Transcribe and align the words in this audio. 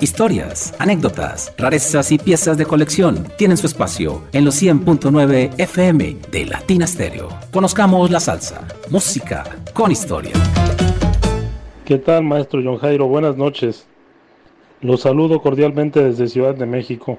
Historias, 0.00 0.76
anécdotas, 0.78 1.52
rarezas 1.58 2.12
y 2.12 2.18
piezas 2.18 2.56
de 2.56 2.64
colección 2.64 3.26
tienen 3.36 3.56
su 3.56 3.66
espacio 3.66 4.22
en 4.32 4.44
los 4.44 4.62
100.9 4.62 5.58
FM 5.58 6.16
de 6.30 6.46
Latina 6.46 6.86
Stereo. 6.86 7.28
Conozcamos 7.52 8.08
la 8.08 8.20
salsa, 8.20 8.68
música 8.90 9.42
con 9.74 9.90
historia. 9.90 10.34
¿Qué 11.84 11.98
tal, 11.98 12.22
maestro 12.22 12.60
John 12.62 12.78
Jairo? 12.78 13.08
Buenas 13.08 13.36
noches. 13.36 13.88
Los 14.82 15.00
saludo 15.00 15.42
cordialmente 15.42 16.00
desde 16.04 16.28
Ciudad 16.28 16.54
de 16.54 16.66
México. 16.66 17.18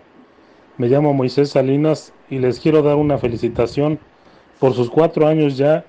Me 0.77 0.87
llamo 0.87 1.13
Moisés 1.13 1.49
Salinas 1.49 2.13
y 2.29 2.39
les 2.39 2.61
quiero 2.61 2.81
dar 2.81 2.95
una 2.95 3.17
felicitación 3.17 3.99
por 4.57 4.73
sus 4.73 4.89
cuatro 4.89 5.27
años 5.27 5.57
ya 5.57 5.83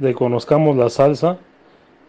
de 0.00 0.12
Conozcamos 0.12 0.76
la 0.76 0.90
Salsa 0.90 1.38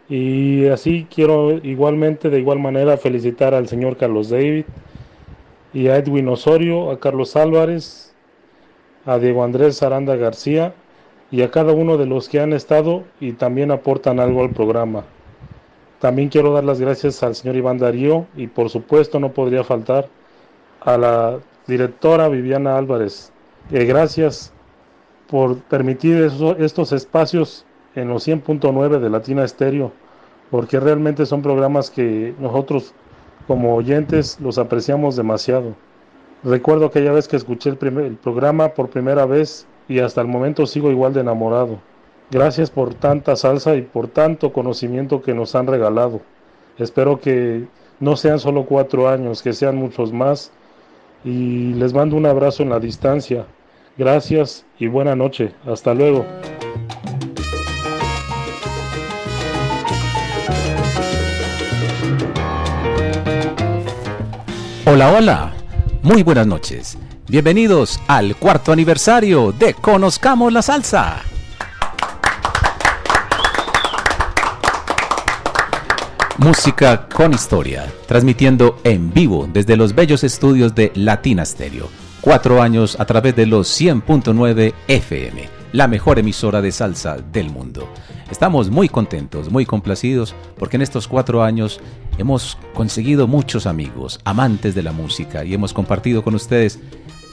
y 0.08 0.66
así 0.68 1.06
quiero 1.14 1.52
igualmente, 1.52 2.30
de 2.30 2.38
igual 2.38 2.58
manera, 2.58 2.96
felicitar 2.96 3.54
al 3.54 3.68
señor 3.68 3.96
Carlos 3.96 4.30
David 4.30 4.64
y 5.74 5.88
a 5.88 5.96
Edwin 5.96 6.28
Osorio, 6.28 6.90
a 6.90 6.98
Carlos 6.98 7.36
Álvarez, 7.36 8.14
a 9.04 9.18
Diego 9.18 9.44
Andrés 9.44 9.82
Aranda 9.82 10.16
García 10.16 10.74
y 11.30 11.42
a 11.42 11.50
cada 11.50 11.72
uno 11.72 11.98
de 11.98 12.06
los 12.06 12.28
que 12.28 12.40
han 12.40 12.54
estado 12.54 13.04
y 13.20 13.32
también 13.32 13.70
aportan 13.70 14.18
algo 14.18 14.42
al 14.42 14.50
programa. 14.50 15.04
También 16.00 16.28
quiero 16.28 16.52
dar 16.52 16.64
las 16.64 16.80
gracias 16.80 17.22
al 17.22 17.34
señor 17.34 17.56
Iván 17.56 17.78
Darío 17.78 18.26
y 18.36 18.46
por 18.46 18.70
supuesto 18.70 19.20
no 19.20 19.32
podría 19.32 19.64
faltar 19.64 20.08
a 20.80 20.96
la 20.96 21.38
directora 21.66 22.28
Viviana 22.28 22.78
Álvarez. 22.78 23.30
Eh, 23.70 23.84
gracias 23.84 24.52
por 25.28 25.58
permitir 25.64 26.30
estos 26.58 26.92
espacios 26.92 27.66
en 28.00 28.08
los 28.08 28.26
100.9 28.26 29.00
de 29.00 29.10
Latina 29.10 29.44
Estéreo, 29.44 29.92
porque 30.50 30.80
realmente 30.80 31.26
son 31.26 31.42
programas 31.42 31.90
que 31.90 32.34
nosotros 32.38 32.94
como 33.46 33.74
oyentes 33.74 34.38
los 34.40 34.58
apreciamos 34.58 35.16
demasiado. 35.16 35.74
Recuerdo 36.44 36.86
aquella 36.86 37.12
vez 37.12 37.26
que 37.28 37.36
escuché 37.36 37.70
el, 37.70 37.98
el 37.98 38.16
programa 38.16 38.68
por 38.68 38.90
primera 38.90 39.26
vez 39.26 39.66
y 39.88 39.98
hasta 39.98 40.20
el 40.20 40.28
momento 40.28 40.66
sigo 40.66 40.90
igual 40.90 41.12
de 41.12 41.20
enamorado. 41.20 41.78
Gracias 42.30 42.70
por 42.70 42.94
tanta 42.94 43.36
salsa 43.36 43.74
y 43.74 43.82
por 43.82 44.08
tanto 44.08 44.52
conocimiento 44.52 45.22
que 45.22 45.34
nos 45.34 45.54
han 45.54 45.66
regalado. 45.66 46.20
Espero 46.78 47.20
que 47.20 47.66
no 48.00 48.16
sean 48.16 48.38
solo 48.38 48.66
cuatro 48.66 49.08
años, 49.08 49.42
que 49.42 49.52
sean 49.52 49.76
muchos 49.76 50.12
más. 50.12 50.52
Y 51.24 51.72
les 51.74 51.92
mando 51.92 52.16
un 52.16 52.26
abrazo 52.26 52.62
en 52.62 52.68
la 52.68 52.78
distancia. 52.78 53.46
Gracias 53.96 54.64
y 54.78 54.86
buena 54.86 55.16
noche. 55.16 55.52
Hasta 55.66 55.94
luego. 55.94 56.24
Hola, 64.98 65.12
hola. 65.12 65.52
Muy 66.02 66.24
buenas 66.24 66.48
noches. 66.48 66.98
Bienvenidos 67.28 68.00
al 68.08 68.34
cuarto 68.34 68.72
aniversario 68.72 69.52
de 69.52 69.72
Conozcamos 69.74 70.52
la 70.52 70.60
Salsa. 70.60 71.22
Música 76.38 77.06
con 77.06 77.32
historia, 77.32 77.86
transmitiendo 78.08 78.80
en 78.82 79.12
vivo 79.12 79.48
desde 79.52 79.76
los 79.76 79.94
bellos 79.94 80.24
estudios 80.24 80.74
de 80.74 80.90
Latina 80.96 81.44
Stereo. 81.44 81.88
Cuatro 82.20 82.60
años 82.60 82.98
a 82.98 83.04
través 83.04 83.36
de 83.36 83.46
los 83.46 83.68
100.9 83.80 84.74
FM, 84.88 85.48
la 85.74 85.86
mejor 85.86 86.18
emisora 86.18 86.60
de 86.60 86.72
salsa 86.72 87.18
del 87.18 87.50
mundo. 87.50 87.88
Estamos 88.30 88.70
muy 88.70 88.88
contentos, 88.88 89.50
muy 89.50 89.64
complacidos, 89.64 90.34
porque 90.58 90.76
en 90.76 90.82
estos 90.82 91.08
cuatro 91.08 91.42
años 91.42 91.80
hemos 92.18 92.58
conseguido 92.74 93.26
muchos 93.26 93.66
amigos, 93.66 94.20
amantes 94.24 94.74
de 94.74 94.82
la 94.82 94.92
música, 94.92 95.44
y 95.44 95.54
hemos 95.54 95.72
compartido 95.72 96.22
con 96.22 96.34
ustedes 96.34 96.78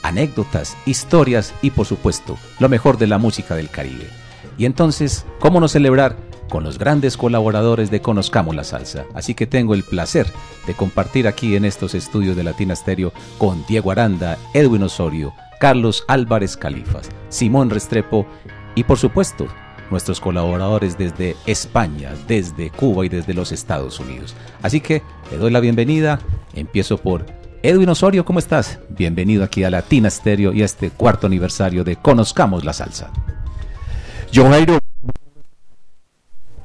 anécdotas, 0.02 0.76
historias 0.86 1.52
y 1.62 1.70
por 1.70 1.84
supuesto 1.84 2.36
lo 2.60 2.68
mejor 2.68 2.96
de 2.96 3.08
la 3.08 3.18
música 3.18 3.54
del 3.54 3.68
Caribe. 3.68 4.08
Y 4.56 4.64
entonces, 4.64 5.26
¿cómo 5.38 5.60
no 5.60 5.68
celebrar 5.68 6.16
con 6.48 6.64
los 6.64 6.78
grandes 6.78 7.16
colaboradores 7.16 7.90
de 7.90 8.00
Conozcamos 8.00 8.54
la 8.54 8.64
Salsa? 8.64 9.04
Así 9.14 9.34
que 9.34 9.46
tengo 9.46 9.74
el 9.74 9.82
placer 9.82 10.26
de 10.66 10.74
compartir 10.74 11.28
aquí 11.28 11.56
en 11.56 11.66
estos 11.66 11.94
estudios 11.94 12.36
de 12.36 12.44
Latina 12.44 12.74
Stereo 12.74 13.12
con 13.36 13.66
Diego 13.66 13.90
Aranda, 13.90 14.38
Edwin 14.54 14.84
Osorio, 14.84 15.34
Carlos 15.60 16.04
Álvarez 16.08 16.56
Califas, 16.56 17.10
Simón 17.28 17.68
Restrepo 17.68 18.26
y 18.74 18.84
por 18.84 18.98
supuesto 18.98 19.46
nuestros 19.90 20.20
colaboradores 20.20 20.98
desde 20.98 21.36
España, 21.46 22.12
desde 22.26 22.70
Cuba 22.70 23.06
y 23.06 23.08
desde 23.08 23.34
los 23.34 23.52
Estados 23.52 24.00
Unidos. 24.00 24.34
Así 24.62 24.80
que 24.80 25.02
le 25.30 25.38
doy 25.38 25.50
la 25.50 25.60
bienvenida. 25.60 26.20
Empiezo 26.54 26.98
por 26.98 27.26
Edwin 27.62 27.88
Osorio, 27.88 28.24
¿cómo 28.24 28.38
estás? 28.38 28.78
Bienvenido 28.90 29.44
aquí 29.44 29.64
a 29.64 29.70
Latina 29.70 30.10
Stereo 30.10 30.52
y 30.52 30.62
a 30.62 30.64
este 30.64 30.90
cuarto 30.90 31.26
aniversario 31.26 31.84
de 31.84 31.96
Conozcamos 31.96 32.64
la 32.64 32.72
Salsa. 32.72 33.10
John 34.34 34.50
Jairo, 34.50 34.78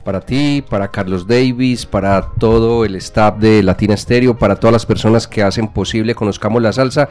para 0.03 0.21
ti, 0.21 0.63
para 0.67 0.89
Carlos 0.89 1.27
Davis, 1.27 1.85
para 1.85 2.21
todo 2.39 2.85
el 2.85 2.95
staff 2.95 3.37
de 3.37 3.63
Latina 3.63 3.95
Stereo, 3.95 4.37
para 4.37 4.55
todas 4.55 4.73
las 4.73 4.85
personas 4.85 5.27
que 5.27 5.43
hacen 5.43 5.67
posible 5.67 6.15
Conozcamos 6.15 6.61
la 6.61 6.73
Salsa 6.73 7.09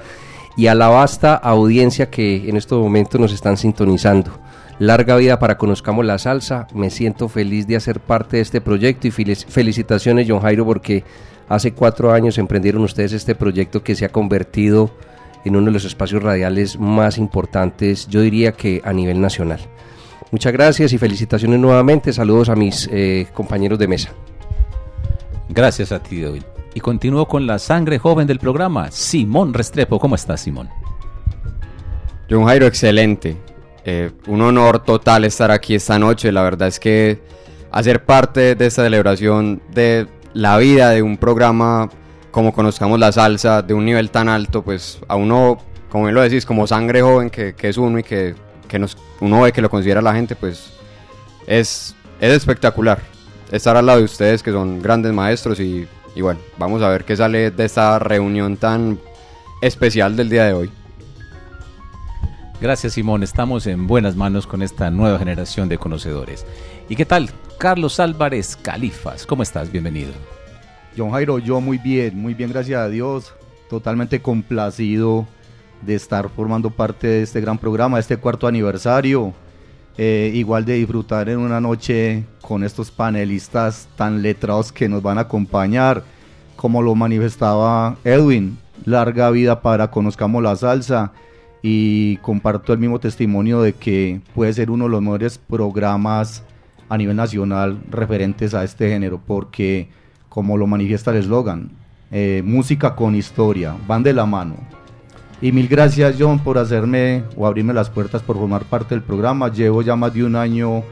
y 0.56 0.66
a 0.66 0.74
la 0.74 0.88
vasta 0.88 1.34
audiencia 1.34 2.10
que 2.10 2.48
en 2.48 2.56
estos 2.56 2.82
momentos 2.82 3.20
nos 3.20 3.32
están 3.32 3.56
sintonizando. 3.56 4.39
Larga 4.80 5.16
vida 5.16 5.38
para 5.38 5.58
Conozcamos 5.58 6.06
la 6.06 6.16
Salsa. 6.16 6.66
Me 6.72 6.88
siento 6.88 7.28
feliz 7.28 7.66
de 7.66 7.76
hacer 7.76 8.00
parte 8.00 8.38
de 8.38 8.42
este 8.42 8.62
proyecto 8.62 9.08
y 9.08 9.10
felicitaciones, 9.10 10.26
John 10.26 10.40
Jairo, 10.40 10.64
porque 10.64 11.04
hace 11.50 11.74
cuatro 11.74 12.12
años 12.12 12.38
emprendieron 12.38 12.82
ustedes 12.82 13.12
este 13.12 13.34
proyecto 13.34 13.82
que 13.82 13.94
se 13.94 14.06
ha 14.06 14.08
convertido 14.08 14.90
en 15.44 15.56
uno 15.56 15.66
de 15.66 15.72
los 15.72 15.84
espacios 15.84 16.22
radiales 16.22 16.78
más 16.80 17.18
importantes, 17.18 18.08
yo 18.08 18.22
diría 18.22 18.52
que 18.52 18.80
a 18.82 18.94
nivel 18.94 19.20
nacional. 19.20 19.60
Muchas 20.30 20.54
gracias 20.54 20.94
y 20.94 20.98
felicitaciones 20.98 21.60
nuevamente. 21.60 22.14
Saludos 22.14 22.48
a 22.48 22.56
mis 22.56 22.88
eh, 22.90 23.26
compañeros 23.34 23.78
de 23.78 23.86
mesa. 23.86 24.08
Gracias 25.50 25.92
a 25.92 26.02
ti, 26.02 26.22
David. 26.22 26.44
Y 26.72 26.80
continúo 26.80 27.28
con 27.28 27.46
la 27.46 27.58
sangre 27.58 27.98
joven 27.98 28.26
del 28.26 28.38
programa, 28.38 28.90
Simón 28.90 29.52
Restrepo. 29.52 30.00
¿Cómo 30.00 30.14
estás, 30.14 30.40
Simón? 30.40 30.70
John 32.30 32.46
Jairo, 32.46 32.64
excelente. 32.64 33.49
Eh, 33.84 34.10
un 34.26 34.42
honor 34.42 34.84
total 34.84 35.24
estar 35.24 35.50
aquí 35.50 35.74
esta 35.74 35.98
noche. 35.98 36.32
La 36.32 36.42
verdad 36.42 36.68
es 36.68 36.78
que 36.78 37.20
hacer 37.70 38.04
parte 38.04 38.54
de 38.54 38.66
esta 38.66 38.82
celebración 38.82 39.62
de 39.72 40.06
la 40.34 40.58
vida 40.58 40.90
de 40.90 41.02
un 41.02 41.16
programa 41.16 41.88
como 42.30 42.52
conozcamos 42.52 42.98
la 42.98 43.12
salsa 43.12 43.62
de 43.62 43.74
un 43.74 43.84
nivel 43.84 44.10
tan 44.10 44.28
alto, 44.28 44.62
pues 44.62 45.00
a 45.08 45.16
uno, 45.16 45.58
como 45.88 46.04
bien 46.04 46.14
lo 46.14 46.22
decís, 46.22 46.46
como 46.46 46.66
sangre 46.66 47.02
joven 47.02 47.28
que, 47.30 47.54
es 47.60 47.76
uno 47.76 47.98
y 47.98 48.02
que, 48.02 48.34
nos, 48.78 48.96
uno 49.20 49.42
ve 49.42 49.52
que 49.52 49.60
lo 49.60 49.68
considera 49.68 50.00
la 50.00 50.14
gente, 50.14 50.36
pues 50.36 50.72
es, 51.46 51.94
es 52.20 52.32
espectacular 52.32 53.00
estar 53.50 53.76
al 53.76 53.86
lado 53.86 53.98
de 53.98 54.04
ustedes 54.04 54.42
que 54.42 54.52
son 54.52 54.80
grandes 54.80 55.12
maestros 55.12 55.58
y, 55.58 55.88
y 56.14 56.20
bueno, 56.20 56.38
vamos 56.56 56.82
a 56.82 56.88
ver 56.88 57.04
qué 57.04 57.16
sale 57.16 57.50
de 57.50 57.64
esta 57.64 57.98
reunión 57.98 58.56
tan 58.56 59.00
especial 59.60 60.16
del 60.16 60.28
día 60.28 60.44
de 60.44 60.52
hoy. 60.52 60.70
Gracias 62.60 62.92
Simón, 62.92 63.22
estamos 63.22 63.66
en 63.66 63.86
buenas 63.86 64.16
manos 64.16 64.46
con 64.46 64.60
esta 64.60 64.90
nueva 64.90 65.18
generación 65.18 65.70
de 65.70 65.78
conocedores. 65.78 66.44
¿Y 66.90 66.96
qué 66.96 67.06
tal? 67.06 67.30
Carlos 67.56 67.98
Álvarez 67.98 68.54
Califas, 68.54 69.24
¿cómo 69.24 69.42
estás? 69.42 69.72
Bienvenido. 69.72 70.12
John 70.94 71.10
Jairo, 71.10 71.38
yo 71.38 71.62
muy 71.62 71.78
bien, 71.78 72.20
muy 72.20 72.34
bien, 72.34 72.50
gracias 72.50 72.78
a 72.78 72.90
Dios. 72.90 73.32
Totalmente 73.70 74.20
complacido 74.20 75.26
de 75.80 75.94
estar 75.94 76.28
formando 76.28 76.68
parte 76.68 77.06
de 77.06 77.22
este 77.22 77.40
gran 77.40 77.56
programa, 77.56 77.98
este 77.98 78.18
cuarto 78.18 78.46
aniversario. 78.46 79.32
Eh, 79.96 80.30
igual 80.34 80.66
de 80.66 80.74
disfrutar 80.74 81.30
en 81.30 81.38
una 81.38 81.62
noche 81.62 82.26
con 82.42 82.62
estos 82.62 82.90
panelistas 82.90 83.88
tan 83.96 84.20
letrados 84.20 84.70
que 84.70 84.86
nos 84.86 85.02
van 85.02 85.16
a 85.16 85.22
acompañar, 85.22 86.04
como 86.56 86.82
lo 86.82 86.94
manifestaba 86.94 87.96
Edwin. 88.04 88.58
Larga 88.84 89.30
vida 89.30 89.62
para 89.62 89.90
Conozcamos 89.90 90.42
la 90.42 90.56
Salsa 90.56 91.12
y 91.62 92.16
comparto 92.18 92.72
el 92.72 92.78
mismo 92.78 92.98
testimonio 92.98 93.60
de 93.62 93.74
que 93.74 94.20
puede 94.34 94.52
ser 94.52 94.70
uno 94.70 94.84
de 94.84 94.90
los 94.90 95.02
mejores 95.02 95.38
programas 95.38 96.42
a 96.88 96.96
nivel 96.96 97.16
nacional 97.16 97.78
referentes 97.90 98.54
a 98.54 98.64
este 98.64 98.88
género, 98.88 99.20
porque 99.24 99.88
como 100.28 100.56
lo 100.56 100.66
manifiesta 100.66 101.10
el 101.10 101.18
eslogan, 101.18 101.70
eh, 102.10 102.42
música 102.44 102.94
con 102.94 103.14
historia, 103.14 103.76
van 103.86 104.02
de 104.02 104.12
la 104.12 104.26
mano. 104.26 104.56
Y 105.42 105.52
mil 105.52 105.68
gracias 105.68 106.16
John 106.18 106.38
por 106.38 106.58
hacerme 106.58 107.24
o 107.36 107.46
abrirme 107.46 107.72
las 107.72 107.88
puertas 107.88 108.22
por 108.22 108.36
formar 108.36 108.64
parte 108.64 108.94
del 108.94 109.02
programa. 109.02 109.50
Llevo 109.50 109.80
ya 109.80 109.96
más 109.96 110.12
de 110.12 110.24
un 110.24 110.36
año 110.36 110.82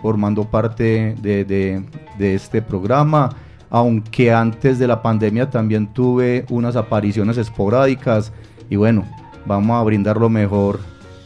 formando 0.00 0.44
parte 0.44 1.14
de, 1.20 1.44
de 1.44 2.34
este 2.34 2.62
programa, 2.62 3.30
aunque 3.68 4.32
antes 4.32 4.78
de 4.78 4.86
la 4.86 5.02
pandemia 5.02 5.50
también 5.50 5.92
tuve 5.92 6.46
unas 6.48 6.76
apariciones 6.76 7.36
esporádicas 7.36 8.32
y 8.70 8.76
bueno, 8.76 9.04
vamos 9.48 9.80
a 9.80 9.82
brindar 9.82 10.18
lo 10.18 10.28
mejor 10.28 10.78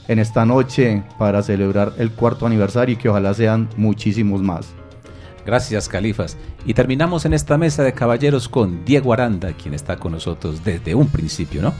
en 0.08 0.18
esta 0.18 0.46
noche 0.46 1.02
para 1.18 1.42
celebrar 1.42 1.92
el 1.98 2.12
cuarto 2.12 2.46
aniversario 2.46 2.94
y 2.94 2.96
que 2.96 3.08
ojalá 3.08 3.34
sean 3.34 3.68
muchísimos 3.76 4.40
más. 4.42 4.68
Gracias, 5.44 5.88
Califas. 5.88 6.36
Y 6.64 6.74
terminamos 6.74 7.24
en 7.24 7.34
esta 7.34 7.58
mesa 7.58 7.82
de 7.82 7.92
caballeros 7.92 8.48
con 8.48 8.84
Diego 8.84 9.12
Aranda, 9.12 9.52
quien 9.52 9.74
está 9.74 9.96
con 9.96 10.12
nosotros 10.12 10.62
desde 10.64 10.94
un 10.94 11.08
principio, 11.08 11.62
¿no? 11.62 11.74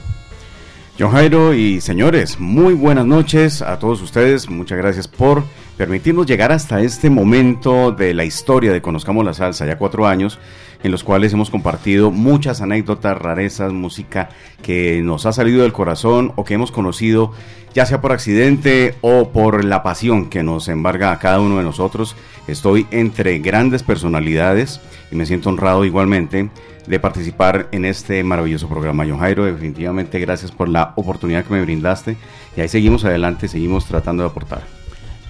John 0.99 1.11
Jairo 1.11 1.55
y 1.55 1.81
señores, 1.81 2.39
muy 2.39 2.75
buenas 2.75 3.05
noches 3.05 3.63
a 3.63 3.79
todos 3.79 3.99
ustedes. 4.01 4.47
Muchas 4.47 4.77
gracias 4.77 5.07
por 5.07 5.43
permitirnos 5.75 6.27
llegar 6.27 6.51
hasta 6.51 6.81
este 6.81 7.09
momento 7.09 7.91
de 7.91 8.13
la 8.13 8.25
historia 8.25 8.71
de 8.71 8.81
Conozcamos 8.81 9.25
la 9.25 9.33
Salsa, 9.33 9.65
ya 9.65 9.79
cuatro 9.79 10.05
años, 10.05 10.37
en 10.83 10.91
los 10.91 11.03
cuales 11.03 11.33
hemos 11.33 11.49
compartido 11.49 12.11
muchas 12.11 12.61
anécdotas, 12.61 13.17
rarezas, 13.17 13.73
música 13.73 14.29
que 14.61 15.01
nos 15.01 15.25
ha 15.25 15.33
salido 15.33 15.63
del 15.63 15.73
corazón 15.73 16.33
o 16.35 16.43
que 16.43 16.53
hemos 16.53 16.71
conocido 16.71 17.31
ya 17.73 17.85
sea 17.85 18.01
por 18.01 18.11
accidente 18.11 18.95
o 19.01 19.29
por 19.29 19.65
la 19.65 19.81
pasión 19.81 20.29
que 20.29 20.43
nos 20.43 20.67
embarga 20.67 21.11
a 21.11 21.19
cada 21.19 21.39
uno 21.39 21.57
de 21.57 21.63
nosotros. 21.63 22.15
Estoy 22.47 22.85
entre 22.91 23.39
grandes 23.39 23.81
personalidades 23.81 24.79
y 25.11 25.15
me 25.15 25.25
siento 25.25 25.49
honrado 25.49 25.83
igualmente 25.83 26.49
de 26.85 26.99
participar 26.99 27.69
en 27.71 27.85
este 27.85 28.23
maravilloso 28.23 28.67
programa. 28.67 29.05
John 29.07 29.19
Jairo, 29.19 29.45
definitivamente 29.45 30.19
gracias 30.19 30.51
por 30.51 30.69
la 30.69 30.93
oportunidad 30.97 31.45
que 31.45 31.53
me 31.53 31.61
brindaste 31.61 32.17
y 32.55 32.61
ahí 32.61 32.67
seguimos 32.67 33.05
adelante, 33.05 33.47
seguimos 33.47 33.85
tratando 33.85 34.23
de 34.23 34.29
aportar. 34.29 34.61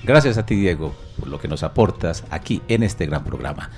Gracias 0.03 0.37
a 0.37 0.45
ti, 0.45 0.55
Diego, 0.55 0.93
por 1.17 1.29
lo 1.29 1.39
que 1.39 1.47
nos 1.47 1.63
aportas 1.63 2.25
aquí 2.29 2.61
en 2.67 2.83
este 2.83 3.05
gran 3.05 3.23
programa. 3.23 3.69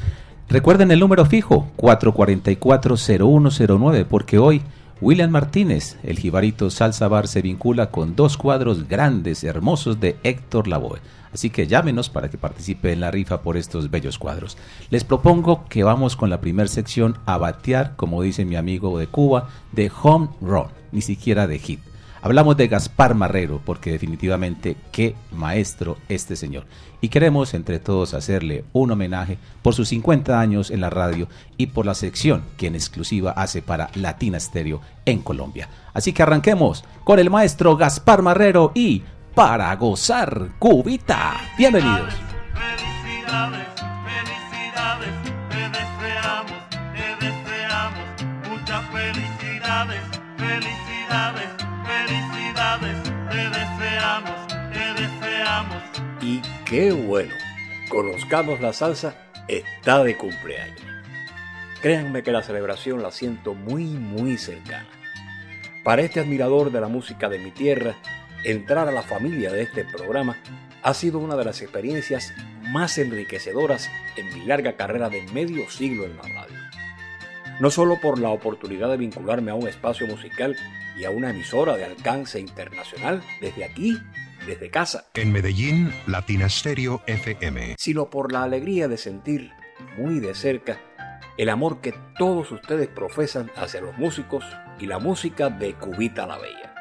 Recuerden 0.47 0.91
el 0.91 0.99
número 0.99 1.25
fijo, 1.25 1.71
444-0109, 1.77 4.05
porque 4.05 4.37
hoy 4.37 4.61
William 5.01 5.31
Martínez, 5.31 5.97
el 6.03 6.19
jibarito 6.19 6.69
Salsa 6.69 7.07
Bar, 7.07 7.27
se 7.27 7.41
vincula 7.41 7.89
con 7.89 8.15
dos 8.15 8.37
cuadros 8.37 8.87
grandes, 8.87 9.43
hermosos 9.43 9.99
de 9.99 10.17
Héctor 10.23 10.67
Lavoe. 10.67 10.99
Así 11.33 11.49
que 11.49 11.65
llámenos 11.67 12.09
para 12.09 12.29
que 12.29 12.37
participe 12.37 12.93
en 12.93 13.01
la 13.01 13.11
rifa 13.11 13.41
por 13.41 13.57
estos 13.57 13.91
bellos 13.91 14.17
cuadros. 14.19 14.57
Les 14.89 15.03
propongo 15.03 15.65
que 15.67 15.83
vamos 15.83 16.15
con 16.15 16.29
la 16.29 16.39
primera 16.39 16.69
sección 16.69 17.17
a 17.25 17.37
batear, 17.37 17.97
como 17.97 18.21
dice 18.21 18.45
mi 18.45 18.55
amigo 18.55 18.97
de 18.97 19.07
Cuba, 19.07 19.49
de 19.73 19.91
home 20.01 20.29
run, 20.39 20.67
ni 20.91 21.01
siquiera 21.01 21.45
de 21.47 21.59
hit. 21.59 21.81
Hablamos 22.25 22.57
de 22.57 22.67
Gaspar 22.67 23.13
Marrero 23.13 23.61
porque 23.63 23.91
definitivamente 23.91 24.75
qué 24.91 25.13
maestro 25.31 25.99
este 26.09 26.35
señor. 26.35 26.65
Y 26.99 27.09
queremos 27.09 27.53
entre 27.53 27.77
todos 27.77 28.15
hacerle 28.15 28.65
un 28.73 28.89
homenaje 28.89 29.37
por 29.61 29.75
sus 29.75 29.89
50 29.89 30.39
años 30.39 30.71
en 30.71 30.81
la 30.81 30.89
radio 30.89 31.27
y 31.55 31.67
por 31.67 31.85
la 31.85 31.93
sección 31.93 32.43
que 32.57 32.65
en 32.65 32.73
exclusiva 32.73 33.29
hace 33.29 33.61
para 33.61 33.91
Latina 33.93 34.39
Stereo 34.39 34.81
en 35.05 35.21
Colombia. 35.21 35.69
Así 35.93 36.13
que 36.13 36.23
arranquemos 36.23 36.83
con 37.03 37.19
el 37.19 37.29
maestro 37.29 37.77
Gaspar 37.77 38.23
Marrero 38.23 38.71
y 38.73 39.03
para 39.35 39.75
gozar 39.75 40.53
cubita. 40.57 41.35
Bienvenidos. 41.59 42.11
Felicidades, 42.55 43.67
felicidades, 44.03 45.13
te 45.51 45.69
deseamos, 45.69 46.69
te 46.71 47.23
deseamos 47.23 48.49
muchas 48.49 48.83
felicidades, 48.89 50.01
felicidades, 50.37 51.64
felicidades, 51.95 53.03
te 53.29 53.49
deseamos, 53.49 54.47
te 54.47 55.01
deseamos. 55.01 55.83
Y 56.21 56.41
qué 56.65 56.91
bueno, 56.91 57.33
conozcamos 57.89 58.59
la 58.59 58.73
salsa, 58.73 59.15
está 59.47 60.03
de 60.03 60.17
cumpleaños. 60.17 60.81
Créanme 61.81 62.23
que 62.23 62.31
la 62.31 62.41
celebración 62.41 63.03
la 63.03 63.11
siento 63.11 63.53
muy, 63.53 63.85
muy 63.85 64.37
cercana. 64.37 64.87
Para 65.83 66.01
este 66.01 66.19
admirador 66.19 66.71
de 66.71 66.81
la 66.81 66.87
música 66.87 67.29
de 67.29 67.37
mi 67.37 67.51
tierra, 67.51 67.95
entrar 68.43 68.87
a 68.87 68.91
la 68.91 69.03
familia 69.03 69.51
de 69.51 69.61
este 69.61 69.85
programa 69.85 70.37
ha 70.81 70.93
sido 70.93 71.19
una 71.19 71.35
de 71.35 71.45
las 71.45 71.61
experiencias 71.61 72.33
más 72.71 72.97
enriquecedoras 72.97 73.89
en 74.17 74.33
mi 74.33 74.45
larga 74.45 74.73
carrera 74.73 75.09
de 75.09 75.21
medio 75.33 75.69
siglo 75.69 76.05
en 76.05 76.17
la 76.17 76.23
radio. 76.23 76.57
No 77.59 77.69
solo 77.69 77.99
por 78.01 78.19
la 78.19 78.29
oportunidad 78.29 78.89
de 78.89 78.97
vincularme 78.97 79.51
a 79.51 79.55
un 79.55 79.67
espacio 79.67 80.07
musical 80.07 80.57
y 80.95 81.05
a 81.05 81.11
una 81.11 81.31
emisora 81.31 81.75
de 81.75 81.85
alcance 81.85 82.39
internacional 82.39 83.21
desde 83.41 83.65
aquí, 83.65 83.97
desde 84.47 84.69
casa, 84.69 85.05
En 85.13 85.31
Medellín, 85.31 85.91
Latina 86.07 86.47
Stereo 86.49 87.01
FM. 87.07 87.75
sino 87.77 88.09
por 88.09 88.31
la 88.31 88.43
alegría 88.43 88.87
de 88.87 88.97
sentir 88.97 89.51
muy 89.97 90.19
de 90.19 90.33
cerca 90.35 90.79
el 91.37 91.49
amor 91.49 91.81
que 91.81 91.93
todos 92.17 92.51
ustedes 92.51 92.87
profesan 92.87 93.51
hacia 93.57 93.81
los 93.81 93.97
músicos 93.97 94.45
y 94.79 94.85
la 94.85 94.99
música 94.99 95.49
de 95.49 95.73
Cubita 95.73 96.25
la 96.25 96.37
Bella. 96.37 96.73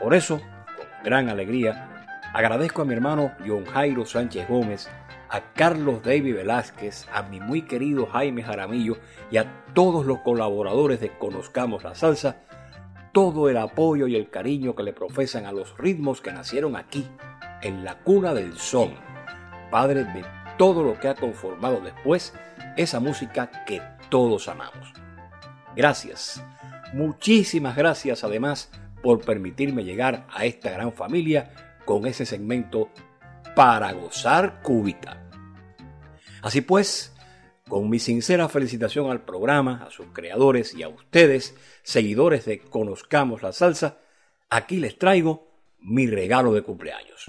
Por 0.00 0.14
eso, 0.14 0.38
con 0.38 0.86
gran 1.04 1.28
alegría, 1.28 2.08
agradezco 2.32 2.82
a 2.82 2.84
mi 2.86 2.94
hermano 2.94 3.32
John 3.46 3.66
Jairo 3.66 4.06
Sánchez 4.06 4.48
Gómez, 4.48 4.88
a 5.28 5.52
Carlos 5.52 6.02
David 6.02 6.36
Velázquez, 6.36 7.06
a 7.12 7.22
mi 7.22 7.40
muy 7.40 7.62
querido 7.62 8.06
Jaime 8.06 8.42
Jaramillo 8.42 8.96
y 9.30 9.36
a 9.36 9.64
todos 9.74 10.06
los 10.06 10.20
colaboradores 10.20 11.00
de 11.00 11.10
Conozcamos 11.18 11.84
la 11.84 11.94
Salsa, 11.94 12.36
todo 13.14 13.48
el 13.48 13.56
apoyo 13.58 14.08
y 14.08 14.16
el 14.16 14.28
cariño 14.28 14.74
que 14.74 14.82
le 14.82 14.92
profesan 14.92 15.46
a 15.46 15.52
los 15.52 15.78
ritmos 15.78 16.20
que 16.20 16.32
nacieron 16.32 16.74
aquí, 16.74 17.06
en 17.62 17.84
la 17.84 18.00
cuna 18.00 18.34
del 18.34 18.58
son, 18.58 18.92
padre 19.70 20.02
de 20.02 20.24
todo 20.58 20.82
lo 20.82 20.98
que 20.98 21.06
ha 21.06 21.14
conformado 21.14 21.80
después 21.80 22.34
esa 22.76 22.98
música 22.98 23.64
que 23.66 23.80
todos 24.10 24.48
amamos. 24.48 24.92
Gracias, 25.76 26.44
muchísimas 26.92 27.76
gracias 27.76 28.24
además 28.24 28.68
por 29.00 29.20
permitirme 29.20 29.84
llegar 29.84 30.26
a 30.28 30.44
esta 30.44 30.70
gran 30.70 30.92
familia 30.92 31.52
con 31.84 32.06
ese 32.06 32.26
segmento 32.26 32.90
para 33.54 33.92
gozar 33.92 34.60
cúbita. 34.60 35.22
Así 36.42 36.62
pues, 36.62 37.13
con 37.68 37.88
mi 37.88 37.98
sincera 37.98 38.48
felicitación 38.48 39.10
al 39.10 39.24
programa, 39.24 39.84
a 39.86 39.90
sus 39.90 40.06
creadores 40.12 40.74
y 40.74 40.82
a 40.82 40.88
ustedes, 40.88 41.54
seguidores 41.82 42.44
de 42.44 42.58
Conozcamos 42.60 43.42
la 43.42 43.52
Salsa, 43.52 43.98
aquí 44.50 44.76
les 44.76 44.98
traigo 44.98 45.48
mi 45.78 46.06
regalo 46.06 46.52
de 46.52 46.62
cumpleaños. 46.62 47.24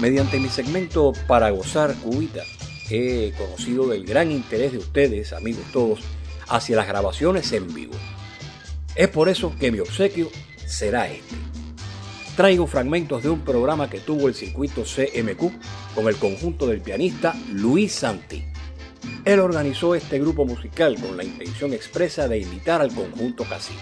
Mediante 0.00 0.38
mi 0.38 0.48
segmento 0.48 1.12
Para 1.26 1.50
Gozar 1.50 1.94
Cubita, 1.96 2.42
he 2.90 3.32
conocido 3.36 3.88
del 3.88 4.04
gran 4.04 4.30
interés 4.30 4.72
de 4.72 4.78
ustedes, 4.78 5.32
amigos 5.32 5.64
todos, 5.72 6.00
hacia 6.48 6.76
las 6.76 6.86
grabaciones 6.86 7.52
en 7.52 7.72
vivo. 7.74 7.94
Es 8.94 9.08
por 9.08 9.28
eso 9.28 9.52
que 9.58 9.72
mi 9.72 9.80
obsequio 9.80 10.30
será 10.66 11.08
este. 11.08 11.34
Traigo 12.36 12.66
fragmentos 12.66 13.22
de 13.22 13.30
un 13.30 13.40
programa 13.40 13.88
que 13.88 14.00
tuvo 14.00 14.28
el 14.28 14.34
circuito 14.34 14.82
CMQ 14.82 15.94
con 15.94 16.06
el 16.06 16.16
conjunto 16.16 16.66
del 16.66 16.82
pianista 16.82 17.34
Luis 17.52 17.92
Santi. 17.92 18.44
Él 19.24 19.40
organizó 19.40 19.94
este 19.94 20.18
grupo 20.18 20.44
musical 20.44 20.96
con 21.00 21.16
la 21.16 21.24
intención 21.24 21.72
expresa 21.72 22.28
de 22.28 22.38
imitar 22.38 22.80
al 22.80 22.94
conjunto 22.94 23.44
casino. 23.44 23.80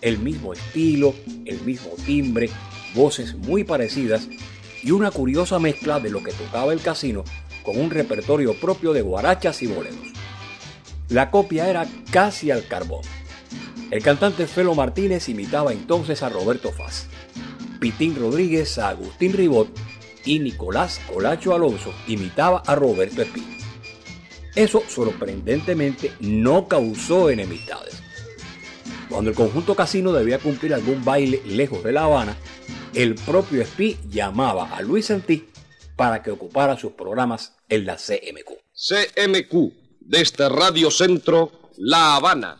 El 0.00 0.18
mismo 0.18 0.52
estilo, 0.52 1.14
el 1.44 1.60
mismo 1.62 1.90
timbre, 2.06 2.48
voces 2.94 3.34
muy 3.34 3.64
parecidas 3.64 4.28
y 4.82 4.92
una 4.92 5.10
curiosa 5.10 5.58
mezcla 5.58 5.98
de 5.98 6.10
lo 6.10 6.22
que 6.22 6.32
tocaba 6.32 6.72
el 6.72 6.80
casino 6.80 7.24
con 7.68 7.78
un 7.78 7.90
repertorio 7.90 8.54
propio 8.54 8.94
de 8.94 9.02
guarachas 9.02 9.60
y 9.60 9.66
boleros. 9.66 9.98
La 11.10 11.30
copia 11.30 11.68
era 11.68 11.86
casi 12.10 12.50
al 12.50 12.66
carbón. 12.66 13.02
El 13.90 14.02
cantante 14.02 14.46
Felo 14.46 14.74
Martínez 14.74 15.28
imitaba 15.28 15.74
entonces 15.74 16.22
a 16.22 16.30
Roberto 16.30 16.72
Faz, 16.72 17.08
Pitín 17.78 18.16
Rodríguez 18.16 18.78
a 18.78 18.88
Agustín 18.88 19.34
Ribot 19.34 19.68
y 20.24 20.38
Nicolás 20.38 20.98
Colacho 21.12 21.54
Alonso 21.54 21.92
imitaba 22.06 22.62
a 22.64 22.74
Roberto 22.74 23.20
Espín. 23.20 23.44
Eso 24.54 24.82
sorprendentemente 24.88 26.12
no 26.20 26.68
causó 26.68 27.28
enemistades. 27.28 28.02
Cuando 29.10 29.28
el 29.28 29.36
conjunto 29.36 29.74
casino 29.74 30.14
debía 30.14 30.38
cumplir 30.38 30.72
algún 30.72 31.04
baile 31.04 31.42
lejos 31.44 31.84
de 31.84 31.92
La 31.92 32.04
Habana, 32.04 32.34
el 32.94 33.14
propio 33.14 33.60
Espí 33.60 33.98
llamaba 34.08 34.74
a 34.74 34.80
Luis 34.80 35.04
Santí 35.04 35.50
para 35.96 36.22
que 36.22 36.30
ocupara 36.30 36.78
sus 36.78 36.92
programas 36.92 37.57
en 37.68 37.86
la 37.86 37.96
CMQ. 37.96 38.58
CMQ, 38.74 39.72
desde 40.00 40.48
Radio 40.48 40.90
Centro, 40.90 41.70
La 41.76 42.16
Habana. 42.16 42.58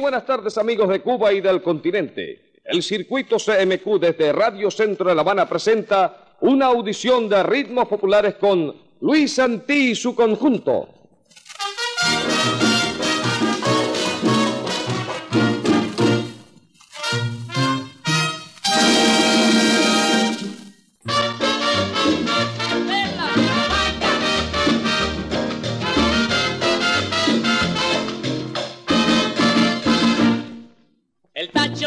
Buenas 0.00 0.24
tardes 0.24 0.56
amigos 0.56 0.88
de 0.88 1.00
Cuba 1.00 1.32
y 1.32 1.40
del 1.40 1.60
continente. 1.60 2.52
El 2.64 2.82
circuito 2.82 3.36
CMQ 3.36 3.98
desde 4.00 4.32
Radio 4.32 4.70
Centro 4.70 5.08
de 5.08 5.14
La 5.14 5.22
Habana 5.22 5.48
presenta 5.48 6.36
una 6.40 6.66
audición 6.66 7.28
de 7.28 7.42
ritmos 7.42 7.88
populares 7.88 8.36
con 8.36 8.74
Luis 9.00 9.34
Santí 9.34 9.90
y 9.90 9.94
su 9.96 10.14
conjunto. 10.14 10.88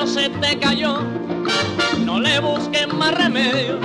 Se 0.06 0.30
te 0.30 0.58
cayó, 0.58 1.00
no 2.06 2.20
le 2.20 2.40
busques 2.40 2.92
más 2.94 3.14
remedio, 3.14 3.80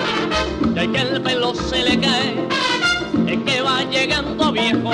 ya 0.75 0.91
que 0.91 0.99
el 0.99 1.21
pelo 1.21 1.55
se 1.55 1.85
le 1.85 2.01
cae, 2.01 2.35
es 3.27 3.39
que 3.45 3.61
va 3.61 3.83
llegando 3.85 4.51
viejo. 4.51 4.93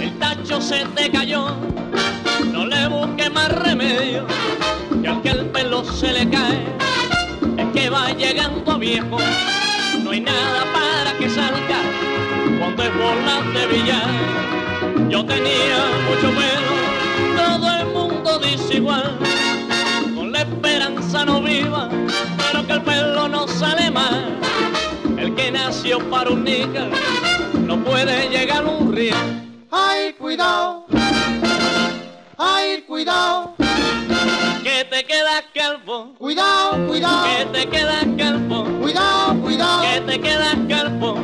El 0.00 0.16
tacho 0.18 0.60
se 0.60 0.84
te 0.94 1.10
cayó, 1.10 1.56
no 2.52 2.66
le 2.66 2.86
busques 2.86 3.32
más 3.32 3.48
remedio, 3.50 4.26
ya 5.02 5.20
que 5.22 5.30
el 5.30 5.46
pelo 5.46 5.84
se 5.84 6.12
le 6.12 6.28
cae, 6.28 6.64
es 7.56 7.66
que 7.72 7.90
va 7.90 8.10
llegando 8.12 8.78
viejo. 8.78 9.18
No 10.04 10.10
hay 10.10 10.20
nada 10.20 10.64
para 10.72 11.18
que 11.18 11.28
salga 11.30 11.80
cuando 12.60 12.82
es 12.82 12.90
bola 12.94 13.42
de 13.52 13.66
billar. 13.66 15.08
Yo 15.08 15.24
tenía 15.24 15.78
mucho 16.08 16.30
pelo, 16.30 16.74
todo 17.36 17.80
el 17.80 17.86
mundo 17.86 18.38
dice 18.38 18.76
igual 18.76 19.18
no 21.24 21.40
viva, 21.40 21.88
pero 22.36 22.66
que 22.66 22.72
el 22.74 22.82
pelo 22.82 23.28
no 23.28 23.48
sale 23.48 23.90
mal. 23.90 24.38
El 25.16 25.34
que 25.34 25.50
nació 25.50 25.98
para 26.10 26.30
un 26.30 26.44
níquel 26.44 26.90
no 27.66 27.82
puede 27.82 28.28
llegar 28.28 28.64
a 28.64 28.68
un 28.68 28.94
río. 28.94 29.14
Ay, 29.70 30.12
cuidado, 30.14 30.86
ay, 32.38 32.82
cuidado, 32.82 33.54
Que 34.62 34.84
te 34.84 35.04
quedas 35.04 35.44
calvo, 35.54 36.14
cuidado, 36.18 36.86
cuidado, 36.86 37.24
que 37.24 37.44
te 37.58 37.66
quedas 37.68 38.06
calvo, 38.18 38.64
cuidado, 38.80 39.40
cuidado. 39.40 39.82
que 39.82 40.00
te 40.02 40.20
quedas 40.20 40.56
calvo. 40.68 41.16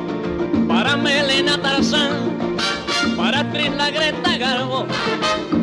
Para 0.68 0.96
Melena 0.96 1.58
Tarzán, 1.60 2.56
para 3.16 3.40
actriz 3.40 3.70
la 3.76 3.90
Greta 3.90 4.38
Garbo, 4.38 4.86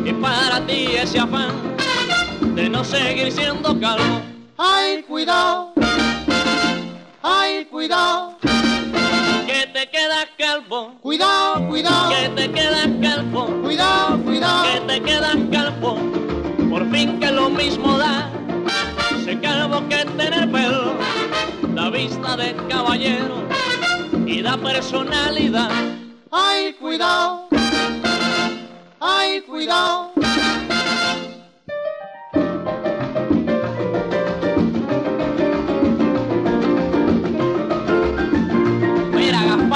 y 0.04 0.12
para 0.12 0.64
ti 0.66 0.86
ese 0.96 1.18
afán 1.18 1.70
de 2.60 2.68
no 2.68 2.84
seguir 2.84 3.32
siendo 3.32 3.78
calvo. 3.80 4.20
Ay, 4.58 5.02
cuidado, 5.04 5.72
ay, 7.22 7.64
cuidado, 7.64 8.36
Que 9.46 9.66
te 9.72 9.88
quedas 9.88 10.26
calvo, 10.38 10.94
cuidado, 11.00 11.66
cuidado, 11.68 12.10
que 12.10 12.28
te 12.28 12.50
quedas 12.52 12.88
calvo. 13.00 13.46
cuidado, 13.62 14.18
cuidado. 14.22 14.64
que 14.64 14.80
te 14.92 15.00
quedas 15.00 15.36
calvo, 15.50 15.96
por 16.68 16.90
fin 16.90 17.18
que 17.18 17.30
lo 17.32 17.48
mismo 17.48 17.96
da, 17.96 18.30
ser 19.24 19.40
calvo 19.40 19.88
que 19.88 20.04
tener 20.18 20.50
pelo, 20.52 20.96
da 21.74 21.88
vista 21.88 22.36
de 22.36 22.54
caballero 22.68 23.36
y 24.26 24.42
da 24.42 24.58
personalidad. 24.58 25.70
Ay, 26.30 26.74
cuidado, 26.74 27.48
ay, 29.00 29.40
cuidado. 29.48 30.12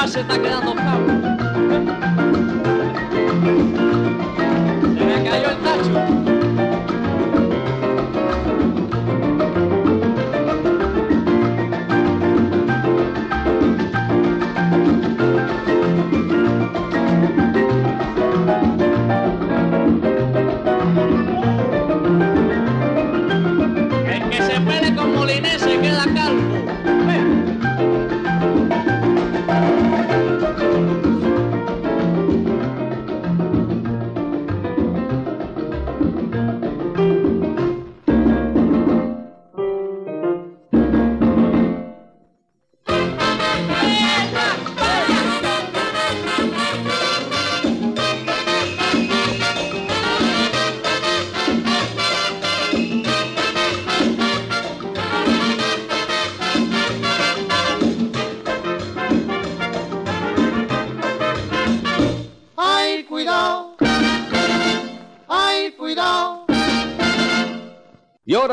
Se 0.06 0.20
está 0.20 0.38
quedando 0.38 0.75
calvo. 0.75 1.06
Se 4.99 5.04
me 5.04 5.25
cayó 5.25 5.50
el 5.50 5.56
tacho. 5.62 6.24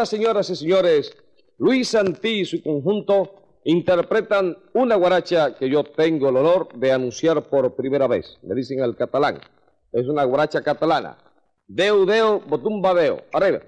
Señoras 0.10 0.50
y 0.50 0.56
señores, 0.56 1.16
Luis 1.58 1.90
Santí 1.90 2.42
y 2.42 2.46
su 2.46 2.62
conjunto 2.62 3.60
interpretan 3.64 4.58
una 4.74 4.96
guaracha 4.96 5.56
que 5.56 5.70
yo 5.70 5.84
tengo 5.84 6.30
el 6.30 6.38
honor 6.38 6.70
de 6.76 6.92
anunciar 6.92 7.44
por 7.44 7.76
primera 7.76 8.08
vez. 8.08 8.38
Me 8.42 8.56
dicen 8.56 8.80
el 8.80 8.96
catalán. 8.96 9.40
Es 9.92 10.08
una 10.08 10.24
guaracha 10.24 10.62
catalana. 10.62 11.18
Deu, 11.68 12.06
deu, 12.06 12.40
botumba, 12.48 12.94
deu. 12.94 13.18
Arriba. 13.34 13.60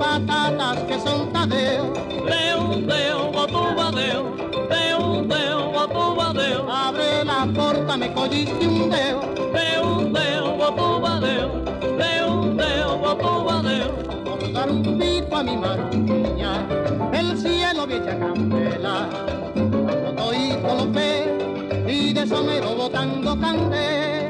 Patatas 0.00 0.78
que 0.88 0.98
son 0.98 1.30
tadeo. 1.32 1.92
deu, 2.32 2.60
deu, 2.90 3.18
botuba, 3.34 3.86
deu, 3.92 4.22
deu, 4.72 5.02
deu, 5.32 5.58
botuba, 5.74 6.32
deu, 6.32 6.60
Abre 6.70 7.22
la 7.22 7.46
puerta, 7.54 7.96
me 7.98 8.08
cogiste 8.14 8.66
un 8.66 8.88
dedo. 8.88 9.20
deu, 9.56 9.84
deu, 10.16 10.44
botuba, 10.60 11.20
deu, 11.26 11.48
deu, 12.02 12.30
deu, 12.62 12.88
botuba, 13.04 13.56
deu, 13.68 13.90
Por 14.24 14.52
dar 14.54 14.70
un 14.70 14.82
pico 14.98 15.36
a 15.36 15.42
mi 15.42 15.56
maruña, 15.56 16.52
el 17.12 17.36
cielo 17.38 17.86
vieja 17.86 18.18
candela. 18.18 18.96
Cuando 19.52 20.10
todito 20.16 20.74
lo 20.78 20.86
ve 20.92 21.12
y 21.86 22.14
de 22.14 22.26
somero 22.26 22.74
botando 22.74 23.38
candela. 23.38 24.29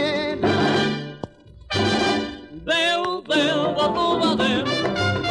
Deu, 2.63 3.23
deu, 3.23 3.73
botuba, 3.73 4.35
deu. 4.35 4.63
Deu, 4.63 5.30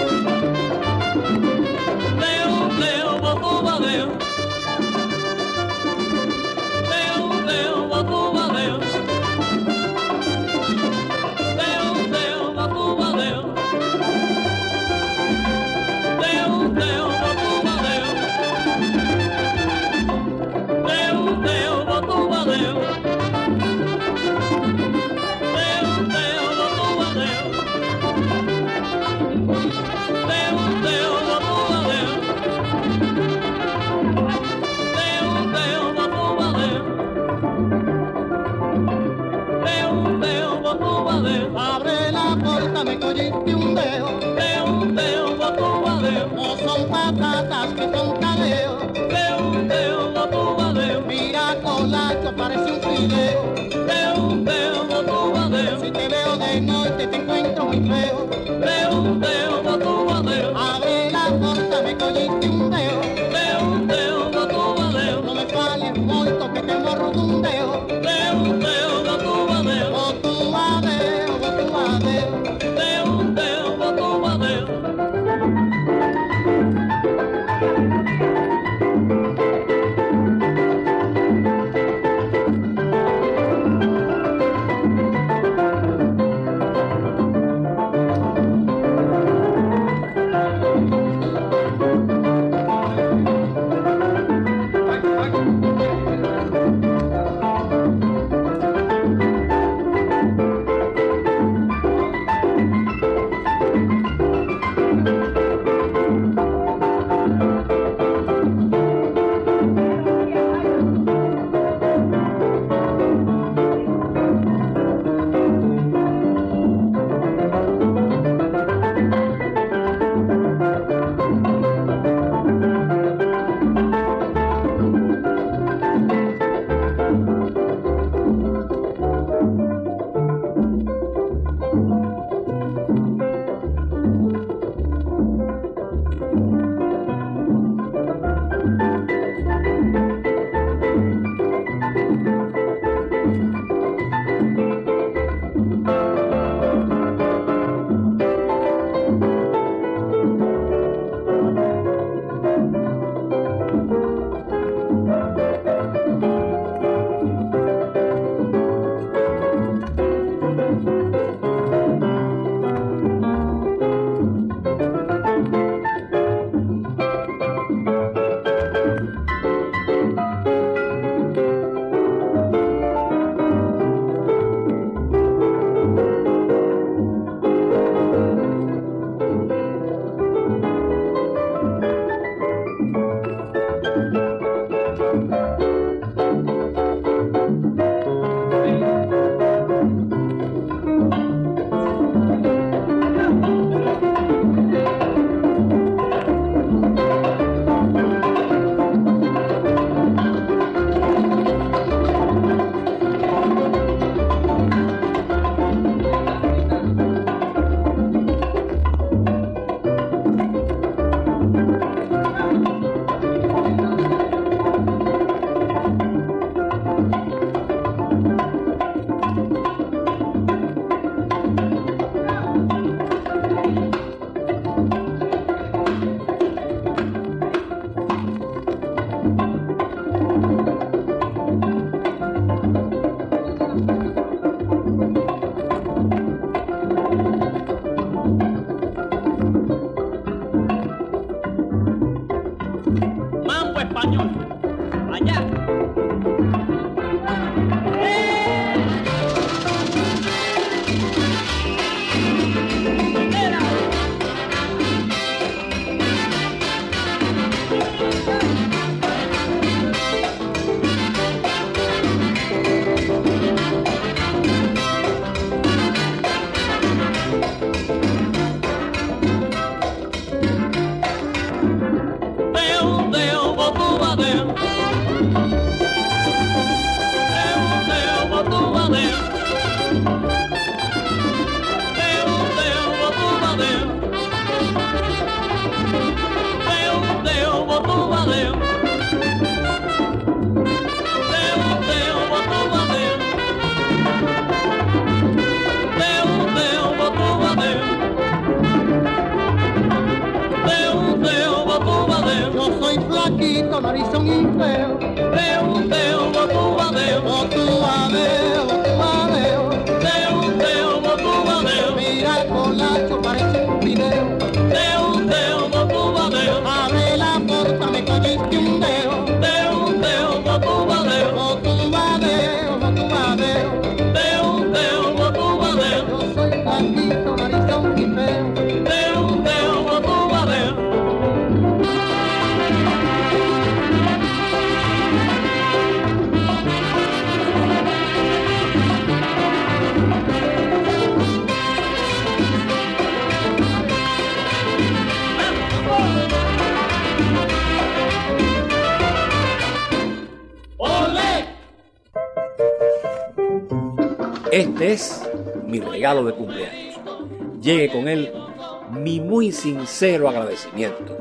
sincero 359.61 360.29
agradecimiento. 360.29 361.19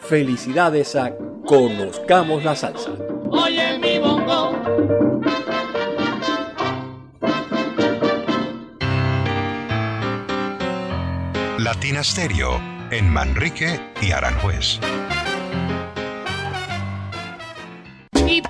Felicidades 0.00 0.96
a 0.96 1.12
Conozcamos 1.44 2.42
la 2.42 2.56
Salsa. 2.56 2.92
Oye 3.30 3.78
mi 3.78 3.98
bongo, 3.98 4.56
Latina 11.58 12.02
Stereo 12.02 12.58
en 12.90 13.10
Manrique 13.10 13.78
y 14.00 14.12
Aranjuez. 14.12 14.80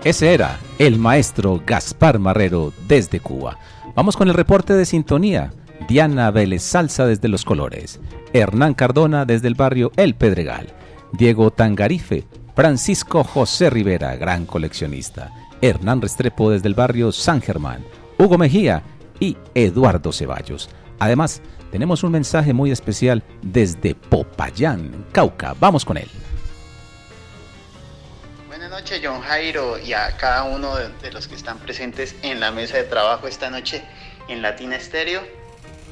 Ese 0.05 0.35
era 0.35 0.61
el 0.81 0.99
maestro 0.99 1.63
Gaspar 1.67 2.19
Marrero 2.19 2.73
desde 2.89 3.21
Cuba. 3.21 3.59
Vamos 3.95 4.17
con 4.17 4.29
el 4.29 4.35
reporte 4.35 4.73
de 4.73 4.87
sintonía. 4.87 5.53
Diana 5.87 6.31
Vélez 6.31 6.63
Salsa 6.63 7.05
desde 7.05 7.29
Los 7.29 7.45
Colores, 7.45 8.01
Hernán 8.33 8.73
Cardona 8.73 9.27
desde 9.27 9.49
el 9.49 9.55
barrio 9.55 9.93
El 9.97 10.15
Pedregal, 10.15 10.69
Diego 11.13 11.51
Tangarife, 11.51 12.25
Francisco 12.57 13.25
José 13.25 13.69
Rivera, 13.69 14.17
gran 14.17 14.47
coleccionista, 14.47 15.31
Hernán 15.61 16.01
Restrepo 16.01 16.51
desde 16.51 16.69
el 16.69 16.75
barrio 16.75 17.13
San 17.13 17.43
Germán, 17.43 17.85
Hugo 18.19 18.39
Mejía 18.39 18.83
y 19.19 19.37
Eduardo 19.55 20.13
Ceballos. 20.13 20.71
Además, 20.99 21.43
tenemos 21.71 22.03
un 22.05 22.13
mensaje 22.13 22.55
muy 22.55 22.71
especial 22.71 23.23
desde 23.43 23.95
Popayán, 23.95 25.05
Cauca. 25.13 25.55
Vamos 25.61 25.85
con 25.85 25.99
él. 25.99 26.09
Buenas 28.61 28.83
noches, 28.83 29.01
John 29.03 29.23
Jairo, 29.23 29.79
y 29.79 29.95
a 29.95 30.19
cada 30.19 30.43
uno 30.43 30.77
de, 30.77 30.91
de 31.01 31.11
los 31.13 31.29
que 31.29 31.35
están 31.35 31.59
presentes 31.61 32.15
en 32.21 32.41
la 32.41 32.51
mesa 32.51 32.77
de 32.77 32.83
trabajo 32.83 33.27
esta 33.27 33.49
noche 33.49 33.83
en 34.29 34.43
Latina 34.43 34.77
Estéreo. 34.77 35.23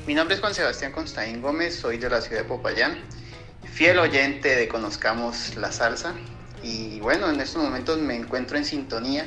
Mi 0.07 0.13
nombre 0.13 0.35
es 0.35 0.43
Juan 0.43 0.53
Sebastián 0.53 0.93
Constaín 0.93 1.41
Gómez, 1.41 1.77
soy 1.77 1.97
de 1.97 2.11
la 2.11 2.21
ciudad 2.21 2.43
de 2.43 2.45
Popayán, 2.47 2.99
fiel 3.73 3.99
oyente 3.99 4.55
de 4.55 4.69
Conozcamos 4.69 5.57
la 5.57 5.73
Salsa. 5.73 6.13
Y 6.63 7.01
bueno, 7.01 7.31
en 7.31 7.41
estos 7.41 7.63
momentos 7.63 7.97
me 7.97 8.15
encuentro 8.15 8.59
en 8.59 8.67
sintonía, 8.67 9.25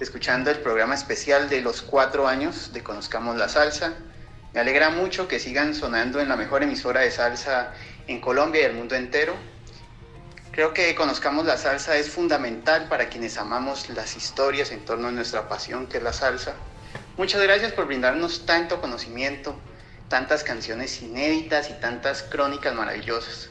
escuchando 0.00 0.50
el 0.50 0.58
programa 0.58 0.96
especial 0.96 1.48
de 1.48 1.60
los 1.60 1.82
cuatro 1.82 2.26
años 2.26 2.72
de 2.72 2.82
Conozcamos 2.82 3.36
la 3.36 3.48
Salsa. 3.48 3.92
Me 4.54 4.58
alegra 4.58 4.90
mucho 4.90 5.28
que 5.28 5.38
sigan 5.38 5.76
sonando 5.76 6.18
en 6.18 6.28
la 6.28 6.34
mejor 6.34 6.64
emisora 6.64 7.02
de 7.02 7.12
salsa 7.12 7.74
en 8.08 8.20
Colombia 8.20 8.62
y 8.62 8.64
el 8.64 8.72
mundo 8.72 8.96
entero. 8.96 9.36
Creo 10.52 10.74
que 10.74 10.94
conozcamos 10.94 11.46
la 11.46 11.56
salsa 11.56 11.96
es 11.96 12.10
fundamental 12.10 12.86
para 12.90 13.08
quienes 13.08 13.38
amamos 13.38 13.88
las 13.88 14.18
historias 14.18 14.70
en 14.70 14.84
torno 14.84 15.08
a 15.08 15.10
nuestra 15.10 15.48
pasión 15.48 15.86
que 15.86 15.96
es 15.96 16.02
la 16.02 16.12
salsa. 16.12 16.52
Muchas 17.16 17.40
gracias 17.40 17.72
por 17.72 17.86
brindarnos 17.86 18.44
tanto 18.44 18.78
conocimiento, 18.78 19.58
tantas 20.08 20.44
canciones 20.44 21.00
inéditas 21.00 21.70
y 21.70 21.72
tantas 21.80 22.22
crónicas 22.22 22.74
maravillosas. 22.74 23.48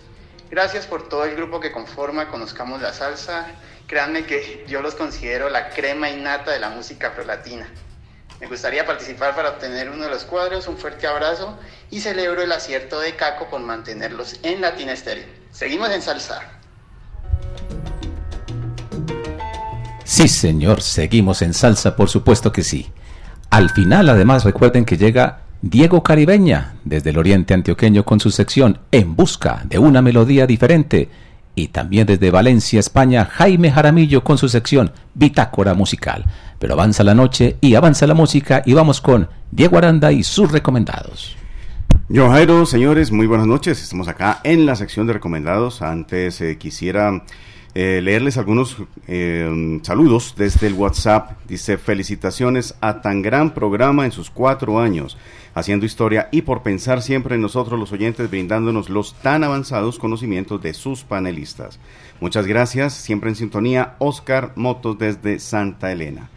Gracias 0.52 0.86
por 0.86 1.10
todo 1.10 1.26
el 1.26 1.36
grupo 1.36 1.60
que 1.60 1.72
conforma 1.72 2.28
Conozcamos 2.28 2.84
la 2.84 2.94
Salsa. 2.94 3.48
Créanme 3.88 4.28
que 4.28 4.64
yo 4.68 4.84
los 4.84 4.94
considero 4.94 5.50
la 5.50 5.70
crema 5.70 6.08
innata 6.12 6.52
de 6.52 6.60
la 6.60 6.70
música 6.70 7.08
afrolatina. 7.08 7.68
Me 8.40 8.46
gustaría 8.46 8.86
participar 8.86 9.36
para 9.36 9.50
obtener 9.50 9.90
uno 9.90 10.04
de 10.04 10.12
los 10.12 10.24
cuadros. 10.24 10.68
Un 10.68 10.78
fuerte 10.78 11.08
abrazo 11.08 11.58
y 11.90 12.00
celebro 12.00 12.44
el 12.44 12.52
acierto 12.52 13.00
de 13.00 13.16
Caco 13.16 13.50
por 13.50 13.62
mantenerlos 13.62 14.40
en 14.44 14.62
Latina 14.62 14.92
Estéreo. 14.92 15.26
Seguimos 15.52 15.90
en 15.90 16.04
salsa. 16.04 16.61
Sí, 20.12 20.28
señor, 20.28 20.82
seguimos 20.82 21.42
en 21.42 21.54
salsa, 21.54 21.96
por 21.96 22.10
supuesto 22.10 22.52
que 22.52 22.64
sí. 22.64 22.88
Al 23.50 23.70
final, 23.70 24.10
además, 24.10 24.44
recuerden 24.44 24.84
que 24.84 24.98
llega 24.98 25.44
Diego 25.62 26.04
Caribeña, 26.04 26.74
desde 26.84 27.12
el 27.12 27.18
oriente 27.18 27.54
antioqueño, 27.54 28.04
con 28.04 28.20
su 28.20 28.30
sección 28.30 28.80
En 28.92 29.16
Busca 29.16 29.62
de 29.64 29.80
una 29.80 30.02
melodía 30.02 30.46
diferente. 30.46 31.08
Y 31.56 31.70
también 31.70 32.08
desde 32.08 32.30
Valencia, 32.30 32.82
España, 32.82 33.24
Jaime 33.24 33.72
Jaramillo 33.72 34.22
con 34.22 34.38
su 34.38 34.50
sección 34.50 34.92
Bitácora 35.14 35.76
Musical. 35.76 36.26
Pero 36.60 36.74
avanza 36.74 37.06
la 37.06 37.16
noche 37.16 37.56
y 37.62 37.76
avanza 37.76 38.06
la 38.06 38.14
música 38.14 38.64
y 38.66 38.74
vamos 38.74 39.00
con 39.00 39.30
Diego 39.50 39.78
Aranda 39.78 40.12
y 40.12 40.24
sus 40.24 40.52
recomendados. 40.52 41.38
Yo 42.10 42.30
Jairo, 42.30 42.66
señores, 42.66 43.14
muy 43.14 43.28
buenas 43.28 43.48
noches. 43.48 43.82
Estamos 43.82 44.10
acá 44.10 44.42
en 44.44 44.66
la 44.66 44.76
sección 44.76 45.08
de 45.08 45.14
recomendados. 45.14 45.82
Antes 45.82 46.42
eh, 46.42 46.58
quisiera 46.58 47.24
eh, 47.74 48.02
leerles 48.04 48.38
algunos 48.38 48.78
eh, 49.08 49.80
saludos 49.84 50.34
desde 50.38 50.68
el 50.68 50.74
WhatsApp. 50.74 51.38
Dice, 51.48 51.78
felicitaciones 51.78 52.76
a 52.82 53.02
tan 53.02 53.22
gran 53.22 53.54
programa 53.54 54.04
en 54.04 54.12
sus 54.12 54.30
cuatro 54.30 54.80
años, 54.80 55.18
haciendo 55.54 55.86
historia 55.86 56.28
y 56.32 56.42
por 56.42 56.64
pensar 56.64 57.02
siempre 57.02 57.36
en 57.36 57.42
nosotros 57.42 57.80
los 57.80 57.94
oyentes, 57.94 58.30
brindándonos 58.30 58.90
los 58.90 59.14
tan 59.22 59.46
avanzados 59.46 60.00
conocimientos 60.00 60.62
de 60.62 60.74
sus 60.74 61.04
panelistas. 61.04 61.80
Muchas 62.20 62.46
gracias, 62.46 62.94
siempre 62.94 63.30
en 63.30 63.36
sintonía, 63.38 63.96
Oscar 64.00 64.52
Motos 64.56 65.00
desde 65.00 65.40
Santa 65.40 65.94
Elena. 65.94 66.30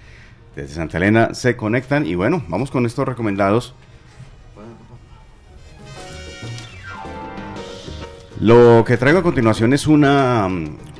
Desde 0.55 0.75
Santa 0.75 0.99
Elena 0.99 1.35
se 1.35 1.57
conectan 1.57 2.07
y 2.07 2.14
bueno, 2.14 2.44
vamos 2.49 2.70
con 2.70 2.87
estos 2.87 3.07
recomendados. 3.09 3.75
Lo 8.40 8.85
que 8.87 8.97
traigo 8.97 9.18
a 9.18 9.23
continuación 9.23 9.73
es 9.73 9.87
una 9.87 10.49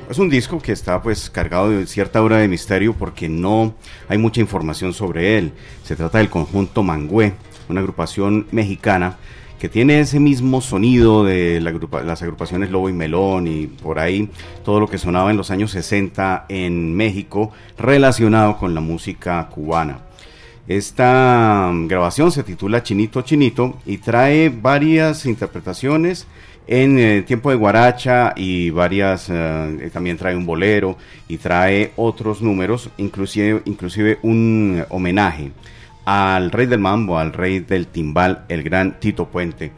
es 0.09 0.19
un 0.19 0.29
disco 0.29 0.59
que 0.59 0.71
está 0.71 1.01
pues 1.01 1.29
cargado 1.29 1.69
de 1.69 1.87
cierta 1.87 2.21
hora 2.21 2.37
de 2.37 2.47
misterio 2.47 2.93
porque 2.93 3.27
no 3.27 3.73
hay 4.07 4.17
mucha 4.17 4.41
información 4.41 4.93
sobre 4.93 5.37
él. 5.37 5.53
Se 5.83 5.95
trata 5.95 6.19
del 6.19 6.29
conjunto 6.29 6.83
Mangüe, 6.83 7.33
una 7.69 7.79
agrupación 7.79 8.47
mexicana 8.51 9.17
que 9.59 9.69
tiene 9.69 9.99
ese 9.99 10.19
mismo 10.19 10.61
sonido 10.61 11.23
de 11.23 11.61
las 11.61 12.21
agrupaciones 12.21 12.69
Lobo 12.69 12.89
y 12.89 12.93
Melón 12.93 13.47
y 13.47 13.67
por 13.67 13.99
ahí 13.99 14.29
todo 14.63 14.79
lo 14.79 14.87
que 14.87 14.97
sonaba 14.97 15.31
en 15.31 15.37
los 15.37 15.49
años 15.49 15.71
60 15.71 16.45
en 16.49 16.93
México 16.95 17.51
relacionado 17.77 18.57
con 18.57 18.75
la 18.75 18.81
música 18.81 19.47
cubana. 19.49 19.99
Esta 20.67 21.71
grabación 21.73 22.31
se 22.31 22.43
titula 22.43 22.83
Chinito 22.83 23.21
Chinito 23.21 23.77
y 23.85 23.97
trae 23.99 24.49
varias 24.49 25.25
interpretaciones 25.25 26.27
en 26.67 26.97
eh, 26.99 27.21
tiempo 27.21 27.49
de 27.49 27.55
guaracha 27.55 28.33
y 28.35 28.69
varias, 28.69 29.29
eh, 29.29 29.89
también 29.93 30.17
trae 30.17 30.35
un 30.35 30.45
bolero 30.45 30.97
y 31.27 31.37
trae 31.37 31.91
otros 31.95 32.41
números, 32.41 32.89
inclusive, 32.97 33.61
inclusive 33.65 34.19
un 34.23 34.83
homenaje 34.89 35.51
al 36.05 36.51
rey 36.51 36.67
del 36.67 36.79
mambo, 36.79 37.17
al 37.17 37.33
rey 37.33 37.59
del 37.59 37.87
timbal, 37.87 38.45
el 38.49 38.63
gran 38.63 38.99
Tito 38.99 39.27
Puente 39.27 39.71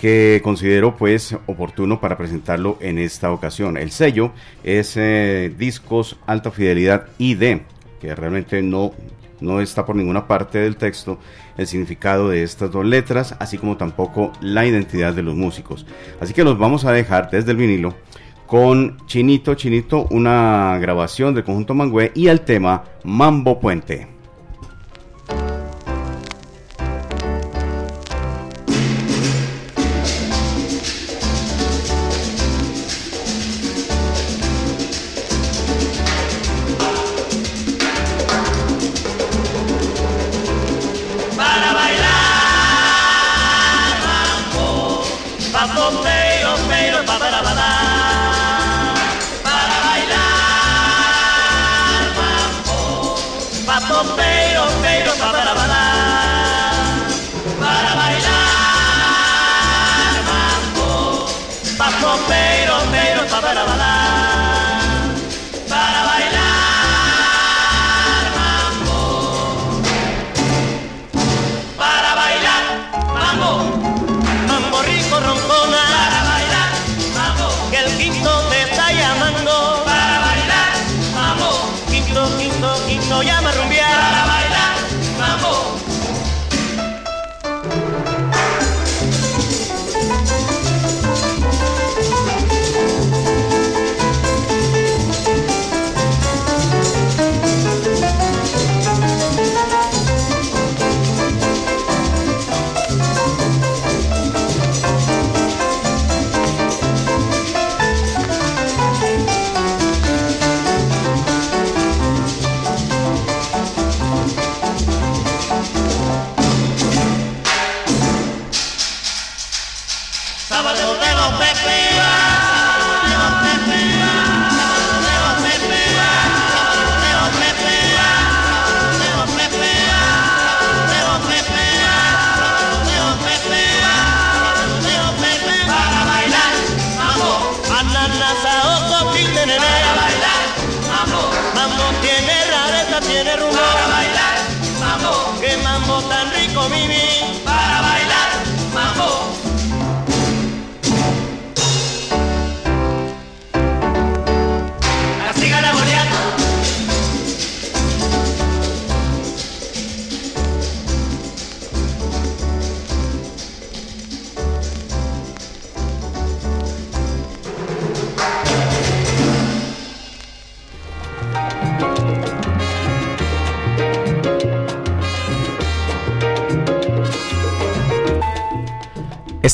que 0.00 0.40
considero 0.42 0.96
pues 0.96 1.36
oportuno 1.44 2.00
para 2.00 2.16
presentarlo 2.16 2.78
en 2.80 2.98
esta 2.98 3.32
ocasión. 3.32 3.76
El 3.76 3.90
sello 3.90 4.32
es 4.64 4.96
eh, 4.96 5.52
Discos 5.58 6.16
Alta 6.26 6.50
Fidelidad 6.50 7.08
ID, 7.18 7.58
que 8.00 8.14
realmente 8.14 8.62
no, 8.62 8.92
no 9.40 9.60
está 9.60 9.84
por 9.86 9.96
ninguna 9.96 10.26
parte 10.26 10.58
del 10.58 10.76
texto 10.76 11.18
el 11.56 11.66
significado 11.66 12.28
de 12.28 12.42
estas 12.42 12.70
dos 12.70 12.84
letras, 12.84 13.34
así 13.38 13.58
como 13.58 13.76
tampoco 13.76 14.32
la 14.40 14.66
identidad 14.66 15.14
de 15.14 15.22
los 15.22 15.34
músicos. 15.34 15.86
Así 16.20 16.32
que 16.32 16.44
los 16.44 16.58
vamos 16.58 16.84
a 16.84 16.92
dejar 16.92 17.30
desde 17.30 17.52
el 17.52 17.56
vinilo 17.56 17.94
con 18.46 18.96
Chinito 19.06 19.54
Chinito, 19.54 20.08
una 20.10 20.76
grabación 20.80 21.34
del 21.34 21.44
conjunto 21.44 21.72
Mangüe 21.72 22.10
y 22.16 22.26
el 22.26 22.40
tema 22.40 22.82
Mambo 23.04 23.60
Puente. 23.60 24.19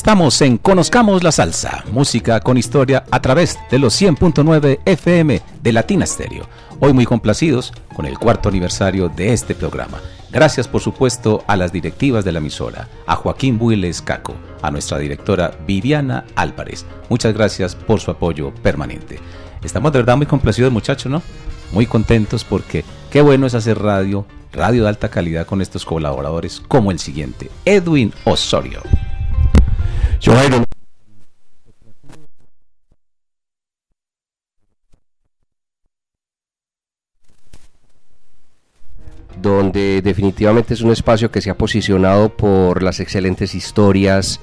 Estamos 0.07 0.41
en 0.41 0.57
Conozcamos 0.57 1.21
la 1.21 1.33
Salsa, 1.33 1.83
música 1.91 2.39
con 2.39 2.57
historia 2.57 3.03
a 3.11 3.21
través 3.21 3.59
de 3.69 3.77
los 3.77 4.01
100.9 4.01 4.79
FM 4.85 5.41
de 5.61 5.73
Latina 5.73 6.05
Stereo. 6.05 6.47
Hoy 6.79 6.93
muy 6.93 7.05
complacidos 7.05 7.73
con 7.93 8.05
el 8.05 8.17
cuarto 8.17 8.47
aniversario 8.47 9.09
de 9.09 9.33
este 9.33 9.53
programa. 9.53 9.99
Gracias 10.31 10.65
por 10.65 10.79
supuesto 10.79 11.43
a 11.45 11.57
las 11.57 11.73
directivas 11.73 12.23
de 12.23 12.31
la 12.31 12.39
emisora, 12.39 12.87
a 13.05 13.17
Joaquín 13.17 13.59
Builes 13.59 14.01
Caco, 14.01 14.35
a 14.61 14.71
nuestra 14.71 14.97
directora 14.97 15.51
Viviana 15.67 16.23
Álvarez. 16.37 16.85
Muchas 17.09 17.33
gracias 17.33 17.75
por 17.75 17.99
su 17.99 18.09
apoyo 18.09 18.55
permanente. 18.63 19.19
Estamos 19.61 19.91
de 19.91 19.99
verdad 19.99 20.15
muy 20.15 20.25
complacidos 20.25 20.71
muchachos, 20.71 21.11
¿no? 21.11 21.21
Muy 21.73 21.85
contentos 21.85 22.45
porque 22.45 22.85
qué 23.11 23.19
bueno 23.19 23.45
es 23.45 23.55
hacer 23.55 23.77
radio, 23.77 24.25
radio 24.53 24.83
de 24.83 24.87
alta 24.87 25.09
calidad 25.09 25.45
con 25.45 25.61
estos 25.61 25.83
colaboradores 25.83 26.61
como 26.65 26.91
el 26.91 26.99
siguiente, 26.99 27.51
Edwin 27.65 28.13
Osorio. 28.23 28.81
Donde 39.41 40.01
definitivamente 40.01 40.73
es 40.73 40.81
un 40.81 40.91
espacio 40.91 41.31
que 41.31 41.41
se 41.41 41.49
ha 41.49 41.57
posicionado 41.57 42.29
por 42.29 42.81
las 42.81 42.99
excelentes 42.99 43.53
historias, 43.53 44.39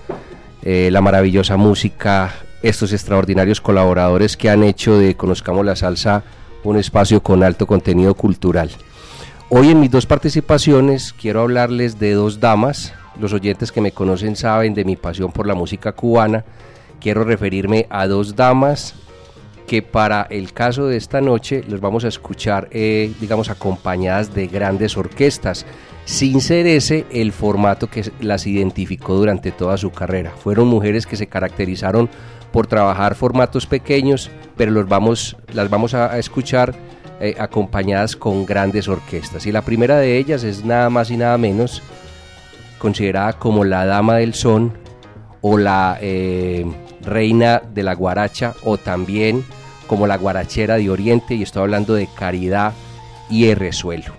eh, 0.63 0.89
la 0.93 1.01
maravillosa 1.01 1.57
música, 1.57 2.33
estos 2.63 2.93
extraordinarios 2.93 3.61
colaboradores 3.61 4.37
que 4.37 4.51
han 4.51 4.63
hecho 4.63 4.99
de 4.99 5.17
Conozcamos 5.17 5.67
la 5.67 5.77
Salsa 5.77 6.25
un 6.65 6.79
espacio 6.79 7.23
con 7.23 7.43
alto 7.45 7.67
contenido 7.67 8.15
cultural. 8.15 8.71
Hoy 9.51 9.71
en 9.71 9.81
mis 9.81 9.91
dos 9.91 10.07
participaciones 10.07 11.13
quiero 11.13 11.43
hablarles 11.43 11.99
de 11.99 12.13
dos 12.13 12.41
damas, 12.41 12.95
los 13.21 13.33
oyentes 13.33 13.73
que 13.73 13.81
me 13.81 13.93
conocen 13.93 14.37
saben 14.37 14.75
de 14.75 14.85
mi 14.85 14.97
pasión 14.97 15.33
por 15.33 15.47
la 15.47 15.55
música 15.55 15.93
cubana, 15.93 16.45
quiero 17.01 17.25
referirme 17.25 17.87
a 17.91 18.07
dos 18.07 18.35
damas 18.37 18.95
que 19.67 19.83
para 19.83 20.23
el 20.31 20.53
caso 20.53 20.87
de 20.87 20.97
esta 20.97 21.21
noche 21.21 21.65
los 21.69 21.81
vamos 21.81 22.05
a 22.05 22.09
escuchar, 22.09 22.69
eh, 22.71 23.13
digamos, 23.21 23.49
acompañadas 23.49 24.35
de 24.35 24.47
grandes 24.47 24.97
orquestas, 24.97 25.65
sin 26.05 26.41
ser 26.41 26.67
ese 26.67 27.07
el 27.11 27.33
formato 27.33 27.89
que 27.89 28.11
las 28.21 28.47
identificó 28.47 29.15
durante 29.15 29.53
toda 29.53 29.77
su 29.79 29.91
carrera. 29.91 30.31
Fueron 30.31 30.69
mujeres 30.69 31.07
que 31.07 31.17
se 31.17 31.27
caracterizaron 31.27 32.11
por 32.53 32.67
trabajar 32.67 33.15
formatos 33.15 33.67
pequeños, 33.67 34.31
pero 34.57 34.71
los 34.71 34.87
vamos, 34.87 35.37
las 35.53 35.71
vamos 35.71 35.95
a, 35.95 36.19
escuchar 36.19 36.75
eh, 37.21 37.35
acompañadas 37.39 38.17
con 38.17 38.45
grandes 38.45 38.87
orquestas. 38.87 39.47
Y 39.47 39.53
la 39.53 39.63
primera 39.63 39.97
de 39.97 40.19
ellas 40.19 40.45
es 40.45 40.65
nada 40.65 40.91
más 40.91 41.11
y 41.11 41.17
nada 41.17 41.39
menos 41.39 41.83
considerada 42.85 43.33
como 43.33 43.65
la 43.65 43.87
dama 43.87 44.17
del 44.17 44.35
son 44.35 44.77
o 45.41 45.57
la 45.57 45.97
eh, 46.03 46.67
reina 47.01 47.63
de 47.73 47.83
la 47.83 47.95
guaracha 47.95 48.53
o 48.63 48.77
también 48.77 49.43
como 49.87 50.07
la 50.07 50.19
guarachera 50.19 50.77
de 50.77 50.91
Oriente 50.91 51.35
y 51.35 51.43
estoy 51.43 51.63
hablando 51.63 51.95
de 51.95 52.07
Caridad 52.15 52.75
y 53.31 53.55
Resuelo. 53.55 54.13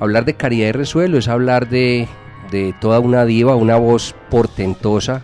Hablar 0.00 0.24
de 0.24 0.34
Caridad 0.34 0.70
y 0.70 0.72
Resuelo 0.72 1.18
es 1.18 1.28
hablar 1.28 1.68
de, 1.68 2.08
de 2.50 2.74
toda 2.80 2.98
una 2.98 3.24
diva, 3.24 3.54
una 3.54 3.76
voz 3.76 4.16
portentosa, 4.28 5.22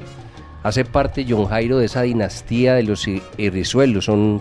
Hace 0.62 0.85
parte 0.85 1.26
John 1.28 1.46
Jairo 1.46 1.78
de 1.78 1.87
esa 1.87 2.02
dinastía 2.02 2.74
de 2.74 2.85
los 2.85 3.08
Irrizuelos. 3.37 4.04
Son 4.04 4.40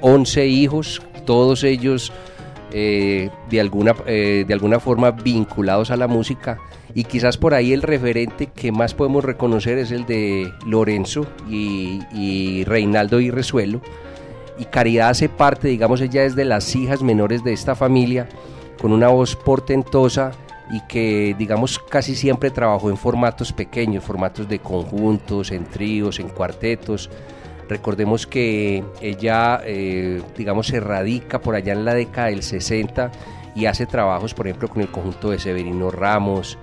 11 0.00 0.46
hijos, 0.46 1.02
todos 1.26 1.62
ellos 1.62 2.10
eh, 2.72 3.28
de, 3.50 3.60
alguna, 3.60 3.94
eh, 4.06 4.46
de 4.48 4.54
alguna 4.54 4.80
forma 4.80 5.10
vinculados 5.10 5.90
a 5.90 5.98
la 5.98 6.08
música. 6.08 6.58
Y 6.94 7.04
quizás 7.04 7.38
por 7.38 7.54
ahí 7.54 7.72
el 7.72 7.82
referente 7.82 8.46
que 8.46 8.72
más 8.72 8.94
podemos 8.94 9.24
reconocer 9.24 9.78
es 9.78 9.90
el 9.90 10.04
de 10.06 10.52
Lorenzo 10.66 11.26
y, 11.48 12.00
y 12.12 12.64
Reinaldo 12.64 13.20
Irresuelo. 13.20 13.80
Y 14.58 14.66
Caridad 14.66 15.10
hace 15.10 15.28
parte, 15.28 15.68
digamos, 15.68 16.00
ella 16.00 16.24
es 16.24 16.36
de 16.36 16.44
las 16.44 16.76
hijas 16.76 17.02
menores 17.02 17.42
de 17.42 17.52
esta 17.52 17.74
familia, 17.74 18.28
con 18.80 18.92
una 18.92 19.08
voz 19.08 19.36
portentosa 19.36 20.32
y 20.72 20.80
que 20.88 21.34
digamos 21.38 21.78
casi 21.78 22.14
siempre 22.14 22.50
trabajó 22.50 22.88
en 22.88 22.96
formatos 22.96 23.52
pequeños, 23.52 24.04
formatos 24.04 24.48
de 24.48 24.58
conjuntos, 24.58 25.50
en 25.50 25.64
tríos, 25.64 26.18
en 26.18 26.28
cuartetos. 26.28 27.10
Recordemos 27.68 28.26
que 28.26 28.82
ella, 29.00 29.60
eh, 29.64 30.22
digamos, 30.36 30.66
se 30.68 30.80
radica 30.80 31.40
por 31.40 31.54
allá 31.54 31.72
en 31.74 31.84
la 31.84 31.94
década 31.94 32.28
del 32.28 32.42
60 32.42 33.10
y 33.54 33.66
hace 33.66 33.86
trabajos, 33.86 34.34
por 34.34 34.46
ejemplo, 34.46 34.68
con 34.68 34.82
el 34.82 34.88
conjunto 34.88 35.30
de 35.30 35.38
Severino 35.38 35.90
Ramos, 35.90 36.58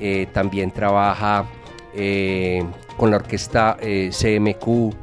eh, 0.00 0.26
también 0.32 0.70
trabaja 0.70 1.46
eh, 1.94 2.64
con 2.96 3.10
la 3.10 3.16
orquesta 3.16 3.76
CMQ, 3.80 4.94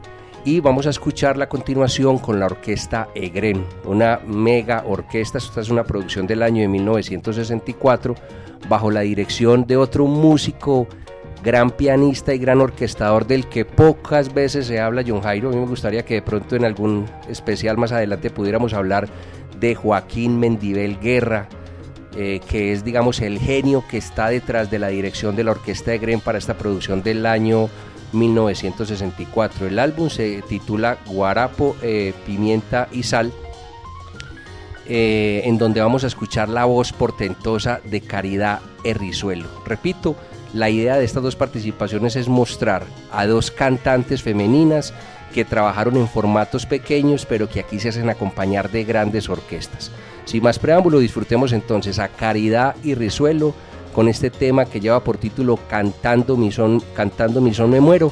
y 0.45 0.59
vamos 0.59 0.87
a 0.87 0.89
escucharla 0.89 1.45
a 1.45 1.49
continuación 1.49 2.17
con 2.17 2.39
la 2.39 2.47
orquesta 2.47 3.07
Egren, 3.15 3.65
una 3.85 4.19
mega 4.25 4.83
orquesta. 4.85 5.37
Esta 5.37 5.61
es 5.61 5.69
una 5.69 5.85
producción 5.85 6.27
del 6.27 6.43
año 6.43 6.61
de 6.61 6.67
1964 6.67 8.15
bajo 8.67 8.91
la 8.91 9.01
dirección 9.01 9.65
de 9.65 9.77
otro 9.77 10.05
músico, 10.05 10.87
gran 11.43 11.71
pianista 11.71 12.33
y 12.33 12.39
gran 12.39 12.59
orquestador 12.59 13.25
del 13.25 13.47
que 13.47 13.63
pocas 13.63 14.33
veces 14.33 14.67
se 14.67 14.81
habla, 14.81 15.03
John 15.07 15.21
Jairo. 15.21 15.49
A 15.49 15.53
mí 15.53 15.59
me 15.59 15.65
gustaría 15.65 16.03
que 16.03 16.15
de 16.15 16.21
pronto 16.21 16.57
en 16.57 16.65
algún 16.65 17.05
especial 17.29 17.77
más 17.77 17.93
adelante 17.93 18.29
pudiéramos 18.29 18.73
hablar 18.73 19.07
de 19.59 19.75
Joaquín 19.75 20.39
Mendivel 20.39 20.99
Guerra. 20.99 21.47
Eh, 22.15 22.41
que 22.47 22.73
es 22.73 22.83
digamos 22.83 23.21
el 23.21 23.39
genio 23.39 23.83
que 23.89 23.97
está 23.97 24.27
detrás 24.27 24.69
de 24.69 24.77
la 24.77 24.89
dirección 24.89 25.35
de 25.35 25.43
la 25.43 25.51
orquesta 25.51 25.95
Egren 25.95 26.19
para 26.19 26.37
esta 26.37 26.55
producción 26.55 27.01
del 27.01 27.25
año 27.25 27.69
1964. 28.11 29.67
El 29.67 29.79
álbum 29.79 30.09
se 30.09 30.43
titula 30.43 30.99
Guarapo, 31.07 31.75
eh, 31.81 32.13
Pimienta 32.25 32.87
y 32.91 33.03
Sal, 33.03 33.31
eh, 34.85 35.41
en 35.45 35.57
donde 35.57 35.81
vamos 35.81 36.03
a 36.03 36.07
escuchar 36.07 36.49
la 36.49 36.65
voz 36.65 36.93
portentosa 36.93 37.81
de 37.83 38.01
Caridad 38.01 38.59
Herrizuelo. 38.83 39.47
Repito, 39.65 40.15
la 40.53 40.69
idea 40.69 40.97
de 40.97 41.05
estas 41.05 41.23
dos 41.23 41.35
participaciones 41.35 42.15
es 42.15 42.29
mostrar 42.29 42.83
a 43.11 43.25
dos 43.25 43.49
cantantes 43.49 44.21
femeninas 44.21 44.93
que 45.33 45.43
trabajaron 45.43 45.97
en 45.97 46.07
formatos 46.07 46.65
pequeños, 46.65 47.25
pero 47.25 47.49
que 47.49 47.59
aquí 47.59 47.79
se 47.79 47.89
hacen 47.89 48.09
acompañar 48.09 48.71
de 48.71 48.85
grandes 48.85 49.27
orquestas. 49.27 49.91
Sin 50.25 50.43
más 50.43 50.59
preámbulo, 50.59 50.99
disfrutemos 50.99 51.51
entonces 51.51 51.99
a 51.99 52.07
Caridad 52.07 52.75
y 52.83 52.95
Rizuelo 52.95 53.53
con 53.93 54.07
este 54.07 54.29
tema 54.29 54.65
que 54.65 54.79
lleva 54.79 55.03
por 55.03 55.17
título 55.17 55.59
Cantando 55.69 56.37
mi 56.37 56.51
son, 56.51 56.81
Cantando 56.95 57.41
mi 57.41 57.53
son 57.53 57.69
me 57.69 57.81
muero, 57.81 58.11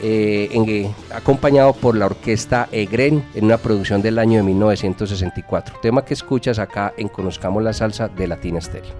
eh, 0.00 0.48
en, 0.52 0.94
acompañado 1.14 1.72
por 1.72 1.96
la 1.96 2.06
orquesta 2.06 2.68
Egren 2.70 3.24
en 3.34 3.46
una 3.46 3.58
producción 3.58 4.00
del 4.00 4.18
año 4.18 4.38
de 4.38 4.44
1964. 4.44 5.76
Tema 5.80 6.04
que 6.04 6.14
escuchas 6.14 6.58
acá 6.58 6.94
en 6.96 7.08
Conozcamos 7.08 7.62
la 7.62 7.72
Salsa 7.72 8.08
de 8.08 8.28
Latina 8.28 8.60
Stereo. 8.60 8.94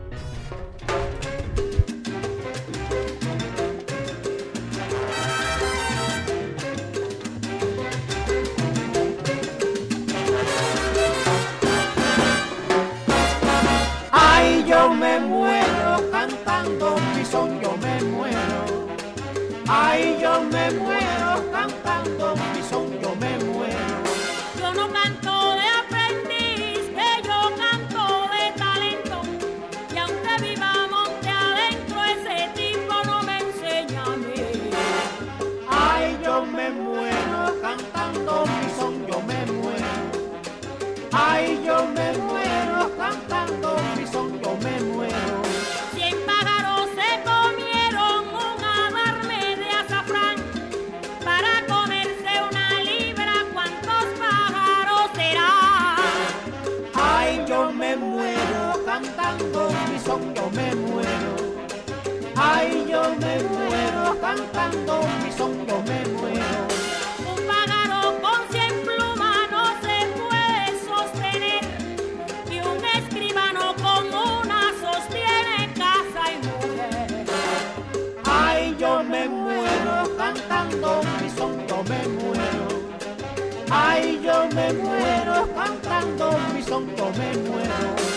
me 84.73 84.83
muero, 84.83 85.47
espantando 85.47 86.31
mi 86.55 86.63
son, 86.63 86.87
me 86.87 86.95
muero. 86.95 88.08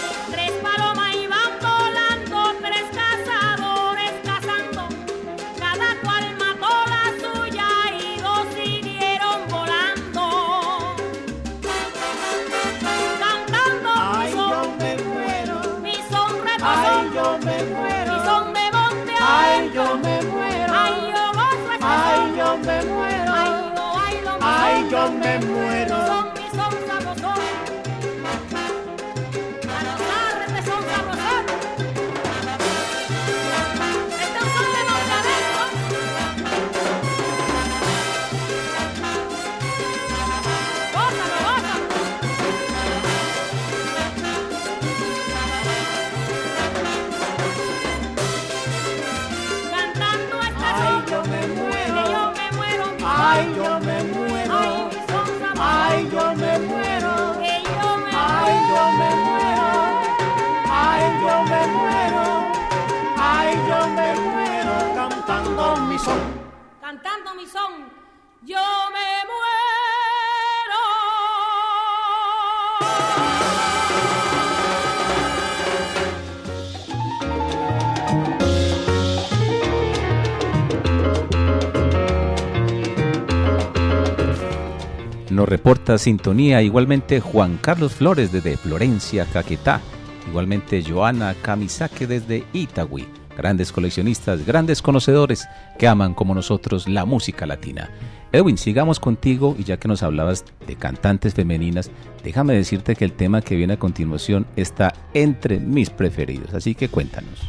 Reporta 85.45 85.97
sintonía 85.97 86.61
igualmente 86.61 87.21
Juan 87.21 87.57
Carlos 87.61 87.93
Flores 87.93 88.31
desde 88.31 88.57
Florencia, 88.57 89.25
Caquetá. 89.25 89.81
Igualmente 90.27 90.83
Joana 90.83 91.35
Kamisake 91.41 92.05
desde 92.05 92.43
Itagüí. 92.53 93.07
grandes 93.35 93.71
coleccionistas, 93.71 94.45
grandes 94.45 94.81
conocedores 94.81 95.47
que 95.79 95.87
aman 95.87 96.13
como 96.13 96.35
nosotros 96.35 96.87
la 96.87 97.05
música 97.05 97.45
latina. 97.45 97.89
Edwin, 98.33 98.57
sigamos 98.57 98.99
contigo 98.99 99.55
y 99.57 99.63
ya 99.63 99.77
que 99.77 99.87
nos 99.87 100.03
hablabas 100.03 100.45
de 100.67 100.75
cantantes 100.75 101.33
femeninas, 101.33 101.89
déjame 102.23 102.53
decirte 102.53 102.95
que 102.95 103.05
el 103.05 103.13
tema 103.13 103.41
que 103.41 103.55
viene 103.55 103.73
a 103.73 103.79
continuación 103.79 104.45
está 104.55 104.93
entre 105.13 105.59
mis 105.59 105.89
preferidos, 105.89 106.53
así 106.53 106.75
que 106.75 106.89
cuéntanos. 106.89 107.39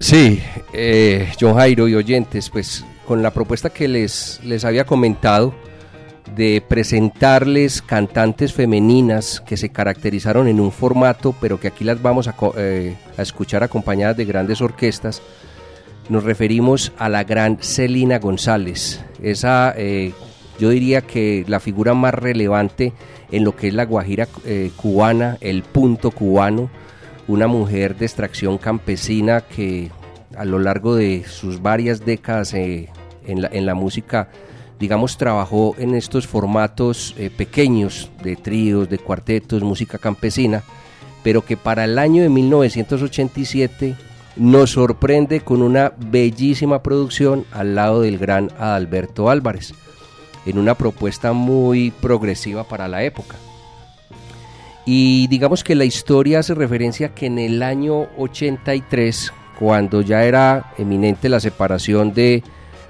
Sí, 0.00 0.40
eh, 0.72 1.32
y 1.40 1.94
oyentes, 1.94 2.50
pues 2.50 2.84
con 3.06 3.22
la 3.22 3.32
propuesta 3.32 3.70
que 3.70 3.88
les, 3.88 4.40
les 4.44 4.64
había 4.64 4.84
comentado 4.84 5.54
de 6.36 6.62
presentarles 6.66 7.82
cantantes 7.82 8.52
femeninas 8.52 9.42
que 9.46 9.56
se 9.56 9.70
caracterizaron 9.70 10.48
en 10.48 10.60
un 10.60 10.72
formato, 10.72 11.34
pero 11.40 11.58
que 11.60 11.68
aquí 11.68 11.84
las 11.84 12.00
vamos 12.00 12.28
a, 12.28 12.34
eh, 12.56 12.96
escuchar 13.16 13.62
acompañadas 13.62 14.16
de 14.16 14.24
grandes 14.24 14.60
orquestas, 14.60 15.22
nos 16.08 16.24
referimos 16.24 16.92
a 16.98 17.08
la 17.08 17.24
gran 17.24 17.58
Celina 17.60 18.18
González. 18.18 19.04
Esa, 19.22 19.74
eh, 19.76 20.12
yo 20.58 20.70
diría 20.70 21.02
que 21.02 21.44
la 21.46 21.60
figura 21.60 21.94
más 21.94 22.14
relevante 22.14 22.92
en 23.30 23.44
lo 23.44 23.54
que 23.54 23.68
es 23.68 23.74
la 23.74 23.84
Guajira 23.84 24.28
eh, 24.44 24.70
cubana, 24.76 25.36
el 25.40 25.62
punto 25.62 26.10
cubano, 26.10 26.70
una 27.26 27.46
mujer 27.46 27.96
de 27.96 28.06
extracción 28.06 28.56
campesina 28.56 29.42
que 29.42 29.90
a 30.36 30.44
lo 30.44 30.58
largo 30.58 30.94
de 30.94 31.24
sus 31.24 31.60
varias 31.60 32.04
décadas 32.04 32.54
en, 32.54 32.86
la, 33.26 33.74
música, 33.74 34.28
digamos, 34.78 35.16
trabajó 35.16 35.74
en 35.78 35.94
estos 35.94 36.26
formatos 36.26 37.14
pequeños 37.36 38.10
de 38.22 38.36
tríos, 38.36 38.88
de 38.88 38.98
cuartetos, 38.98 39.62
música 39.62 39.98
campesina, 39.98 40.62
pero 41.22 41.44
que 41.44 41.56
para 41.56 41.84
el 41.84 41.98
año 41.98 42.22
de 42.22 42.28
1987 42.28 43.96
nos 44.36 44.70
sorprende 44.70 45.40
con 45.40 45.62
una 45.62 45.92
bellísima 45.96 46.82
producción 46.82 47.44
al 47.50 47.74
lado 47.74 48.02
del 48.02 48.18
gran 48.18 48.50
Adalberto 48.58 49.30
Álvarez, 49.30 49.74
en 50.46 50.58
una 50.58 50.74
propuesta 50.74 51.32
muy 51.32 51.90
progresiva 51.90 52.64
para 52.64 52.86
la 52.88 53.02
época. 53.02 53.36
Y 54.86 55.26
digamos 55.26 55.64
que 55.64 55.74
la 55.74 55.84
historia 55.84 56.38
hace 56.38 56.54
referencia 56.54 57.14
que 57.14 57.26
en 57.26 57.38
el 57.38 57.62
año 57.62 58.06
83, 58.16 59.32
cuando 59.58 60.00
ya 60.00 60.24
era 60.24 60.72
eminente 60.78 61.28
la 61.28 61.40
separación 61.40 62.14
de 62.14 62.42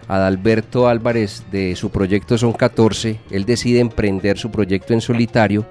Adalberto 0.09 0.89
Álvarez 0.89 1.45
de 1.53 1.77
su 1.77 1.91
proyecto 1.91 2.39
Son 2.39 2.53
14, 2.55 3.21
él 3.31 3.45
decide 3.45 3.81
emprender 3.81 4.39
su 4.39 4.51
proyecto 4.51 4.95
en 4.95 5.03
solitario. 5.03 5.67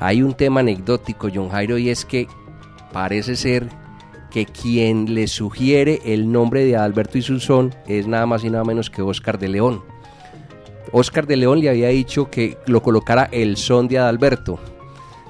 Hay 0.00 0.22
un 0.22 0.32
tema 0.32 0.60
anecdótico, 0.60 1.28
John 1.32 1.50
Jairo, 1.50 1.76
y 1.76 1.90
es 1.90 2.06
que 2.06 2.26
parece 2.92 3.36
ser 3.36 3.68
que 4.30 4.46
quien 4.46 5.14
le 5.14 5.28
sugiere 5.28 6.00
el 6.06 6.32
nombre 6.32 6.64
de 6.64 6.76
Adalberto 6.76 7.18
y 7.18 7.22
Susón 7.22 7.74
es 7.86 8.06
nada 8.06 8.24
más 8.24 8.42
y 8.42 8.50
nada 8.50 8.64
menos 8.64 8.88
que 8.88 9.02
Oscar 9.02 9.38
de 9.38 9.48
León. 9.48 9.84
Oscar 10.90 11.26
de 11.26 11.36
León 11.36 11.60
le 11.60 11.68
había 11.68 11.88
dicho 11.88 12.30
que 12.30 12.56
lo 12.66 12.82
colocara 12.82 13.28
el 13.32 13.56
son 13.58 13.86
de 13.86 13.98
Adalberto, 13.98 14.58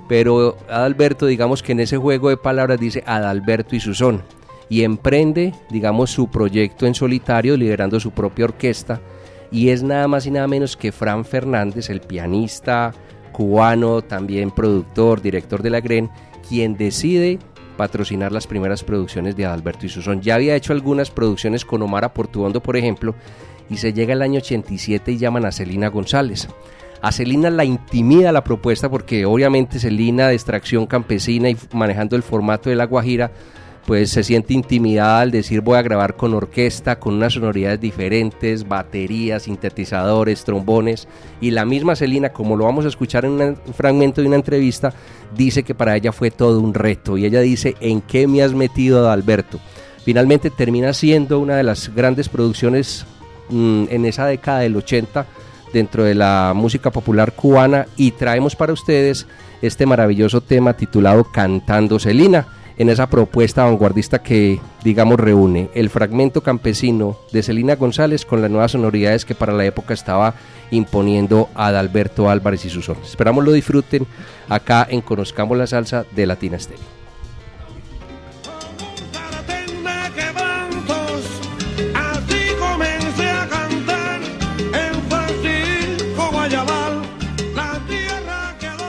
pero 0.09 0.57
Adalberto 0.69 1.27
digamos 1.27 1.63
que 1.63 1.73
en 1.73 1.81
ese 1.81 1.97
juego 1.97 2.29
de 2.29 2.37
palabras 2.37 2.79
dice 2.79 3.03
Adalberto 3.05 3.75
y 3.75 3.81
Susón 3.81 4.23
y 4.69 4.83
emprende 4.83 5.53
digamos 5.71 6.11
su 6.11 6.29
proyecto 6.29 6.87
en 6.87 6.95
solitario 6.95 7.57
liderando 7.57 8.01
su 8.01 8.11
propia 8.11 8.47
orquesta 8.47 9.01
y 9.51 9.69
es 9.69 9.83
nada 9.83 10.09
más 10.09 10.27
y 10.27 10.33
nada 10.33 10.49
menos 10.49 10.77
que 10.77 10.91
Fran 10.91 11.25
Fernández, 11.25 11.89
el 11.89 12.01
pianista 12.01 12.93
cubano, 13.33 14.03
también 14.03 14.51
productor, 14.51 15.23
director 15.23 15.63
de 15.63 15.71
la 15.71 15.81
GREN, 15.81 16.11
quien 16.49 16.77
decide 16.77 17.39
patrocinar 17.77 18.33
las 18.33 18.47
primeras 18.47 18.83
producciones 18.83 19.37
de 19.37 19.47
Adalberto 19.47 19.87
y 19.87 19.89
Susón. 19.89 20.23
Ya 20.23 20.37
había 20.37 20.57
hecho 20.57 20.73
algunas 20.73 21.11
producciones 21.11 21.65
con 21.65 21.83
Omar 21.83 22.13
Portuondo, 22.13 22.63
por 22.63 22.77
ejemplo, 22.77 23.15
y 23.71 23.77
se 23.77 23.93
llega 23.93 24.13
el 24.13 24.23
año 24.23 24.39
87 24.39 25.13
y 25.13 25.19
llaman 25.19 25.45
a 25.45 25.53
Celina 25.53 25.89
González. 25.89 26.49
A 27.01 27.13
Celina 27.13 27.51
la 27.51 27.65
intimida 27.65 28.33
la 28.33 28.45
propuesta 28.45 28.91
porque 28.91 29.25
obviamente 29.25 29.79
Celina 29.79 30.29
de 30.29 30.35
extracción 30.35 30.87
campesina 30.87 31.51
y 31.51 31.57
manejando 31.73 32.17
el 32.17 32.23
formato 32.23 32.71
de 32.71 32.77
La 32.77 32.87
Guajira, 32.87 33.31
pues 33.87 34.11
se 34.11 34.25
siente 34.25 34.55
intimidada 34.55 35.21
al 35.21 35.31
decir 35.31 35.61
voy 35.61 35.77
a 35.77 35.83
grabar 35.83 36.17
con 36.17 36.35
orquesta, 36.35 36.99
con 36.99 37.15
unas 37.15 37.35
sonoridades 37.35 37.81
diferentes, 37.81 38.67
baterías, 38.67 39.43
sintetizadores, 39.43 40.45
trombones, 40.45 41.07
y 41.41 41.51
la 41.51 41.65
misma 41.65 41.97
Celina, 41.97 42.31
como 42.31 42.57
lo 42.57 42.65
vamos 42.65 42.85
a 42.85 42.89
escuchar 42.89 43.25
en 43.25 43.33
un 43.33 43.57
fragmento 43.75 44.21
de 44.21 44.29
una 44.29 44.37
entrevista, 44.37 44.95
dice 45.37 45.63
que 45.63 45.75
para 45.75 45.97
ella 45.97 46.13
fue 46.13 46.31
todo 46.31 46.61
un 46.61 46.73
reto, 46.73 47.19
y 47.19 47.27
ella 47.27 47.41
dice, 47.41 47.75
¿en 47.81 48.01
qué 48.01 48.27
me 48.27 48.43
has 48.43 48.55
metido, 48.55 49.11
Alberto? 49.11 49.61
Finalmente 50.05 50.51
termina 50.51 50.93
siendo 50.93 51.39
una 51.39 51.57
de 51.57 51.63
las 51.63 51.95
grandes 51.95 52.29
producciones 52.29 53.07
mmm, 53.49 53.85
en 53.91 54.05
esa 54.05 54.27
década 54.27 54.61
del 54.61 54.77
80 54.77 55.27
dentro 55.73 56.05
de 56.05 56.15
la 56.15 56.53
música 56.55 56.91
popular 56.91 57.33
cubana. 57.33 57.87
Y 57.97 58.11
traemos 58.11 58.55
para 58.55 58.75
ustedes 58.75 59.27
este 59.63 59.87
maravilloso 59.87 60.43
tema 60.43 60.75
titulado 60.75 61.25
Cantando 61.25 61.99
Celina 61.99 62.47
en 62.77 62.89
esa 62.89 63.09
propuesta 63.09 63.65
vanguardista 63.65 64.23
que, 64.23 64.61
digamos, 64.83 65.21
reúne 65.21 65.71
el 65.75 65.91
fragmento 65.91 66.43
campesino 66.43 67.17
de 67.33 67.43
Celina 67.43 67.77
González 67.77 68.25
con 68.25 68.43
las 68.43 68.51
nuevas 68.51 68.73
sonoridades 68.73 69.25
que 69.25 69.35
para 69.35 69.53
la 69.53 69.65
época 69.65 69.95
estaba 69.95 70.35
imponiendo 70.71 71.49
Adalberto 71.55 72.29
Álvarez 72.29 72.65
y 72.65 72.71
sus 72.71 72.89
hombres. 72.89 73.11
Esperamos 73.11 73.45
lo 73.45 73.53
disfruten 73.53 74.07
acá 74.49 74.87
en 74.91 75.01
Conozcamos 75.03 75.57
la 75.57 75.67
Salsa 75.67 76.05
de 76.15 76.27
Latina 76.27 76.57
Estéreo. 76.57 77.05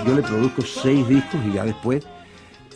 Yo 0.05 0.13
le 0.13 0.21
produzco 0.21 0.61
seis 0.61 1.07
discos 1.07 1.41
y 1.47 1.53
ya 1.53 1.65
después 1.65 2.05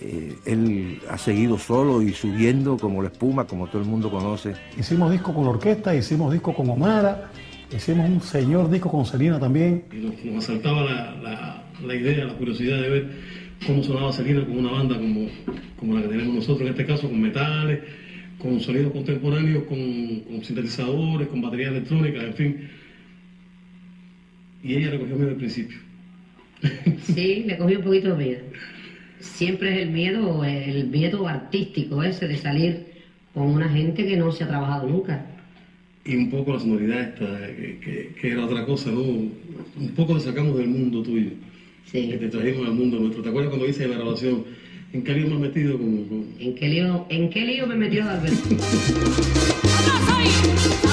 eh, 0.01 0.35
él 0.45 0.99
ha 1.09 1.17
seguido 1.17 1.57
solo 1.57 2.01
y 2.01 2.13
subiendo 2.13 2.77
como 2.77 3.01
la 3.01 3.09
espuma, 3.09 3.45
como 3.45 3.67
todo 3.67 3.81
el 3.81 3.87
mundo 3.87 4.09
conoce. 4.09 4.53
Hicimos 4.77 5.11
disco 5.11 5.33
con 5.33 5.43
la 5.43 5.49
orquesta, 5.51 5.95
hicimos 5.95 6.31
disco 6.31 6.53
con 6.53 6.69
Omara, 6.69 7.31
hicimos 7.75 8.09
un 8.09 8.21
señor 8.21 8.69
disco 8.69 8.89
con 8.89 9.05
Selena 9.05 9.39
también. 9.39 9.83
Y 9.91 9.97
nos, 9.97 10.23
nos 10.23 10.43
asaltaba 10.45 10.83
la, 10.83 11.15
la, 11.21 11.63
la, 11.85 11.95
idea, 11.95 12.25
la 12.25 12.33
curiosidad 12.33 12.81
de 12.81 12.89
ver 12.89 13.09
cómo 13.67 13.83
sonaba 13.83 14.13
Selena 14.13 14.45
con 14.45 14.57
una 14.57 14.71
banda 14.71 14.95
como, 14.95 15.27
como 15.77 15.95
la 15.95 16.03
que 16.03 16.07
tenemos 16.07 16.35
nosotros, 16.35 16.61
en 16.61 16.67
este 16.69 16.85
caso 16.85 17.09
con 17.09 17.21
metales, 17.21 17.79
con 18.37 18.59
sonidos 18.61 18.93
contemporáneos, 18.93 19.63
con, 19.63 20.19
con 20.21 20.43
sintetizadores, 20.43 21.27
con 21.27 21.41
baterías 21.41 21.71
electrónicas, 21.71 22.23
en 22.23 22.33
fin. 22.33 22.69
Y 24.63 24.75
ella 24.75 24.91
recogió 24.91 25.15
miedo 25.15 25.31
al 25.31 25.37
principio. 25.37 25.77
Sí, 27.03 27.43
le 27.47 27.57
cogió 27.57 27.79
un 27.79 27.85
poquito 27.85 28.15
de 28.15 28.25
miedo 28.25 28.41
siempre 29.19 29.75
es 29.75 29.87
el 29.87 29.91
miedo, 29.91 30.43
el 30.43 30.87
miedo 30.87 31.27
artístico 31.27 32.03
ese 32.03 32.27
de 32.27 32.37
salir 32.37 32.85
con 33.33 33.47
una 33.47 33.69
gente 33.69 34.05
que 34.05 34.17
no 34.17 34.31
se 34.31 34.43
ha 34.43 34.47
trabajado 34.47 34.87
nunca. 34.87 35.25
Y 36.05 36.15
un 36.15 36.29
poco 36.29 36.53
la 36.53 36.59
sonoridad 36.59 37.01
esta, 37.01 37.47
que, 37.47 37.79
que, 37.79 38.15
que 38.19 38.31
era 38.31 38.45
otra 38.45 38.65
cosa, 38.65 38.89
¿no? 38.91 39.01
Un 39.01 39.91
poco 39.95 40.15
te 40.15 40.21
sacamos 40.21 40.57
del 40.57 40.67
mundo 40.67 41.03
tuyo. 41.03 41.31
Sí. 41.85 42.07
Que 42.09 42.17
te 42.17 42.29
trajimos 42.29 42.67
al 42.67 42.73
mundo 42.73 42.99
nuestro. 42.99 43.21
¿Te 43.21 43.29
acuerdas 43.29 43.49
cuando 43.49 43.67
hice 43.67 43.87
la 43.87 43.95
grabación? 43.95 44.43
¿En 44.93 45.03
qué 45.03 45.13
lío 45.13 45.27
me 45.27 45.35
has 45.35 45.41
metido? 45.41 45.77
Como... 45.77 46.25
¿En, 46.39 46.55
qué 46.55 46.67
lío, 46.67 47.05
¿En 47.09 47.29
qué 47.29 47.45
lío 47.45 47.67
me 47.67 47.75
metió 47.75 48.09
Alberto? 48.09 48.37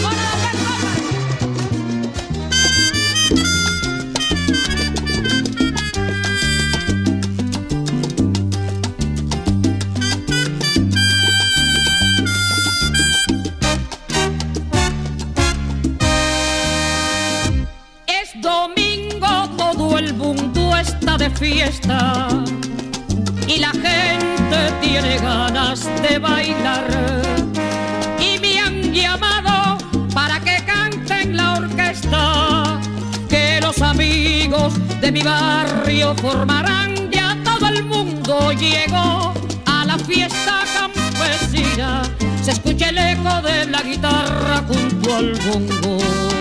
de 35.00 35.12
mi 35.12 35.22
barrio 35.22 36.14
formarán 36.16 37.10
ya 37.10 37.36
todo 37.44 37.68
el 37.68 37.84
mundo 37.84 38.52
llegó 38.52 39.34
a 39.66 39.84
la 39.84 39.98
fiesta 39.98 40.64
campesina. 40.74 42.02
Se 42.42 42.52
escucha 42.52 42.88
el 42.88 42.98
eco 42.98 43.42
de 43.42 43.66
la 43.66 43.82
guitarra 43.82 44.64
junto 44.68 45.16
al 45.16 45.32
bongo 45.34 46.35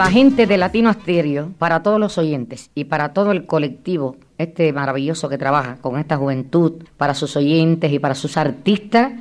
la 0.00 0.10
gente 0.10 0.46
de 0.46 0.56
Latino 0.56 0.88
Asterio, 0.88 1.52
para 1.58 1.82
todos 1.82 2.00
los 2.00 2.16
oyentes 2.16 2.70
y 2.74 2.84
para 2.84 3.12
todo 3.12 3.32
el 3.32 3.44
colectivo, 3.44 4.16
este 4.38 4.72
maravilloso 4.72 5.28
que 5.28 5.36
trabaja 5.36 5.76
con 5.82 5.98
esta 5.98 6.16
juventud, 6.16 6.84
para 6.96 7.12
sus 7.12 7.36
oyentes 7.36 7.92
y 7.92 7.98
para 7.98 8.14
sus 8.14 8.38
artistas, 8.38 9.12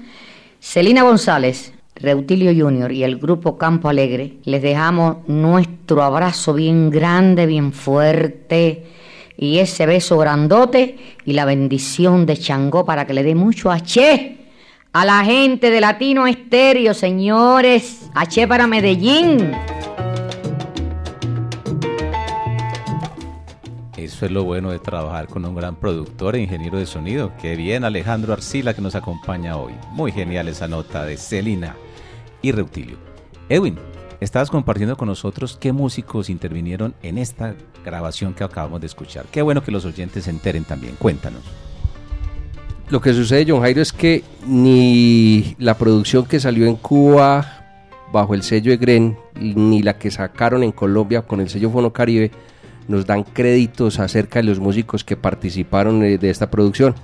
Celina 0.62 1.04
González, 1.04 1.74
Reutilio 1.96 2.54
Junior 2.56 2.94
y 2.94 3.04
el 3.04 3.18
grupo 3.18 3.58
Campo 3.58 3.90
Alegre, 3.90 4.38
les 4.46 4.62
dejamos 4.62 5.28
nuestro 5.28 6.02
abrazo 6.02 6.54
bien 6.54 6.90
grande, 6.90 7.46
bien 7.46 7.74
fuerte 7.74 8.86
y 9.36 9.58
ese 9.58 9.86
beso 9.86 10.18
grandote 10.18 10.98
y 11.26 11.34
la 11.34 11.44
bendición 11.44 12.26
de 12.26 12.38
Changó 12.38 12.86
para 12.86 13.06
que 13.06 13.14
le 13.14 13.24
dé 13.24 13.36
mucho 13.36 13.70
H 13.70 14.38
a 14.94 15.04
la 15.04 15.26
gente 15.26 15.72
de 15.72 15.82
Latino 15.82 16.26
Estéreo, 16.26 16.94
señores. 16.94 18.10
H 18.16 18.48
para 18.48 18.66
Medellín. 18.66 19.52
Eso 24.10 24.26
es 24.26 24.32
lo 24.32 24.44
bueno 24.44 24.72
de 24.72 24.80
trabajar 24.80 25.28
con 25.28 25.46
un 25.46 25.54
gran 25.54 25.76
productor 25.76 26.36
e 26.36 26.42
ingeniero 26.42 26.80
de 26.80 26.88
sonido. 26.88 27.32
Qué 27.40 27.56
bien, 27.56 27.84
Alejandro 27.84 28.34
Arcila, 28.34 28.74
que 28.74 28.82
nos 28.82 28.96
acompaña 28.96 29.56
hoy. 29.56 29.74
Muy 29.92 30.12
genial 30.12 30.48
esa 30.48 30.68
nota 30.68 31.06
de 31.06 31.16
Celina 31.16 31.76
y 32.42 32.52
Reutilio. 32.52 32.98
Edwin, 33.50 33.78
estabas 34.20 34.50
compartiendo 34.50 34.98
con 34.98 35.10
nosotros 35.10 35.60
qué 35.62 35.74
músicos 35.74 36.32
intervinieron 36.32 36.96
en 37.04 37.20
esta 37.20 37.54
grabación 37.86 38.34
que 38.34 38.44
acabamos 38.44 38.82
de 38.82 38.88
escuchar. 38.88 39.28
Qué 39.32 39.44
bueno 39.44 39.62
que 39.62 39.72
los 39.72 39.86
oyentes 39.86 40.24
se 40.24 40.32
enteren 40.32 40.64
también. 40.64 40.96
Cuéntanos. 40.96 41.44
Lo 42.90 43.02
que 43.02 43.14
sucede, 43.14 43.46
John 43.48 43.62
Jairo, 43.62 43.80
es 43.80 43.94
que 43.94 44.24
ni 44.48 45.56
la 45.60 45.78
producción 45.78 46.26
que 46.26 46.40
salió 46.40 46.66
en 46.66 46.78
Cuba 46.78 47.46
bajo 48.12 48.34
el 48.34 48.42
sello 48.42 48.74
EGREN, 48.74 49.20
ni 49.36 49.84
la 49.84 50.00
que 50.00 50.10
sacaron 50.10 50.64
en 50.64 50.72
Colombia 50.72 51.22
con 51.22 51.42
el 51.42 51.50
sello 51.50 51.70
Fono 51.70 51.94
Caribe, 51.94 52.32
nos 52.90 53.06
dan 53.06 53.24
créditos 53.24 54.00
acerca 54.00 54.40
de 54.40 54.44
los 54.44 54.60
músicos 54.60 55.04
que 55.04 55.16
participaron 55.16 56.04
eh, 56.04 56.18
de 56.18 56.30
esta 56.30 56.50
producción. 56.50 56.96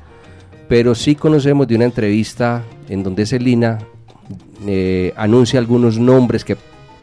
Pero 0.67 0.95
sí 0.95 1.15
conocemos 1.15 1.67
de 1.67 1.75
una 1.75 1.85
entrevista 1.85 2.63
en 2.89 3.03
donde 3.03 3.27
Celina 3.27 3.77
eh, 4.65 5.13
anuncia 5.15 5.59
algunos 5.59 5.99
nombres 5.99 6.43
que, 6.43 6.57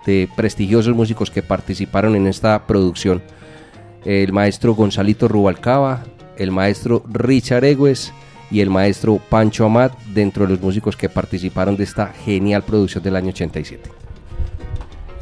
de 0.04 0.28
prestigiosos 0.36 0.96
músicos 0.96 1.30
que 1.30 1.42
participaron 1.42 2.16
en 2.16 2.26
esta 2.26 2.66
producción. 2.66 3.22
El 4.04 4.32
maestro 4.32 4.74
Gonzalito 4.74 5.28
Rubalcaba, 5.28 6.02
el 6.36 6.50
maestro 6.50 7.04
Richard 7.08 7.64
Egues 7.64 8.12
y 8.50 8.62
el 8.62 8.68
maestro 8.68 9.20
Pancho 9.30 9.64
Amat 9.64 9.96
dentro 10.12 10.44
de 10.44 10.54
los 10.54 10.60
músicos 10.60 10.96
que 10.96 11.08
participaron 11.08 11.76
de 11.76 11.84
esta 11.84 12.08
genial 12.08 12.64
producción 12.64 13.04
del 13.04 13.14
año 13.14 13.28
87. 13.28 13.88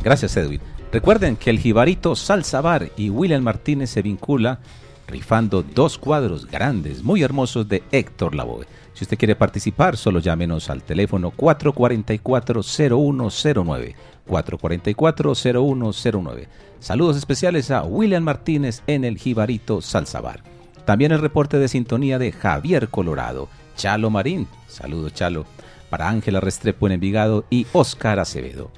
Gracias, 0.03 0.35
Edwin. 0.39 0.80
Recuerden 0.93 1.36
que 1.36 1.51
el 1.51 1.61
Jibarito 1.61 2.16
Salsa 2.16 2.61
Bar 2.61 2.91
y 2.97 3.11
William 3.11 3.45
Martínez 3.45 3.91
se 3.91 4.03
vincula 4.03 4.59
rifando 5.07 5.62
dos 5.62 5.99
cuadros 5.99 6.47
grandes, 6.47 7.05
muy 7.05 7.22
hermosos 7.22 7.68
de 7.68 7.84
Héctor 7.93 8.34
Lavoe. 8.34 8.66
Si 8.95 9.05
usted 9.05 9.16
quiere 9.16 9.36
participar, 9.36 9.97
solo 9.97 10.18
llámenos 10.18 10.68
al 10.68 10.82
teléfono 10.82 11.32
444-0109. 11.32 13.95
444-0109. 14.28 16.49
Saludos 16.80 17.16
especiales 17.16 17.70
a 17.70 17.84
William 17.84 18.24
Martínez 18.24 18.82
en 18.88 19.05
el 19.05 19.16
Jibarito 19.16 19.80
Salsa 19.80 20.20
Bar. 20.20 20.43
También 20.84 21.12
el 21.12 21.20
reporte 21.20 21.59
de 21.59 21.68
sintonía 21.68 22.18
de 22.18 22.32
Javier 22.32 22.88
Colorado, 22.88 23.49
Chalo 23.76 24.11
Marín, 24.11 24.49
saludos 24.66 25.14
Chalo, 25.14 25.47
para 25.88 26.09
Ángela 26.09 26.41
Restrepo 26.41 26.86
en 26.86 26.95
Envigado 26.95 27.45
y 27.49 27.68
Oscar 27.72 28.18
Acevedo. 28.18 28.72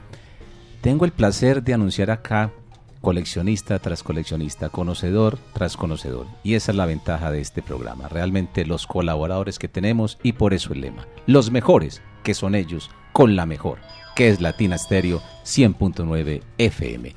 Tengo 0.83 1.05
el 1.05 1.13
placer 1.13 1.63
de 1.63 1.75
anunciar 1.75 2.11
acá 2.11 2.51
coleccionista 3.01 3.79
tras 3.79 4.03
coleccionista, 4.03 4.69
conocedor 4.69 5.39
tras 5.53 5.77
conocedor. 5.77 6.27
Y 6.43 6.55
esa 6.55 6.73
es 6.73 6.77
la 6.77 6.87
ventaja 6.87 7.31
de 7.31 7.41
este 7.41 7.63
programa. 7.63 8.09
Realmente 8.09 8.67
los 8.67 8.89
colaboradores 8.89 9.61
que 9.61 9.69
tenemos 9.69 10.19
y 10.25 10.33
por 10.33 10.55
eso 10.55 10.73
el 10.73 10.81
lema. 10.81 11.07
Los 11.27 11.53
mejores, 11.53 12.03
que 12.25 12.35
son 12.35 12.57
ellos, 12.57 12.91
con 13.13 13.37
la 13.37 13.47
mejor, 13.47 13.79
que 14.17 14.29
es 14.29 14.41
Latina 14.41 14.77
Stereo 14.77 15.23
100.9 15.45 16.43
FM. 16.59 17.15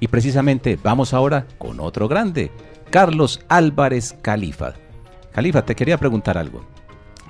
Y 0.00 0.08
precisamente 0.08 0.78
vamos 0.82 1.12
ahora 1.12 1.46
con 1.58 1.80
otro 1.80 2.08
grande, 2.08 2.50
Carlos 2.90 3.40
Álvarez 3.48 4.14
Califa. 4.22 4.72
Califa, 5.32 5.66
te 5.66 5.74
quería 5.74 5.98
preguntar 5.98 6.38
algo. 6.38 6.64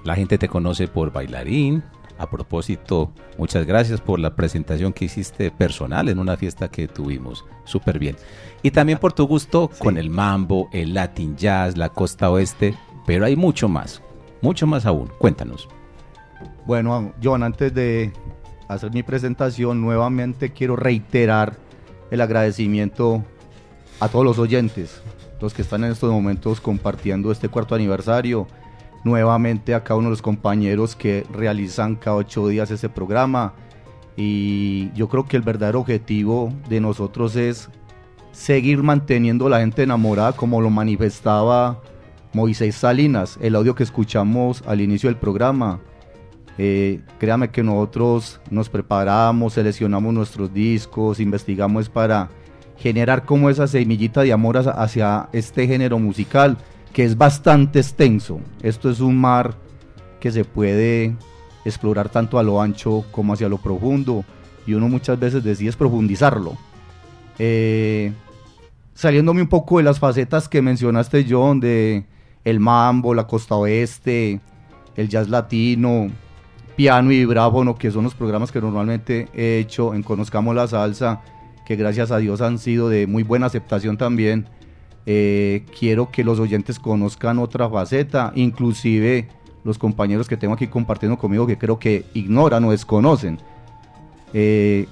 La 0.05 0.15
gente 0.15 0.39
te 0.39 0.49
conoce 0.49 0.87
por 0.87 1.13
bailarín, 1.13 1.83
a 2.19 2.31
propósito, 2.31 3.13
muchas 3.39 3.67
gracias 3.67 4.01
por 4.01 4.19
la 4.19 4.35
presentación 4.37 4.93
que 4.93 5.07
hiciste 5.07 5.51
personal 5.51 6.09
en 6.09 6.19
una 6.19 6.37
fiesta 6.37 6.69
que 6.69 6.89
tuvimos. 6.89 7.45
Súper 7.65 7.99
bien. 7.99 8.17
Y 8.63 8.71
también 8.71 8.99
por 8.99 9.13
tu 9.13 9.27
gusto 9.27 9.71
con 9.79 9.97
el 9.97 10.11
mambo, 10.11 10.69
el 10.73 10.95
latin 10.95 11.37
jazz, 11.37 11.77
la 11.77 11.89
costa 11.89 12.31
oeste, 12.31 12.77
pero 13.07 13.25
hay 13.25 13.37
mucho 13.37 13.69
más, 13.69 14.03
mucho 14.41 14.67
más 14.67 14.87
aún. 14.87 15.11
Cuéntanos. 15.19 15.69
Bueno, 16.67 17.13
John, 17.23 17.43
antes 17.43 17.75
de 17.75 18.13
hacer 18.69 18.93
mi 18.93 19.03
presentación, 19.03 19.81
nuevamente 19.81 20.53
quiero 20.53 20.77
reiterar 20.77 21.57
el 22.11 22.21
agradecimiento 22.21 23.25
a 24.01 24.09
todos 24.09 24.25
los 24.25 24.39
oyentes, 24.39 25.03
los 25.41 25.55
que 25.55 25.63
están 25.63 25.85
en 25.85 25.93
estos 25.93 26.11
momentos 26.11 26.61
compartiendo 26.61 27.33
este 27.33 27.49
cuarto 27.49 27.75
aniversario 27.75 28.47
nuevamente 29.05 29.75
a 29.75 29.83
cada 29.83 29.99
uno 29.99 30.09
de 30.09 30.13
los 30.13 30.23
compañeros 30.23 30.95
que 30.97 31.27
realizan 31.33 31.97
cada 31.97 32.17
ocho 32.17 32.49
días 32.49 32.71
este 32.71 32.89
programa. 32.89 33.55
Y 34.17 34.93
yo 34.93 35.09
creo 35.09 35.27
que 35.27 35.37
el 35.37 35.43
verdadero 35.43 35.81
objetivo 35.81 36.53
de 36.69 36.81
nosotros 36.81 37.37
es 37.37 37.69
seguir 38.33 38.83
manteniendo 38.83 39.47
a 39.47 39.51
la 39.51 39.61
gente 39.61 39.83
enamorada 39.83 40.33
como 40.33 40.61
lo 40.61 40.71
manifestaba 40.71 41.81
Moisés 42.33 42.77
Salinas, 42.77 43.39
el 43.43 43.55
audio 43.57 43.75
que 43.75 43.83
escuchamos 43.83 44.63
al 44.67 44.81
inicio 44.81 45.09
del 45.09 45.19
programa. 45.19 45.81
Eh, 46.59 47.01
créame 47.19 47.51
que 47.51 47.63
nosotros 47.63 48.41
nos 48.51 48.69
preparamos, 48.69 49.55
seleccionamos 49.55 50.13
nuestros 50.13 50.53
discos, 50.53 51.21
investigamos 51.21 51.89
para 51.89 52.31
generar 52.77 53.25
como 53.25 53.49
esa 53.49 53.67
semillita 53.67 54.23
de 54.23 54.33
amor 54.33 54.59
hacia 54.59 55.29
este 55.33 55.67
género 55.67 55.99
musical 55.99 56.59
que 56.93 57.05
es 57.05 57.17
bastante 57.17 57.79
extenso. 57.79 58.41
Esto 58.63 58.91
es 58.91 59.01
un 59.01 59.21
mar 59.21 59.55
que 60.21 60.31
se 60.31 60.45
puede 60.45 61.17
explorar 61.65 62.09
tanto 62.09 62.39
a 62.39 62.43
lo 62.43 62.61
ancho 62.61 63.05
como 63.11 63.33
hacia 63.33 63.49
lo 63.49 63.59
profundo 63.59 64.25
y 64.67 64.75
uno 64.75 64.89
muchas 64.89 65.19
veces 65.19 65.43
decide 65.43 65.73
profundizarlo. 65.73 66.57
Eh, 67.39 68.13
saliéndome 68.95 69.43
un 69.43 69.49
poco 69.49 69.79
de 69.79 69.85
las 69.85 69.99
facetas 69.99 70.49
que 70.49 70.63
mencionaste 70.63 71.27
John, 71.29 71.61
de 71.61 72.05
el 72.45 72.61
mambo, 72.61 73.15
la 73.15 73.27
costa 73.27 73.55
oeste, 73.55 74.41
el 74.97 75.09
jazz 75.09 75.29
latino, 75.29 76.11
piano 76.77 77.13
y 77.13 77.19
vibráfono, 77.19 77.77
que 77.77 77.91
son 77.91 78.05
los 78.05 78.15
programas 78.15 78.53
que 78.53 78.61
normalmente 78.61 79.29
he 79.35 79.59
hecho 79.59 79.95
en 79.95 80.03
Conozcamos 80.03 80.55
la 80.55 80.67
Salsa, 80.67 81.21
que 81.65 81.77
gracias 81.77 82.11
a 82.11 82.19
Dios 82.19 82.41
han 82.41 82.59
sido 82.59 82.89
de 82.89 83.07
muy 83.07 83.23
buena 83.23 83.47
aceptación 83.47 83.97
también. 83.97 84.47
Eh, 85.05 85.65
quiero 85.79 86.11
que 86.11 86.23
los 86.23 86.39
oyentes 86.39 86.79
conozcan 86.79 87.39
otra 87.39 87.69
faceta, 87.69 88.33
inclusive 88.37 89.29
los 89.65 89.79
compañeros 89.79 90.29
que 90.29 90.37
tengo 90.37 90.55
aquí 90.55 90.67
compartiendo 90.69 91.19
conmigo 91.19 91.47
que 91.47 91.59
creo 91.59 91.79
que 91.79 92.05
ignoran 92.15 92.65
o 92.65 92.71
desconocen. 92.71 93.39
Eh, 94.33 94.87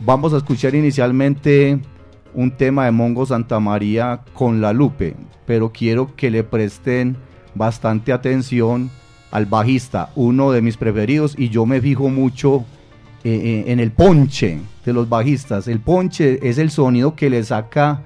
vamos 0.00 0.32
a 0.32 0.38
escuchar 0.38 0.74
inicialmente 0.74 1.78
un 2.34 2.50
tema 2.50 2.84
de 2.84 2.90
Mongo 2.90 3.26
Santa 3.26 3.58
María 3.60 4.20
con 4.34 4.60
la 4.60 4.72
Lupe, 4.72 5.16
pero 5.46 5.72
quiero 5.72 6.14
que 6.14 6.30
le 6.30 6.44
presten 6.44 7.16
bastante 7.54 8.12
atención 8.12 8.90
al 9.30 9.46
bajista, 9.46 10.10
uno 10.14 10.52
de 10.52 10.62
mis 10.62 10.76
preferidos, 10.76 11.34
y 11.36 11.48
yo 11.48 11.66
me 11.66 11.80
fijo 11.80 12.08
mucho 12.08 12.64
eh, 13.24 13.64
en 13.66 13.80
el 13.80 13.90
ponche 13.90 14.60
de 14.84 14.92
los 14.92 15.08
bajistas. 15.08 15.66
El 15.66 15.80
ponche 15.80 16.38
es 16.48 16.58
el 16.58 16.70
sonido 16.70 17.16
que 17.16 17.30
le 17.30 17.42
saca 17.42 18.02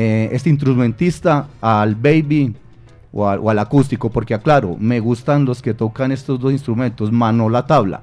eh, 0.00 0.28
este 0.30 0.48
instrumentista 0.48 1.48
al 1.60 1.96
baby 1.96 2.54
o, 3.10 3.26
al 3.26 3.58
acústico, 3.58 4.10
porque 4.10 4.32
aclaro, 4.32 4.76
me 4.78 5.00
gustan 5.00 5.44
los 5.44 5.60
que 5.60 5.74
tocan 5.74 6.12
estos 6.12 6.38
dos 6.38 6.52
instrumentos, 6.52 7.10
mano 7.10 7.48
la 7.48 7.66
tabla. 7.66 8.02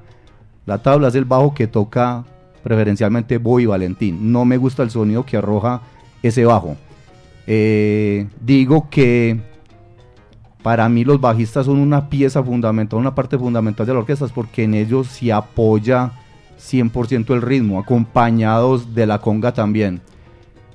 La 0.66 0.76
tabla 0.82 1.08
es 1.08 1.14
el 1.14 1.24
bajo 1.24 1.54
que 1.54 1.66
toca 1.66 2.22
preferencialmente 2.62 3.38
Boy 3.38 3.64
Valentín. 3.64 4.30
No 4.30 4.44
me 4.44 4.58
gusta 4.58 4.82
el 4.82 4.90
sonido 4.90 5.24
que 5.24 5.38
arroja 5.38 5.80
ese 6.22 6.44
bajo. 6.44 6.76
Eh, 7.46 8.26
digo 8.42 8.90
que 8.90 9.40
para 10.62 10.90
mí 10.90 11.02
los 11.02 11.18
bajistas 11.18 11.64
son 11.64 11.78
una 11.78 12.10
pieza 12.10 12.42
fundamental, 12.42 12.98
una 12.98 13.14
parte 13.14 13.38
fundamental 13.38 13.86
de 13.86 13.94
la 13.94 14.00
orquesta, 14.00 14.26
porque 14.34 14.64
en 14.64 14.74
ellos 14.74 15.06
se 15.06 15.32
apoya 15.32 16.12
100% 16.60 17.32
el 17.32 17.40
ritmo, 17.40 17.80
acompañados 17.80 18.94
de 18.94 19.06
la 19.06 19.18
conga 19.18 19.54
también. 19.54 20.02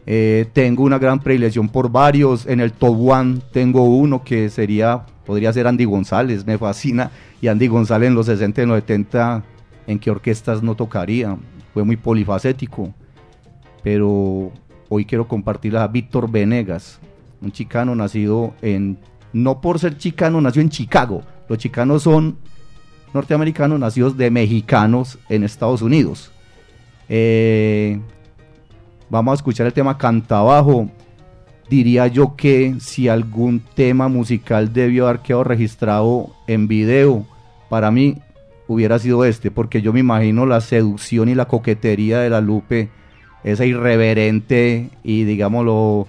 Eh, 0.06 0.48
tengo 0.54 0.84
una 0.84 1.00
gran 1.00 1.20
predilección 1.20 1.70
por 1.70 1.92
varios. 1.92 2.46
En 2.46 2.60
el 2.60 2.72
top 2.72 3.10
one 3.10 3.40
tengo 3.52 3.84
uno 3.84 4.24
que 4.24 4.50
sería, 4.50 5.06
podría 5.26 5.54
ser 5.54 5.68
Andy 5.68 5.86
González, 5.86 6.46
me 6.46 6.58
fascina. 6.58 7.12
Y 7.42 7.48
Andy 7.48 7.68
González 7.68 8.08
en 8.08 8.16
los 8.16 8.26
60 8.26 8.62
y 8.62 8.66
los 8.66 8.80
70, 8.80 9.44
¿en 9.88 10.00
qué 10.00 10.12
orquestas 10.12 10.62
no 10.62 10.76
tocaría? 10.76 11.38
Fue 11.74 11.84
muy 11.84 11.98
polifacético. 11.98 12.94
pero 13.84 14.52
hoy 14.90 15.06
quiero 15.06 15.28
compartirla 15.28 15.84
a 15.84 15.88
Víctor 15.88 16.30
Venegas, 16.30 17.00
un 17.42 17.52
chicano 17.52 17.96
nacido 17.96 18.54
en, 18.62 18.98
no 19.32 19.62
por 19.62 19.80
ser 19.80 19.98
chicano, 19.98 20.42
nació 20.42 20.62
en 20.62 20.70
Chicago. 20.70 21.24
Los 21.48 21.60
chicanos 21.60 22.04
son 22.04 22.38
norteamericanos 23.14 23.80
nacidos 23.80 24.18
de 24.18 24.30
mexicanos 24.30 25.18
en 25.30 25.44
Estados 25.44 25.82
Unidos. 25.82 26.32
Eh, 27.10 28.00
vamos 29.12 29.34
a 29.34 29.36
escuchar 29.36 29.68
el 29.68 29.74
tema 29.74 29.98
Cantabajo. 29.98 30.90
Diría 31.70 32.08
yo 32.08 32.36
que 32.36 32.76
si 32.80 33.08
algún 33.08 33.62
tema 33.76 34.08
musical 34.08 34.74
debió 34.74 35.08
haber 35.08 35.22
quedado 35.22 35.44
registrado 35.44 36.30
en 36.48 36.68
video, 36.68 37.26
para 37.70 37.92
mí 37.92 38.18
hubiera 38.68 39.00
sido 39.00 39.24
este, 39.26 39.52
porque 39.52 39.82
yo 39.82 39.94
me 39.94 40.00
imagino 40.00 40.46
la 40.46 40.62
seducción 40.62 41.30
y 41.30 41.36
la 41.36 41.48
coquetería 41.48 42.20
de 42.20 42.30
la 42.30 42.42
Lupe, 42.42 42.90
esa 43.44 43.66
irreverente 43.66 44.90
y 45.04 45.24
digámoslo 45.26 46.08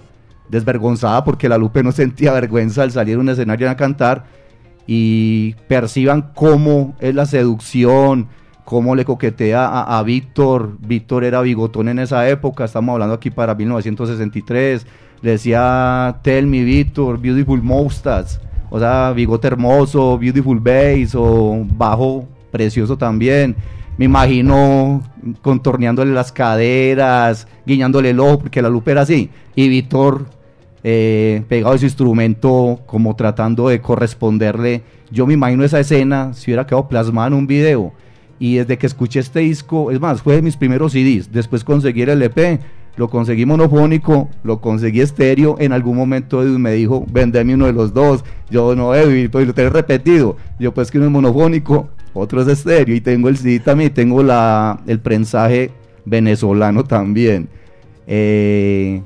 desvergonzada, 0.49 1.23
porque 1.23 1.49
la 1.49 1.57
Lupe 1.57 1.83
no 1.83 1.91
sentía 1.91 2.31
vergüenza 2.31 2.83
al 2.83 2.91
salir 2.91 3.17
a 3.17 3.19
un 3.19 3.29
escenario 3.29 3.69
a 3.69 3.75
cantar 3.75 4.25
y 4.87 5.55
perciban 5.67 6.31
cómo 6.35 6.95
es 6.99 7.15
la 7.15 7.25
seducción, 7.25 8.27
cómo 8.65 8.95
le 8.95 9.05
coquetea 9.05 9.65
a, 9.65 9.99
a 9.99 10.03
Víctor. 10.03 10.77
Víctor 10.79 11.23
era 11.23 11.41
bigotón 11.41 11.89
en 11.89 11.99
esa 11.99 12.27
época, 12.29 12.65
estamos 12.65 12.93
hablando 12.93 13.15
aquí 13.15 13.29
para 13.29 13.55
1963. 13.55 14.85
Le 15.21 15.31
decía, 15.31 16.19
tell 16.21 16.47
me 16.47 16.63
Víctor, 16.63 17.19
beautiful 17.19 17.61
mustache. 17.61 18.39
O 18.69 18.79
sea, 18.79 19.13
bigote 19.13 19.47
hermoso, 19.47 20.17
beautiful 20.17 20.59
bass 20.59 21.13
o 21.15 21.63
bajo 21.75 22.27
precioso 22.51 22.97
también. 22.97 23.55
Me 23.97 24.05
imagino 24.05 25.03
contorneándole 25.41 26.11
las 26.11 26.31
caderas, 26.31 27.47
guiñándole 27.65 28.09
el 28.09 28.19
ojo, 28.19 28.39
porque 28.39 28.61
la 28.61 28.69
lupa 28.69 28.91
era 28.91 29.01
así. 29.01 29.29
Y 29.55 29.69
Víctor 29.69 30.25
eh, 30.83 31.43
pegado 31.47 31.75
a 31.75 31.77
su 31.77 31.85
instrumento, 31.85 32.81
como 32.85 33.15
tratando 33.15 33.69
de 33.69 33.79
corresponderle. 33.79 34.81
Yo 35.11 35.27
me 35.27 35.35
imagino 35.35 35.63
esa 35.63 35.79
escena 35.79 36.33
si 36.33 36.49
hubiera 36.49 36.65
quedado 36.65 36.87
plasmada 36.87 37.27
en 37.27 37.33
un 37.35 37.47
video. 37.47 37.93
Y 38.43 38.55
desde 38.55 38.77
que 38.77 38.87
escuché 38.87 39.21
este 39.21 39.39
disco, 39.39 39.89
es 39.89 40.01
más, 40.01 40.21
fue 40.21 40.35
de 40.35 40.41
mis 40.41 40.57
primeros 40.57 40.91
CDs. 40.91 41.31
Después 41.31 41.63
conseguí 41.63 42.01
el 42.01 42.09
LP, 42.09 42.59
lo 42.97 43.09
conseguí 43.09 43.45
monofónico, 43.45 44.29
lo 44.43 44.59
conseguí 44.59 44.99
estéreo. 44.99 45.55
En 45.59 45.71
algún 45.71 45.95
momento 45.95 46.43
Edwin 46.43 46.61
me 46.61 46.73
dijo, 46.73 47.05
vendeme 47.09 47.53
uno 47.53 47.67
de 47.67 47.71
los 47.71 47.93
dos. 47.93 48.25
Yo 48.49 48.75
no, 48.75 48.93
Edwin, 48.93 49.29
pues 49.31 49.47
lo 49.47 49.53
tengo 49.53 49.69
repetido. 49.69 50.35
Yo, 50.59 50.73
pues 50.73 50.91
que 50.91 50.97
uno 50.97 51.07
es 51.07 51.13
monofónico, 51.13 51.87
otro 52.13 52.41
es 52.41 52.49
estéreo. 52.49 52.93
Y 52.93 52.99
tengo 52.99 53.29
el 53.29 53.37
CD 53.37 53.61
también, 53.61 53.93
tengo 53.93 54.21
la, 54.21 54.77
el 54.87 54.99
prensaje 54.99 55.71
venezolano 56.03 56.83
también. 56.83 57.47
Eh, 58.07 59.03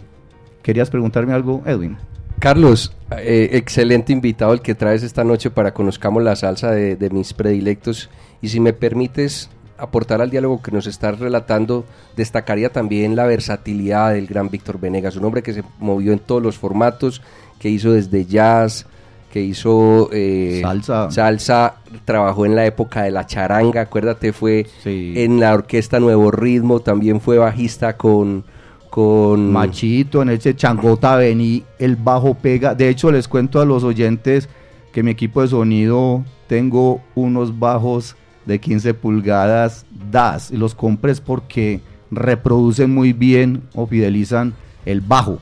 ¿Querías 0.63 0.89
preguntarme 0.89 1.33
algo, 1.33 1.61
Edwin? 1.67 1.95
Carlos, 2.39 2.95
eh, 3.19 3.49
excelente 3.53 4.13
invitado 4.13 4.53
el 4.53 4.61
que 4.61 4.73
traes 4.73 5.03
esta 5.03 5.23
noche 5.23 5.51
para 5.51 5.75
conozcamos 5.75 6.23
la 6.23 6.35
salsa 6.35 6.71
de, 6.71 6.95
de, 6.95 7.09
mis 7.11 7.33
predilectos. 7.33 8.09
Y 8.41 8.49
si 8.49 8.59
me 8.59 8.73
permites 8.73 9.49
aportar 9.77 10.21
al 10.21 10.29
diálogo 10.29 10.61
que 10.61 10.71
nos 10.71 10.87
estás 10.87 11.19
relatando, 11.19 11.85
destacaría 12.15 12.71
también 12.71 13.15
la 13.15 13.25
versatilidad 13.25 14.13
del 14.13 14.27
gran 14.27 14.49
Víctor 14.49 14.79
Venegas, 14.79 15.15
un 15.15 15.25
hombre 15.25 15.43
que 15.43 15.53
se 15.53 15.63
movió 15.79 16.13
en 16.13 16.19
todos 16.19 16.41
los 16.41 16.57
formatos, 16.57 17.21
que 17.59 17.69
hizo 17.69 17.91
desde 17.91 18.25
jazz, 18.25 18.85
que 19.31 19.41
hizo 19.41 20.09
eh, 20.11 20.59
salsa. 20.61 21.11
salsa, 21.11 21.75
trabajó 22.05 22.45
en 22.45 22.55
la 22.55 22.65
época 22.65 23.03
de 23.03 23.11
la 23.11 23.25
charanga, 23.25 23.81
acuérdate, 23.81 24.33
fue 24.33 24.65
sí. 24.83 25.13
en 25.17 25.39
la 25.39 25.53
orquesta 25.53 25.99
Nuevo 25.99 26.31
Ritmo, 26.31 26.79
también 26.79 27.21
fue 27.21 27.37
bajista 27.37 27.97
con 27.97 28.45
con 28.89 29.51
Machito, 29.51 30.23
en 30.23 30.29
ese 30.29 30.55
Changota 30.55 31.15
Bení, 31.17 31.63
el 31.77 31.97
bajo 31.97 32.33
pega. 32.33 32.73
De 32.73 32.89
hecho, 32.89 33.11
les 33.11 33.27
cuento 33.27 33.61
a 33.61 33.65
los 33.65 33.83
oyentes 33.83 34.49
que 34.91 35.03
mi 35.03 35.11
equipo 35.11 35.43
de 35.43 35.49
sonido 35.49 36.23
tengo 36.47 37.01
unos 37.13 37.59
bajos 37.59 38.15
de 38.47 38.59
15 38.59 38.93
pulgadas 38.93 39.85
DAS 40.09 40.51
y 40.51 40.57
los 40.57 40.73
compres 40.73 41.21
porque 41.21 41.81
reproducen 42.09 42.93
muy 42.93 43.13
bien 43.13 43.63
o 43.75 43.85
fidelizan 43.85 44.53
el 44.85 45.01
bajo. 45.01 45.39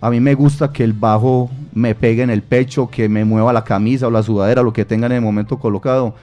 A 0.00 0.10
mí 0.10 0.18
me 0.18 0.34
gusta 0.34 0.72
que 0.72 0.82
el 0.82 0.92
bajo 0.92 1.48
me 1.72 1.94
pegue 1.94 2.22
en 2.22 2.30
el 2.30 2.42
pecho, 2.42 2.90
que 2.90 3.08
me 3.08 3.24
mueva 3.24 3.52
la 3.52 3.62
camisa 3.62 4.08
o 4.08 4.10
la 4.10 4.24
sudadera, 4.24 4.62
lo 4.62 4.72
que 4.72 4.84
tengan 4.84 5.12
en 5.12 5.18
el 5.18 5.22
momento 5.22 5.58
colocado, 5.58 6.14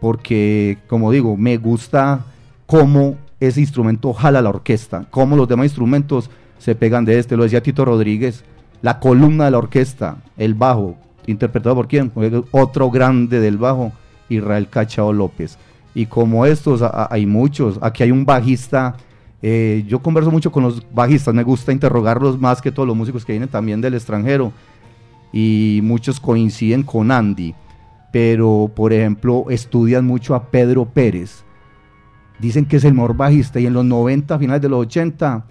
porque 0.00 0.78
como 0.88 1.12
digo, 1.12 1.36
me 1.36 1.56
gusta 1.56 2.24
cómo 2.66 3.16
ese 3.38 3.60
instrumento 3.60 4.12
jala 4.12 4.42
la 4.42 4.50
orquesta, 4.50 5.06
como 5.10 5.36
los 5.36 5.48
demás 5.48 5.66
instrumentos 5.66 6.28
se 6.58 6.74
pegan 6.74 7.04
de 7.04 7.18
este, 7.18 7.36
lo 7.36 7.44
decía 7.44 7.62
Tito 7.62 7.84
Rodríguez, 7.84 8.44
la 8.82 8.98
columna 8.98 9.44
de 9.44 9.52
la 9.52 9.58
orquesta, 9.58 10.16
el 10.36 10.54
bajo, 10.54 10.96
interpretado 11.26 11.76
por 11.76 11.86
quién, 11.86 12.10
otro 12.50 12.90
grande 12.90 13.38
del 13.38 13.56
bajo, 13.56 13.92
Israel 14.30 14.68
Cachao 14.68 15.12
López. 15.12 15.58
Y 15.94 16.06
como 16.06 16.46
estos 16.46 16.82
hay 17.10 17.26
muchos, 17.26 17.78
aquí 17.82 18.04
hay 18.04 18.10
un 18.10 18.24
bajista, 18.24 18.96
eh, 19.42 19.84
yo 19.86 20.00
converso 20.00 20.30
mucho 20.30 20.52
con 20.52 20.62
los 20.62 20.82
bajistas, 20.92 21.34
me 21.34 21.42
gusta 21.42 21.72
interrogarlos 21.72 22.38
más 22.40 22.62
que 22.62 22.70
todos 22.70 22.86
los 22.86 22.96
músicos 22.96 23.24
que 23.24 23.32
vienen 23.32 23.48
también 23.48 23.80
del 23.80 23.94
extranjero, 23.94 24.52
y 25.32 25.80
muchos 25.82 26.20
coinciden 26.20 26.82
con 26.82 27.10
Andy, 27.10 27.54
pero 28.12 28.70
por 28.74 28.92
ejemplo 28.92 29.46
estudian 29.48 30.04
mucho 30.06 30.34
a 30.34 30.50
Pedro 30.50 30.86
Pérez, 30.86 31.44
dicen 32.38 32.64
que 32.66 32.76
es 32.76 32.84
el 32.84 32.94
mejor 32.94 33.16
bajista 33.16 33.60
y 33.60 33.66
en 33.66 33.72
los 33.72 33.84
90, 33.84 34.38
finales 34.38 34.62
de 34.62 34.68
los 34.68 34.80
80, 34.86 35.44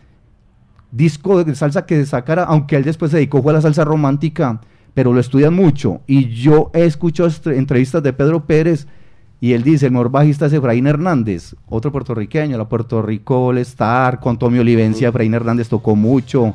disco 0.92 1.44
de 1.44 1.56
salsa 1.56 1.86
que 1.86 2.06
sacara, 2.06 2.44
aunque 2.44 2.76
él 2.76 2.84
después 2.84 3.12
se 3.12 3.18
dedicó 3.18 3.48
a 3.50 3.54
la 3.54 3.62
salsa 3.62 3.84
romántica, 3.84 4.62
pero 4.94 5.14
lo 5.14 5.20
estudian 5.20 5.54
mucho. 5.54 6.02
Y 6.08 6.30
yo 6.30 6.72
he 6.74 6.86
escuchado 6.86 7.30
entrevistas 7.52 8.04
de 8.04 8.14
Pedro 8.14 8.46
Pérez 8.46 8.88
y 9.42 9.54
él 9.54 9.64
dice, 9.64 9.86
el 9.86 9.94
mejor 9.94 10.12
bajista 10.12 10.48
es 10.48 10.54
Efraín 10.54 10.88
Hernández, 10.88 11.56
otro 11.68 11.92
puertorriqueño, 11.92 12.58
la 12.58 12.68
Puerto 12.68 13.02
Rico 13.02 13.48
All 13.48 13.60
Star, 13.60 14.20
con 14.20 14.38
Tommy 14.38 14.60
Olivencia, 14.60 15.10
Efraín 15.10 15.34
Hernández 15.34 15.70
tocó 15.70 15.96
mucho. 15.96 16.54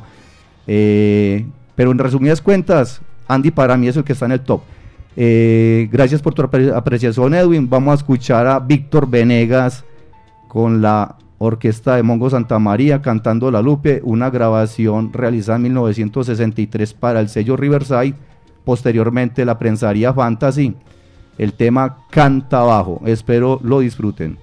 Eh, 0.67 1.45
pero 1.75 1.91
en 1.91 1.97
resumidas 1.97 2.41
cuentas, 2.41 3.01
Andy 3.27 3.51
para 3.51 3.75
mí 3.75 3.87
es 3.87 3.97
el 3.97 4.03
que 4.03 4.13
está 4.13 4.25
en 4.25 4.33
el 4.33 4.41
top. 4.41 4.61
Eh, 5.17 5.89
gracias 5.91 6.21
por 6.21 6.33
tu 6.33 6.43
apreciación, 6.43 7.33
Edwin. 7.33 7.69
Vamos 7.69 7.93
a 7.93 7.95
escuchar 7.95 8.45
a 8.47 8.59
Víctor 8.59 9.09
Venegas 9.09 9.83
con 10.47 10.81
la 10.81 11.15
orquesta 11.45 11.95
de 11.95 12.03
Mongo 12.03 12.29
Santa 12.29 12.59
María 12.59 13.01
cantando 13.01 13.51
La 13.51 13.61
Lupe, 13.61 14.01
una 14.03 14.29
grabación 14.29 15.13
realizada 15.13 15.57
en 15.57 15.63
1963 15.63 16.93
para 16.93 17.19
el 17.19 17.29
sello 17.29 17.55
Riverside, 17.55 18.15
posteriormente 18.63 19.45
la 19.45 19.57
prensaría 19.57 20.13
Fantasy, 20.13 20.75
el 21.37 21.53
tema 21.53 21.97
Canta 22.09 22.61
Abajo, 22.61 23.01
espero 23.05 23.59
lo 23.63 23.79
disfruten. 23.79 24.37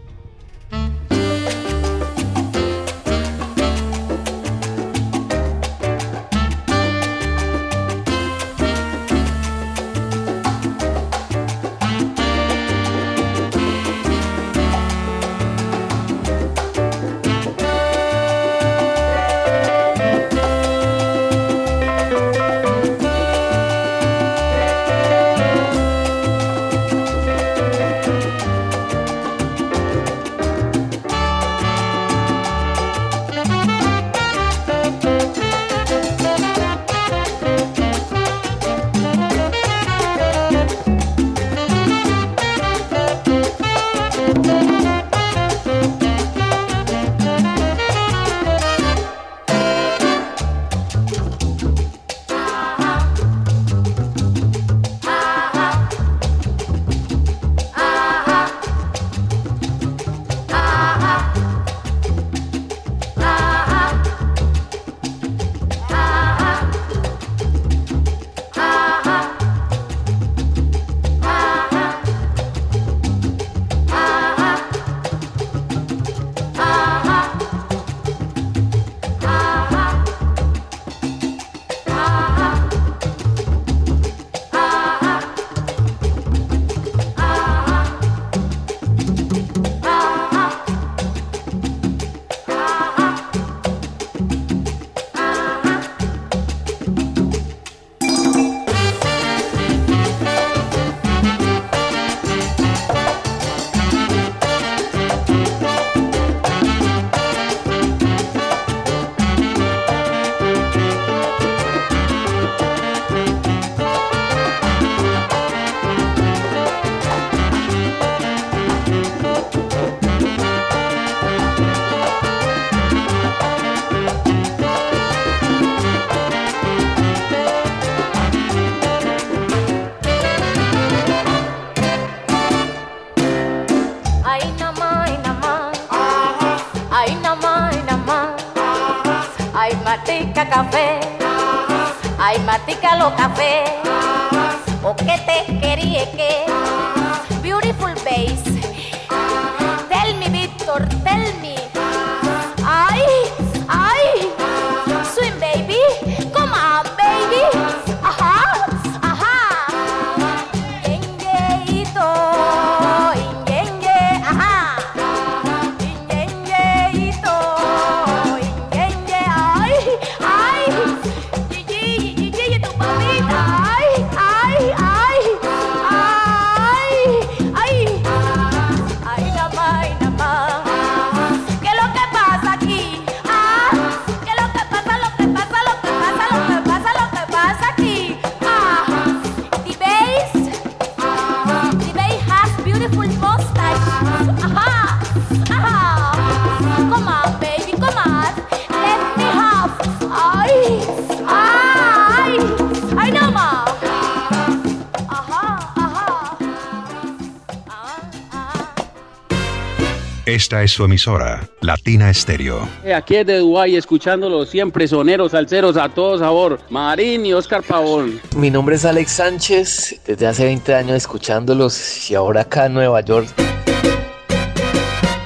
Esta 210.53 210.65
es 210.65 210.73
su 210.73 210.85
emisora, 210.85 211.49
Latina 211.63 212.11
Estéreo. 212.11 212.69
Aquí 212.95 213.17
es 213.17 213.27
de 213.27 213.39
Dubái, 213.39 213.75
escuchándolo 213.75 214.45
siempre, 214.45 214.87
soneros, 214.87 215.33
salseros, 215.33 215.79
a 215.79 215.89
todo 215.89 216.19
sabor. 216.19 216.61
Marín 216.69 217.25
y 217.25 217.33
Oscar 217.33 217.63
Pavón. 217.63 218.21
Mi 218.37 218.51
nombre 218.51 218.77
es 218.77 218.85
Alex 218.85 219.13
Sánchez, 219.13 220.03
desde 220.07 220.27
hace 220.27 220.45
20 220.45 220.75
años 220.75 220.97
escuchándolos 220.99 222.11
y 222.11 222.15
ahora 222.17 222.43
acá 222.43 222.67
en 222.67 222.75
Nueva 222.75 223.01
York. 223.01 223.29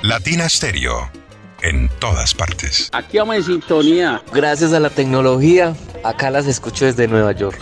Latina 0.03 0.47
Estéreo. 0.47 1.11
En 1.61 1.89
todas 1.99 2.33
partes. 2.33 2.89
Aquí 2.93 3.19
vamos 3.19 3.35
en 3.35 3.43
sintonía. 3.43 4.23
Gracias 4.33 4.73
a 4.75 4.79
la 4.79 4.91
tecnología, 4.91 5.75
acá 6.05 6.31
las 6.31 6.47
escucho 6.47 6.85
desde 6.85 7.09
Nueva 7.09 7.33
York. 7.33 7.59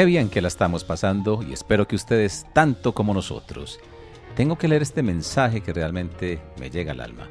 Qué 0.00 0.06
bien 0.06 0.30
que 0.30 0.40
la 0.40 0.48
estamos 0.48 0.82
pasando 0.82 1.42
y 1.46 1.52
espero 1.52 1.86
que 1.86 1.94
ustedes 1.94 2.46
tanto 2.54 2.94
como 2.94 3.12
nosotros. 3.12 3.78
Tengo 4.34 4.56
que 4.56 4.66
leer 4.66 4.80
este 4.80 5.02
mensaje 5.02 5.60
que 5.60 5.74
realmente 5.74 6.40
me 6.58 6.70
llega 6.70 6.92
al 6.92 7.02
alma. 7.02 7.28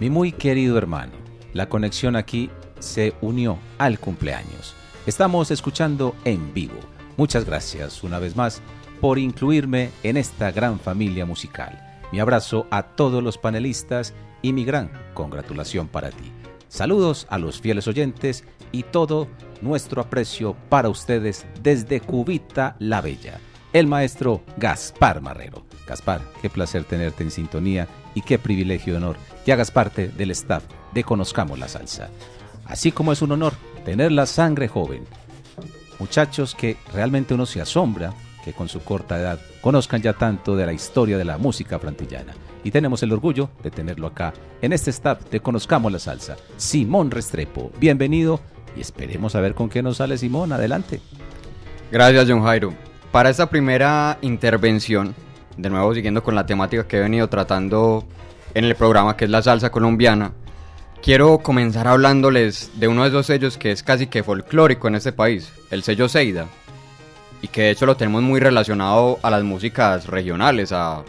Mi 0.00 0.10
muy 0.10 0.32
querido 0.32 0.76
hermano, 0.76 1.12
la 1.52 1.68
conexión 1.68 2.16
aquí 2.16 2.50
se 2.80 3.14
unió 3.20 3.60
al 3.78 4.00
cumpleaños. 4.00 4.74
Estamos 5.06 5.52
escuchando 5.52 6.16
en 6.24 6.52
vivo. 6.52 6.80
Muchas 7.16 7.44
gracias 7.44 8.02
una 8.02 8.18
vez 8.18 8.34
más 8.34 8.60
por 9.00 9.20
incluirme 9.20 9.90
en 10.02 10.16
esta 10.16 10.50
gran 10.50 10.80
familia 10.80 11.24
musical. 11.24 11.80
Mi 12.10 12.18
abrazo 12.18 12.66
a 12.72 12.82
todos 12.82 13.22
los 13.22 13.38
panelistas 13.38 14.14
y 14.42 14.52
mi 14.52 14.64
gran 14.64 14.90
congratulación 15.14 15.86
para 15.86 16.10
ti. 16.10 16.32
Saludos 16.74 17.28
a 17.30 17.38
los 17.38 17.60
fieles 17.60 17.86
oyentes 17.86 18.42
y 18.74 18.82
todo 18.82 19.28
nuestro 19.60 20.02
aprecio 20.02 20.56
para 20.68 20.88
ustedes 20.88 21.46
desde 21.62 22.00
Cubita 22.00 22.74
la 22.80 23.00
Bella. 23.00 23.38
El 23.72 23.86
maestro 23.86 24.42
Gaspar 24.56 25.20
Marrero. 25.20 25.64
Gaspar, 25.86 26.20
qué 26.42 26.50
placer 26.50 26.82
tenerte 26.82 27.22
en 27.22 27.30
sintonía 27.30 27.86
y 28.16 28.22
qué 28.22 28.36
privilegio 28.36 28.94
y 28.94 28.96
honor 28.96 29.16
que 29.44 29.52
hagas 29.52 29.70
parte 29.70 30.08
del 30.08 30.32
staff 30.32 30.64
de 30.92 31.04
Conozcamos 31.04 31.56
la 31.58 31.68
Salsa. 31.68 32.10
Así 32.66 32.90
como 32.90 33.12
es 33.12 33.22
un 33.22 33.30
honor 33.30 33.52
tener 33.84 34.10
la 34.10 34.26
sangre 34.26 34.66
joven. 34.66 35.04
Muchachos 36.00 36.56
que 36.56 36.76
realmente 36.92 37.34
uno 37.34 37.46
se 37.46 37.60
asombra 37.60 38.12
que 38.44 38.54
con 38.54 38.68
su 38.68 38.80
corta 38.80 39.20
edad 39.20 39.38
conozcan 39.60 40.02
ya 40.02 40.14
tanto 40.14 40.56
de 40.56 40.66
la 40.66 40.72
historia 40.72 41.16
de 41.16 41.24
la 41.24 41.38
música 41.38 41.78
frantillana. 41.78 42.34
Y 42.64 42.72
tenemos 42.72 43.02
el 43.04 43.12
orgullo 43.12 43.50
de 43.62 43.70
tenerlo 43.70 44.08
acá 44.08 44.32
en 44.60 44.72
este 44.72 44.90
staff 44.90 45.30
de 45.30 45.40
Conozcamos 45.40 45.92
la 45.92 45.98
Salsa. 46.00 46.36
Simón 46.56 47.10
Restrepo, 47.10 47.70
bienvenido 47.78 48.40
y 48.76 48.80
esperemos 48.80 49.34
a 49.34 49.40
ver 49.40 49.54
con 49.54 49.68
qué 49.68 49.82
nos 49.82 49.98
sale 49.98 50.18
Simón. 50.18 50.52
Adelante. 50.52 51.00
Gracias, 51.90 52.26
John 52.28 52.42
Jairo. 52.42 52.74
Para 53.12 53.30
esta 53.30 53.48
primera 53.48 54.18
intervención, 54.22 55.14
de 55.56 55.70
nuevo 55.70 55.94
siguiendo 55.94 56.22
con 56.22 56.34
la 56.34 56.46
temática 56.46 56.88
que 56.88 56.96
he 56.96 57.00
venido 57.00 57.28
tratando 57.28 58.04
en 58.54 58.64
el 58.64 58.74
programa, 58.74 59.16
que 59.16 59.26
es 59.26 59.30
la 59.30 59.42
salsa 59.42 59.70
colombiana, 59.70 60.32
quiero 61.02 61.38
comenzar 61.38 61.86
hablándoles 61.86 62.70
de 62.74 62.88
uno 62.88 63.02
de 63.02 63.10
esos 63.10 63.26
sellos 63.26 63.58
que 63.58 63.70
es 63.70 63.82
casi 63.82 64.06
que 64.06 64.22
folclórico 64.22 64.88
en 64.88 64.96
este 64.96 65.12
país, 65.12 65.52
el 65.70 65.82
sello 65.82 66.08
Seida, 66.08 66.46
y 67.42 67.48
que 67.48 67.62
de 67.62 67.70
hecho 67.70 67.86
lo 67.86 67.96
tenemos 67.96 68.22
muy 68.22 68.40
relacionado 68.40 69.18
a 69.22 69.30
las 69.30 69.44
músicas 69.44 70.06
regionales, 70.06 70.72
a, 70.72 71.04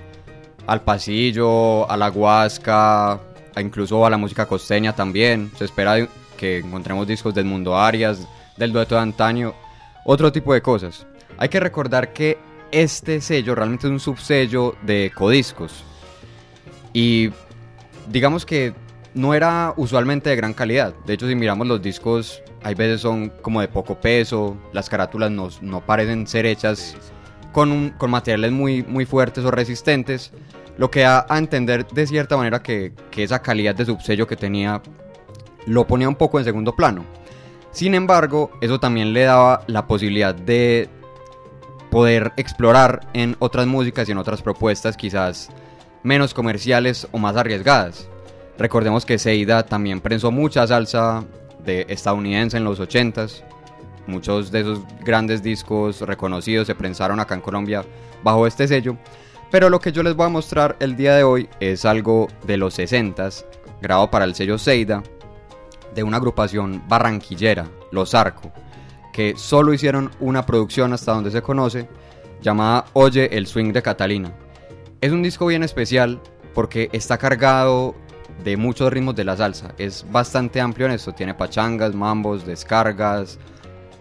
al 0.67 0.81
pasillo, 0.81 1.89
a 1.89 1.95
la 1.97 2.09
huasca, 2.09 3.13
a 3.13 3.61
incluso 3.61 4.05
a 4.05 4.09
la 4.09 4.17
música 4.17 4.45
costeña 4.45 4.93
también. 4.93 5.51
Se 5.57 5.65
espera 5.65 5.95
que 6.35 6.59
encontremos 6.59 7.07
discos 7.07 7.33
del 7.33 7.45
Mundo 7.45 7.77
Arias, 7.77 8.27
del 8.57 8.71
dueto 8.71 8.95
de 8.95 9.01
antaño, 9.01 9.53
otro 10.05 10.31
tipo 10.31 10.53
de 10.53 10.61
cosas. 10.61 11.05
Hay 11.37 11.49
que 11.49 11.59
recordar 11.59 12.13
que 12.13 12.37
este 12.71 13.21
sello 13.21 13.55
realmente 13.55 13.87
es 13.87 13.91
un 13.91 13.99
subsello 13.99 14.75
de 14.83 15.11
Codiscos. 15.15 15.83
Y 16.93 17.29
digamos 18.09 18.45
que 18.45 18.73
no 19.13 19.33
era 19.33 19.73
usualmente 19.77 20.29
de 20.29 20.35
gran 20.35 20.53
calidad. 20.53 20.93
De 21.05 21.13
hecho, 21.13 21.27
si 21.27 21.35
miramos 21.35 21.67
los 21.67 21.81
discos, 21.81 22.41
hay 22.63 22.75
veces 22.75 23.01
son 23.01 23.29
como 23.41 23.61
de 23.61 23.67
poco 23.67 23.95
peso, 23.95 24.57
las 24.73 24.89
carátulas 24.89 25.31
no, 25.31 25.49
no 25.61 25.81
parecen 25.85 26.27
ser 26.27 26.45
hechas 26.45 26.95
con, 27.51 27.71
un- 27.71 27.89
con 27.91 28.11
materiales 28.11 28.51
muy, 28.51 28.83
muy 28.83 29.05
fuertes 29.05 29.43
o 29.45 29.51
resistentes, 29.51 30.31
lo 30.77 30.91
que 30.91 31.01
da 31.01 31.25
a 31.29 31.37
entender 31.37 31.87
de 31.87 32.05
cierta 32.07 32.35
manera 32.35 32.61
que, 32.61 32.91
que 33.11 33.23
esa 33.23 33.41
calidad 33.41 33.75
de 33.75 33.85
subsello 33.85 34.27
que 34.27 34.35
tenía 34.35 34.81
lo 35.65 35.87
ponía 35.87 36.09
un 36.09 36.15
poco 36.15 36.39
en 36.39 36.45
segundo 36.45 36.75
plano. 36.75 37.05
Sin 37.71 37.93
embargo, 37.93 38.51
eso 38.61 38.79
también 38.79 39.13
le 39.13 39.23
daba 39.23 39.63
la 39.67 39.85
posibilidad 39.85 40.33
de 40.33 40.89
poder 41.89 42.33
explorar 42.37 43.07
en 43.13 43.35
otras 43.39 43.67
músicas 43.67 44.07
y 44.07 44.11
en 44.11 44.17
otras 44.17 44.41
propuestas 44.41 44.97
quizás 44.97 45.49
menos 46.03 46.33
comerciales 46.33 47.07
o 47.11 47.17
más 47.17 47.35
arriesgadas. 47.35 48.07
Recordemos 48.57 49.05
que 49.05 49.17
Seida 49.17 49.65
también 49.65 49.99
prensó 49.99 50.31
mucha 50.31 50.65
salsa 50.67 51.25
de 51.65 51.85
estadounidense 51.89 52.57
en 52.57 52.63
los 52.63 52.79
80s. 52.79 53.43
Muchos 54.07 54.51
de 54.51 54.61
esos 54.61 54.79
grandes 55.03 55.41
discos 55.43 56.01
reconocidos 56.01 56.67
se 56.67 56.75
prensaron 56.75 57.19
acá 57.19 57.35
en 57.35 57.41
Colombia 57.41 57.83
bajo 58.23 58.47
este 58.47 58.67
sello. 58.67 58.97
Pero 59.51 59.69
lo 59.69 59.79
que 59.79 59.91
yo 59.91 60.03
les 60.03 60.15
voy 60.15 60.27
a 60.27 60.29
mostrar 60.29 60.75
el 60.79 60.95
día 60.95 61.15
de 61.15 61.23
hoy 61.23 61.49
es 61.59 61.85
algo 61.85 62.27
de 62.45 62.57
los 62.57 62.77
60s, 62.77 63.45
grabado 63.81 64.11
para 64.11 64.25
el 64.25 64.35
sello 64.35 64.57
Seida, 64.57 65.03
de 65.95 66.03
una 66.03 66.17
agrupación 66.17 66.83
barranquillera, 66.87 67.67
Los 67.91 68.13
Arco, 68.13 68.51
que 69.13 69.33
solo 69.37 69.73
hicieron 69.73 70.11
una 70.19 70.45
producción 70.45 70.93
hasta 70.93 71.13
donde 71.13 71.31
se 71.31 71.41
conoce, 71.41 71.87
llamada 72.41 72.85
Oye 72.93 73.35
el 73.37 73.47
Swing 73.47 73.71
de 73.73 73.81
Catalina. 73.81 74.31
Es 75.01 75.11
un 75.11 75.23
disco 75.23 75.45
bien 75.47 75.63
especial 75.63 76.21
porque 76.53 76.89
está 76.91 77.17
cargado 77.17 77.95
de 78.43 78.57
muchos 78.57 78.91
ritmos 78.91 79.15
de 79.15 79.23
la 79.23 79.37
salsa. 79.37 79.73
Es 79.77 80.05
bastante 80.11 80.59
amplio 80.59 80.85
en 80.87 80.93
esto. 80.93 81.13
Tiene 81.13 81.33
pachangas, 81.33 81.95
mambos, 81.95 82.45
descargas, 82.45 83.39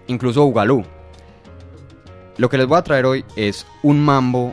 incluso 0.08 0.44
bugalú. 0.44 0.84
Lo 2.36 2.48
que 2.48 2.58
les 2.58 2.66
voy 2.66 2.78
a 2.78 2.82
traer 2.82 3.06
hoy 3.06 3.24
es 3.36 3.66
un 3.82 4.04
mambo. 4.04 4.52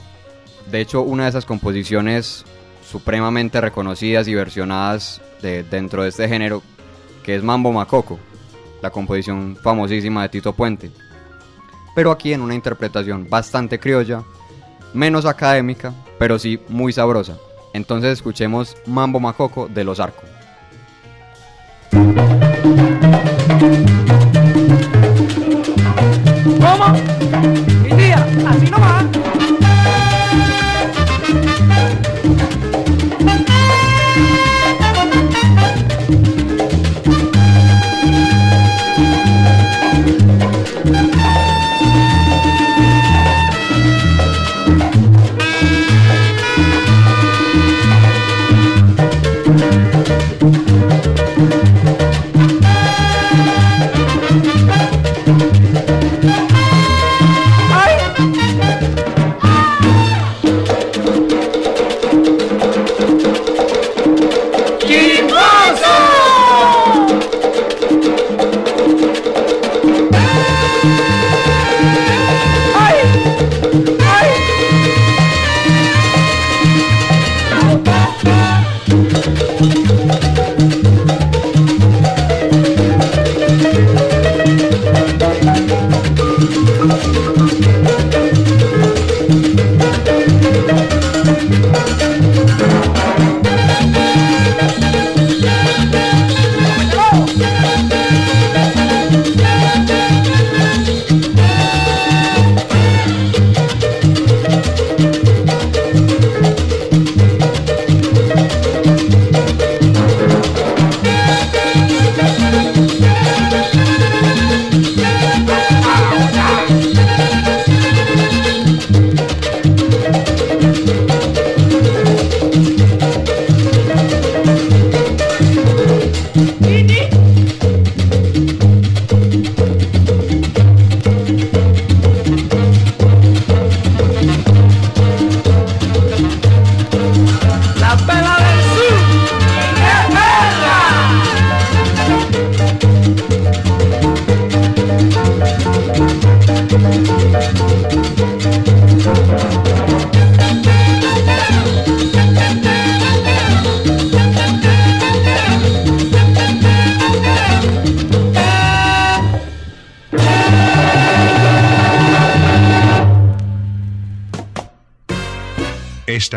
De 0.70 0.82
hecho, 0.82 1.02
una 1.02 1.24
de 1.24 1.30
esas 1.30 1.46
composiciones 1.46 2.46
supremamente 2.88 3.60
reconocidas 3.60 4.28
y 4.28 4.36
versionadas 4.36 5.22
de- 5.42 5.64
dentro 5.64 6.04
de 6.04 6.10
este 6.10 6.28
género, 6.28 6.62
que 7.24 7.36
es 7.36 7.44
Mambo 7.44 7.72
Macoco, 7.72 8.20
la 8.82 8.90
composición 8.90 9.58
famosísima 9.62 10.24
de 10.24 10.30
Tito 10.30 10.54
Puente. 10.54 10.92
Pero 11.96 12.12
aquí 12.12 12.34
en 12.34 12.42
una 12.42 12.56
interpretación 12.56 13.28
bastante 13.30 13.80
criolla, 13.80 14.24
menos 14.94 15.26
académica, 15.26 15.94
pero 16.18 16.40
sí 16.40 16.60
muy 16.70 16.94
sabrosa. 16.94 17.38
Entonces 17.74 18.14
escuchemos 18.14 18.76
Mambo 18.86 19.20
Macoco 19.20 19.68
de 19.68 19.84
Los 19.84 20.00
Arcos. 20.00 20.30
Así. 28.46 29.21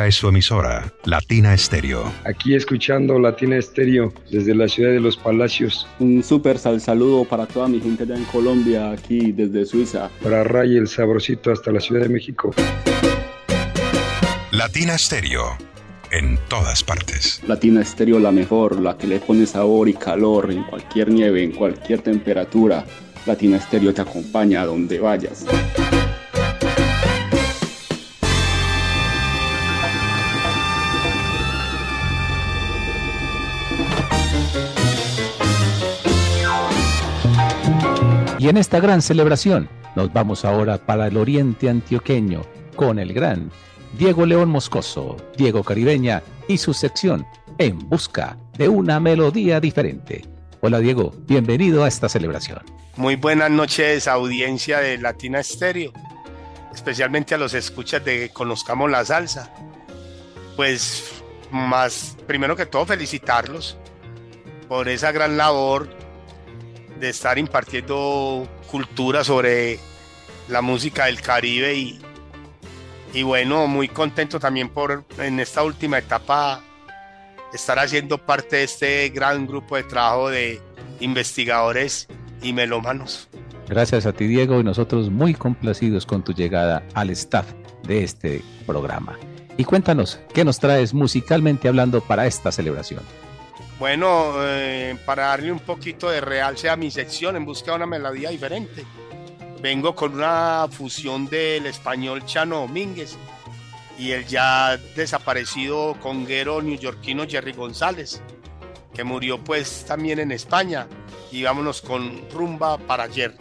Esta 0.05 0.09
es 0.11 0.15
su 0.17 0.29
emisora, 0.29 0.93
Latina 1.07 1.55
Estéreo. 1.55 2.13
Aquí 2.27 2.55
escuchando 2.55 3.19
Latina 3.19 3.57
Estéreo 3.57 4.13
desde 4.31 4.55
la 4.55 4.69
ciudad 4.69 4.91
de 4.91 5.01
Los 5.01 5.17
Palacios. 5.17 5.87
Un 5.99 6.23
súper 6.23 6.59
sal 6.59 6.79
saludo 6.83 7.25
para 7.25 7.47
toda 7.47 7.69
mi 7.69 7.81
gente 7.81 8.03
allá 8.03 8.15
en 8.15 8.25
Colombia, 8.25 8.91
aquí 8.91 9.33
desde 9.33 9.65
Suiza. 9.65 10.11
Para 10.23 10.45
Ray 10.45 10.77
el 10.77 10.89
Sabrosito 10.89 11.51
hasta 11.51 11.73
la 11.73 11.81
Ciudad 11.81 12.03
de 12.03 12.11
México. 12.11 12.55
Latina 14.51 14.97
Estéreo. 14.97 15.57
En 16.11 16.39
todas 16.51 16.85
partes. 16.85 17.41
Latina 17.49 17.81
Estéreo 17.81 18.19
la 18.19 18.31
mejor, 18.31 18.79
la 18.83 18.99
que 18.99 19.07
le 19.07 19.21
pone 19.21 19.47
sabor 19.47 19.89
y 19.89 19.95
calor 19.95 20.53
en 20.53 20.65
cualquier 20.65 21.09
nieve, 21.09 21.43
en 21.43 21.53
cualquier 21.53 22.03
temperatura. 22.03 22.85
Latina 23.25 23.57
Estéreo 23.57 23.95
te 23.95 24.03
acompaña 24.03 24.61
a 24.61 24.67
donde 24.67 24.99
vayas. 24.99 25.47
Y 38.45 38.49
en 38.51 38.59
esta 38.59 38.79
gran 38.79 39.01
celebración 39.01 39.71
nos 39.97 40.13
vamos 40.13 40.45
ahora 40.45 40.77
para 40.77 41.07
el 41.07 41.17
oriente 41.17 41.71
antioqueño 41.71 42.43
con 42.77 42.99
el 42.99 43.15
gran 43.15 43.51
Diego 43.97 44.27
León 44.27 44.51
Moscoso, 44.51 45.17
Diego 45.35 45.65
Caribeña 45.65 46.23
y 46.47 46.59
su 46.59 46.75
sección 46.75 47.27
En 47.57 47.79
Busca 47.79 48.37
de 48.59 48.69
una 48.69 49.01
Melodía 49.01 49.61
Diferente. 49.61 50.27
Hola 50.61 50.81
Diego, 50.81 51.15
bienvenido 51.21 51.85
a 51.85 51.89
esta 51.89 52.11
celebración. 52.11 52.61
Muy 52.97 53.17
buenas 53.17 53.51
noches, 53.51 54.07
audiencia 54.07 54.81
de 54.81 54.99
Latina 54.99 55.41
Estéreo, 55.41 55.95
especialmente 56.75 57.35
a 57.35 57.39
los 57.39 57.55
escuchas 57.55 58.05
de 58.05 58.29
Conozcamos 58.29 58.91
la 58.91 59.07
Salsa. 59.07 59.55
Pues 60.55 61.23
más, 61.51 62.19
primero 62.27 62.57
que 62.57 62.67
todo, 62.67 62.85
felicitarlos 62.85 63.79
por 64.69 64.87
esa 64.91 65.13
gran 65.13 65.39
labor 65.39 66.04
de 67.05 67.11
estar 67.11 67.39
impartiendo 67.39 68.49
cultura 68.71 69.25
sobre 69.25 69.79
la 70.49 70.63
música 70.63 71.05
del 71.05 71.21
Caribe 71.21 71.75
y, 71.75 72.01
y 73.13 73.23
bueno, 73.23 73.67
muy 73.67 73.89
contento 73.89 74.41
también 74.41 74.71
por 74.71 75.05
en 75.19 75.39
esta 75.39 75.63
última 75.63 75.99
etapa 75.99 76.63
estar 77.53 77.79
haciendo 77.79 78.17
parte 78.17 78.57
de 78.57 78.65
este 78.65 79.09
gran 79.11 79.47
grupo 79.47 79.77
de 79.77 79.83
trabajo 79.83 80.31
de 80.31 80.61
investigadores 81.01 82.09
y 82.43 82.55
melómanos. 82.55 83.29
Gracias 83.69 84.07
a 84.07 84.13
ti 84.13 84.27
Diego 84.27 84.61
y 84.61 84.65
nosotros 84.65 85.11
muy 85.11 85.35
complacidos 85.35 86.07
con 86.07 86.25
tu 86.25 86.33
llegada 86.33 86.83
al 86.95 87.11
staff 87.11 87.47
de 87.87 88.03
este 88.03 88.43
programa. 88.67 89.19
Y 89.59 89.65
cuéntanos, 89.65 90.21
¿qué 90.33 90.43
nos 90.45 90.59
traes 90.59 90.95
musicalmente 90.95 91.69
hablando 91.69 92.01
para 92.01 92.27
esta 92.27 92.51
celebración? 92.51 93.03
Bueno, 93.79 94.35
eh, 94.39 94.97
para 95.05 95.27
darle 95.27 95.51
un 95.51 95.59
poquito 95.59 96.09
de 96.09 96.21
realce 96.21 96.69
a 96.71 96.77
mi 96.77 96.91
sección 96.91 97.37
en 97.37 97.45
busca 97.45 97.73
de 97.73 97.77
una 97.79 97.87
melodía 97.87 98.31
diferente, 98.31 98.85
vengo 99.61 99.95
con 99.95 100.15
una 100.15 100.67
fusión 100.71 101.27
del 101.27 101.67
español 101.67 102.25
Chano 102.25 102.61
Domínguez 102.61 103.17
y 103.99 104.13
el 104.13 104.27
ya 104.27 104.77
desaparecido 104.95 105.97
conguero 106.01 106.63
neoyorquino 106.63 107.27
Jerry 107.27 107.53
González, 107.53 108.23
que 108.95 109.05
murió 109.05 109.43
pues 109.43 109.85
también 109.87 110.21
en 110.21 110.31
España. 110.31 110.87
Y 111.33 111.43
vámonos 111.43 111.83
con 111.83 112.31
Rumba 112.31 112.79
para 112.79 113.05
ayer. 113.05 113.35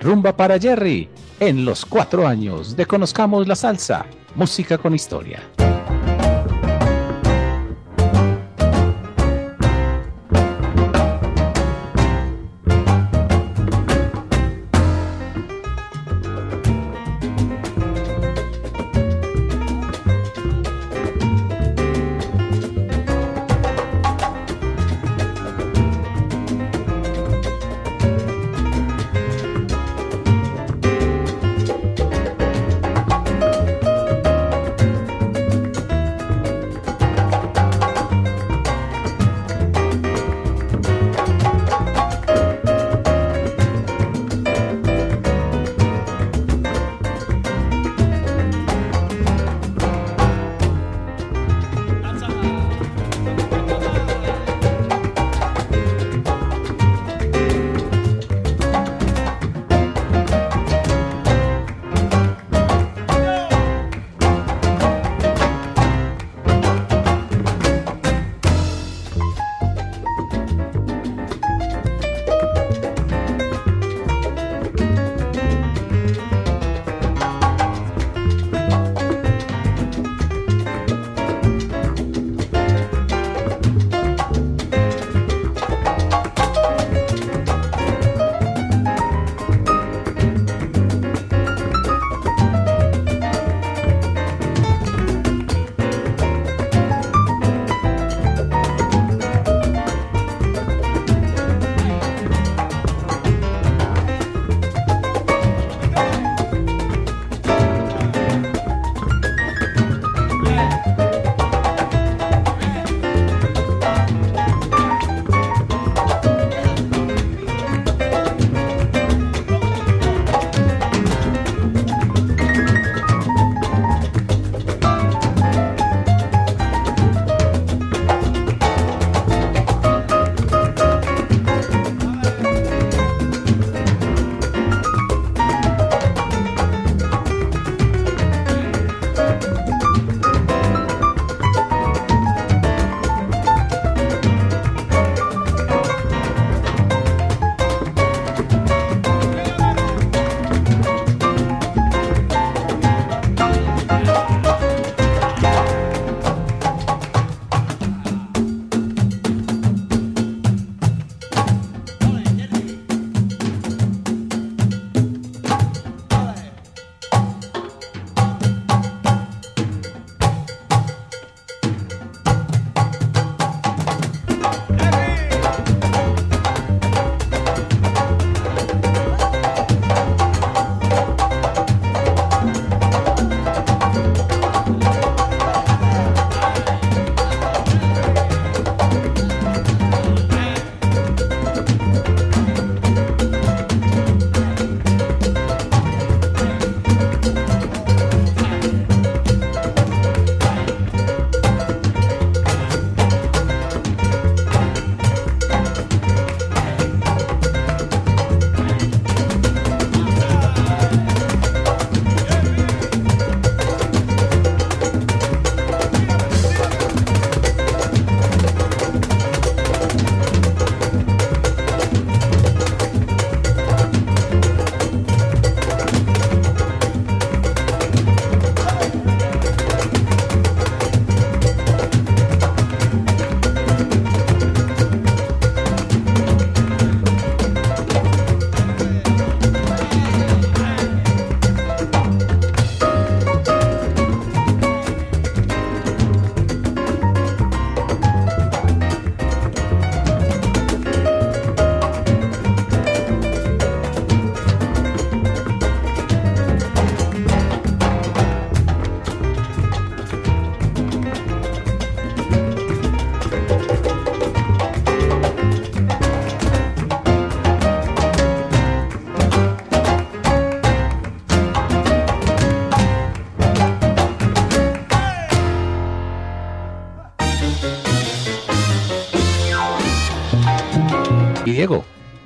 Rumba 0.00 0.36
para 0.36 0.60
Jerry, 0.60 1.08
en 1.40 1.64
los 1.64 1.84
cuatro 1.84 2.26
años 2.26 2.76
de 2.76 2.86
Conozcamos 2.86 3.48
la 3.48 3.56
Salsa, 3.56 4.06
música 4.36 4.78
con 4.78 4.94
historia. 4.94 5.42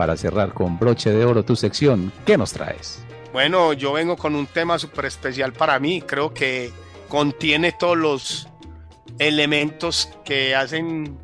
Para 0.01 0.17
cerrar 0.17 0.55
con 0.55 0.79
broche 0.79 1.11
de 1.11 1.27
oro 1.27 1.45
tu 1.45 1.55
sección, 1.55 2.11
¿qué 2.25 2.39
nos 2.39 2.55
traes? 2.55 3.05
Bueno, 3.35 3.75
yo 3.75 3.93
vengo 3.93 4.17
con 4.17 4.35
un 4.35 4.47
tema 4.47 4.79
súper 4.79 5.05
especial 5.05 5.53
para 5.53 5.79
mí. 5.79 6.01
Creo 6.01 6.33
que 6.33 6.73
contiene 7.07 7.73
todos 7.73 7.99
los 7.99 8.49
elementos 9.19 10.09
que 10.25 10.55
hacen 10.55 11.19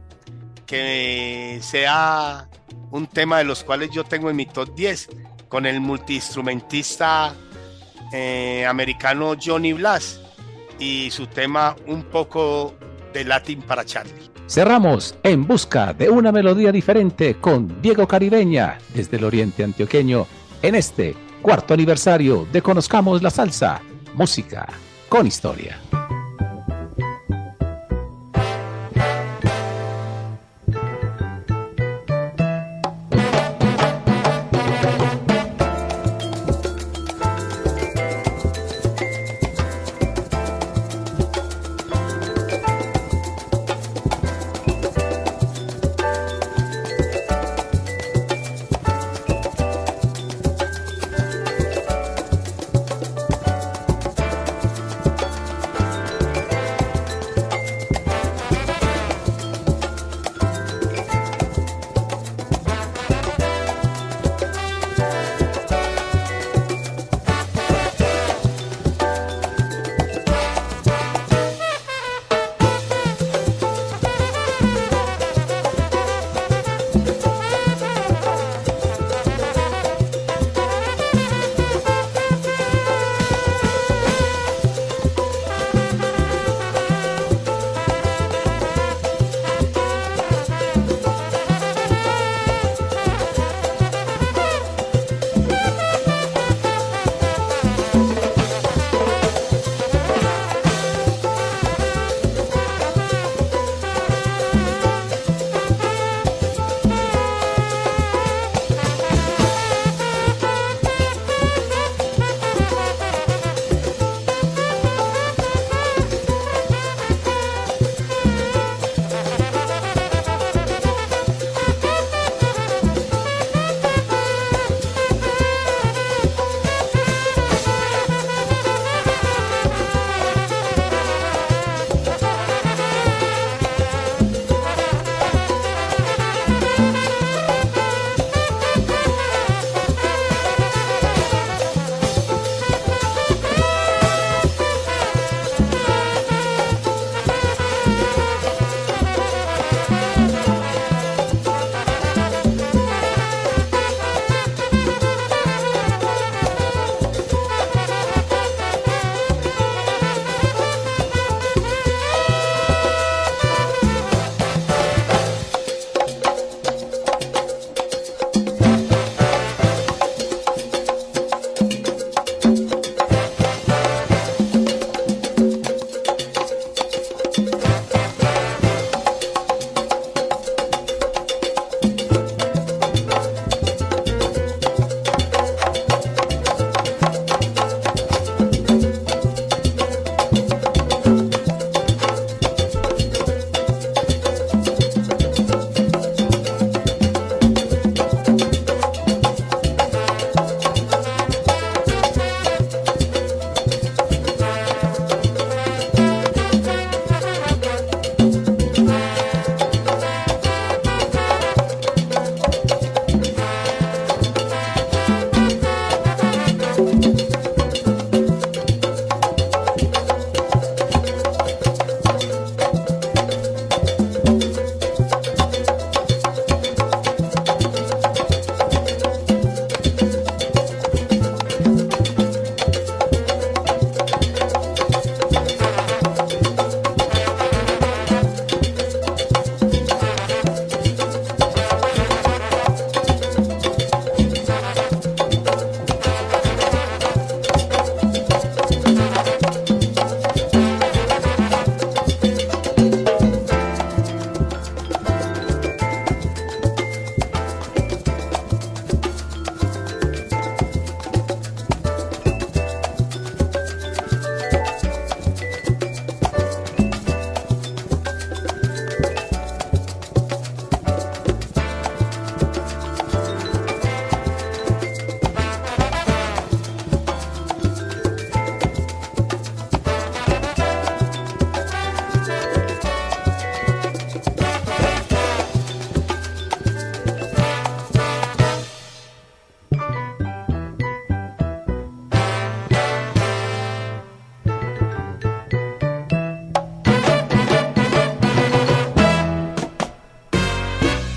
que 0.67 1.59
sea 1.63 2.51
un 2.91 3.07
tema 3.07 3.39
de 3.39 3.45
los 3.45 3.65
cuales 3.65 3.89
yo 3.93 4.05
tengo 4.05 4.29
en 4.29 4.37
mi 4.37 4.45
top 4.45 4.75
10 4.75 5.09
con 5.49 5.65
el 5.65 5.81
multiinstrumentista 5.81 7.35
eh, 8.13 8.67
americano 8.69 9.37
Johnny 9.43 9.73
Blas 9.73 10.21
y 10.79 11.11
su 11.13 11.29
tema 11.29 11.75
un 11.87 12.03
poco 12.03 12.75
de 13.15 13.25
Latin 13.25 13.63
para 13.63 13.87
Charlie. 13.87 14.36
Cerramos 14.49 15.17
en 15.25 15.45
busca 15.45 15.93
de 15.93 16.09
una 16.09 16.31
melodía 16.31 16.71
diferente 16.71 17.35
con 17.35 17.83
Diego 17.83 18.07
Caribeña 18.07 18.79
desde 18.95 19.17
el 19.17 19.25
oriente 19.25 19.65
antioqueño 19.65 20.27
en 20.63 20.77
este 20.77 21.17
cuarto 21.43 21.75
aniversario 21.75 22.47
de 22.53 22.63
Conozcamos 22.63 23.23
la 23.23 23.31
Salsa, 23.31 23.81
música 24.15 24.69
con 25.09 25.27
historia. 25.27 25.81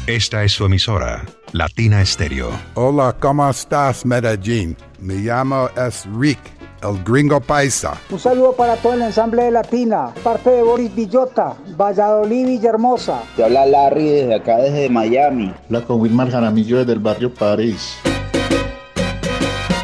Esta 0.09 0.43
es 0.43 0.53
su 0.53 0.65
emisora, 0.65 1.23
Latina 1.51 2.03
Stereo. 2.03 2.49
Hola, 2.73 3.15
¿cómo 3.19 3.47
estás, 3.47 4.03
Medellín? 4.07 4.75
Me 4.97 5.13
llamo 5.13 5.69
es 5.77 6.07
Rick, 6.17 6.39
el 6.81 7.03
gringo 7.03 7.39
paisa. 7.39 7.95
Un 8.09 8.19
saludo 8.19 8.55
para 8.55 8.75
todo 8.77 8.93
el 8.93 9.03
ensamble 9.03 9.43
de 9.43 9.51
Latina, 9.51 10.11
parte 10.23 10.49
de 10.49 10.63
Boris 10.63 10.95
Villota, 10.95 11.55
Valladolid, 11.79 12.47
Villahermosa. 12.47 13.21
Te 13.35 13.43
habla 13.43 13.67
Larry 13.67 14.09
desde 14.09 14.33
acá, 14.33 14.57
desde 14.57 14.89
Miami. 14.89 15.53
Habla 15.65 15.85
con 15.85 16.01
Wilmar 16.01 16.31
Jaramillo 16.31 16.79
desde 16.79 16.93
el 16.93 16.99
barrio 16.99 17.31
París. 17.31 17.95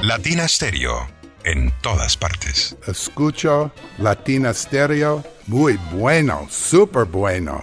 Latina 0.01 0.47
Stereo, 0.47 1.05
en 1.43 1.71
todas 1.81 2.17
partes. 2.17 2.75
Escucho 2.87 3.71
Latina 3.99 4.51
Stereo, 4.55 5.23
muy 5.45 5.77
bueno, 5.93 6.47
súper 6.49 7.05
bueno. 7.05 7.61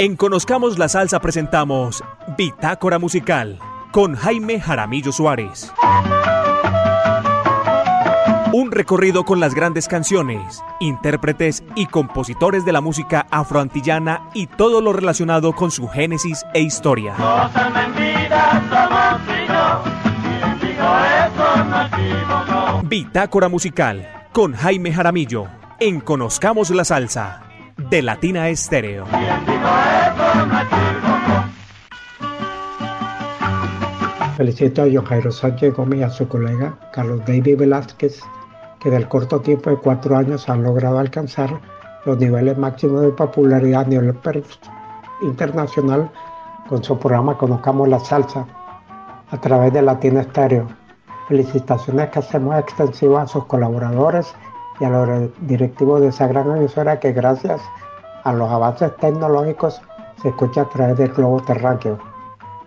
En 0.00 0.14
Conozcamos 0.14 0.78
la 0.78 0.88
Salsa 0.88 1.18
presentamos 1.18 2.04
Bitácora 2.36 3.00
Musical 3.00 3.58
con 3.90 4.14
Jaime 4.14 4.60
Jaramillo 4.60 5.10
Suárez. 5.10 5.72
Un 8.52 8.70
recorrido 8.70 9.24
con 9.24 9.40
las 9.40 9.56
grandes 9.56 9.88
canciones, 9.88 10.62
intérpretes 10.78 11.64
y 11.74 11.86
compositores 11.86 12.64
de 12.64 12.70
la 12.70 12.80
música 12.80 13.26
afroantillana 13.32 14.30
y 14.34 14.46
todo 14.46 14.80
lo 14.80 14.92
relacionado 14.92 15.52
con 15.52 15.72
su 15.72 15.88
génesis 15.88 16.44
e 16.54 16.60
historia. 16.60 17.16
Bitácora 22.84 23.48
Musical 23.48 24.08
con 24.32 24.54
Jaime 24.54 24.92
Jaramillo 24.92 25.48
en 25.80 25.98
Conozcamos 25.98 26.70
la 26.70 26.84
Salsa 26.84 27.47
de 27.78 28.02
Latina 28.02 28.48
Estéreo. 28.48 29.06
Felicito 34.36 34.82
a 34.82 35.02
Jairo 35.06 35.32
Sánchez 35.32 35.74
Gómez 35.74 36.00
y 36.00 36.02
a 36.02 36.10
su 36.10 36.28
colega 36.28 36.76
Carlos 36.92 37.20
David 37.26 37.58
Velázquez, 37.58 38.20
que 38.80 38.90
del 38.90 39.08
corto 39.08 39.40
tiempo 39.40 39.70
de 39.70 39.76
cuatro 39.76 40.16
años 40.16 40.48
han 40.48 40.62
logrado 40.62 40.98
alcanzar 40.98 41.60
los 42.04 42.18
niveles 42.18 42.58
máximos 42.58 43.02
de 43.02 43.10
popularidad 43.10 43.82
a 43.82 43.88
nivel 43.88 44.14
internacional 45.22 46.10
con 46.68 46.82
su 46.82 46.98
programa 46.98 47.38
Conozcamos 47.38 47.88
la 47.88 48.00
Salsa 48.00 48.46
a 49.30 49.40
través 49.40 49.72
de 49.72 49.82
Latina 49.82 50.20
Estéreo. 50.20 50.66
Felicitaciones 51.28 52.10
que 52.10 52.18
hacemos 52.18 52.58
extensivas 52.58 53.24
a 53.24 53.32
sus 53.32 53.44
colaboradores 53.46 54.34
y 54.80 54.84
a 54.84 54.90
los 54.90 55.30
directivos 55.40 56.00
de 56.00 56.08
esa 56.08 56.26
gran 56.26 56.56
emisora 56.56 57.00
que 57.00 57.12
gracias 57.12 57.60
a 58.24 58.32
los 58.32 58.50
avances 58.50 58.96
tecnológicos 58.96 59.80
se 60.22 60.28
escucha 60.28 60.62
a 60.62 60.68
través 60.68 60.96
del 60.98 61.12
globo 61.12 61.40
terráqueo. 61.42 61.98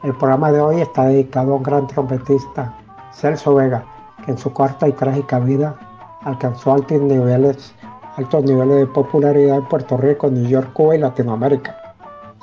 El 0.04 0.16
programa 0.16 0.52
de 0.52 0.62
hoy 0.62 0.82
está 0.82 1.06
dedicado 1.06 1.54
a 1.54 1.58
un 1.58 1.64
gran 1.64 1.88
trompetista, 1.88 2.78
Celso 3.14 3.56
Vega, 3.56 3.84
que 4.26 4.32
en 4.32 4.38
su 4.38 4.52
corta 4.52 4.88
y 4.88 4.94
trágica 4.94 5.40
vida 5.40 5.76
alcanzó 6.24 6.74
altos 6.74 7.02
niveles, 7.02 7.74
altos 8.18 8.44
niveles 8.44 8.78
de 8.78 8.88
popularidad 8.88 9.58
en 9.58 9.68
Puerto 9.68 9.98
Rico, 9.98 10.30
New 10.30 10.48
York, 10.48 10.72
Cuba 10.74 10.96
y 10.96 11.00
Latinoamérica. 11.00 11.78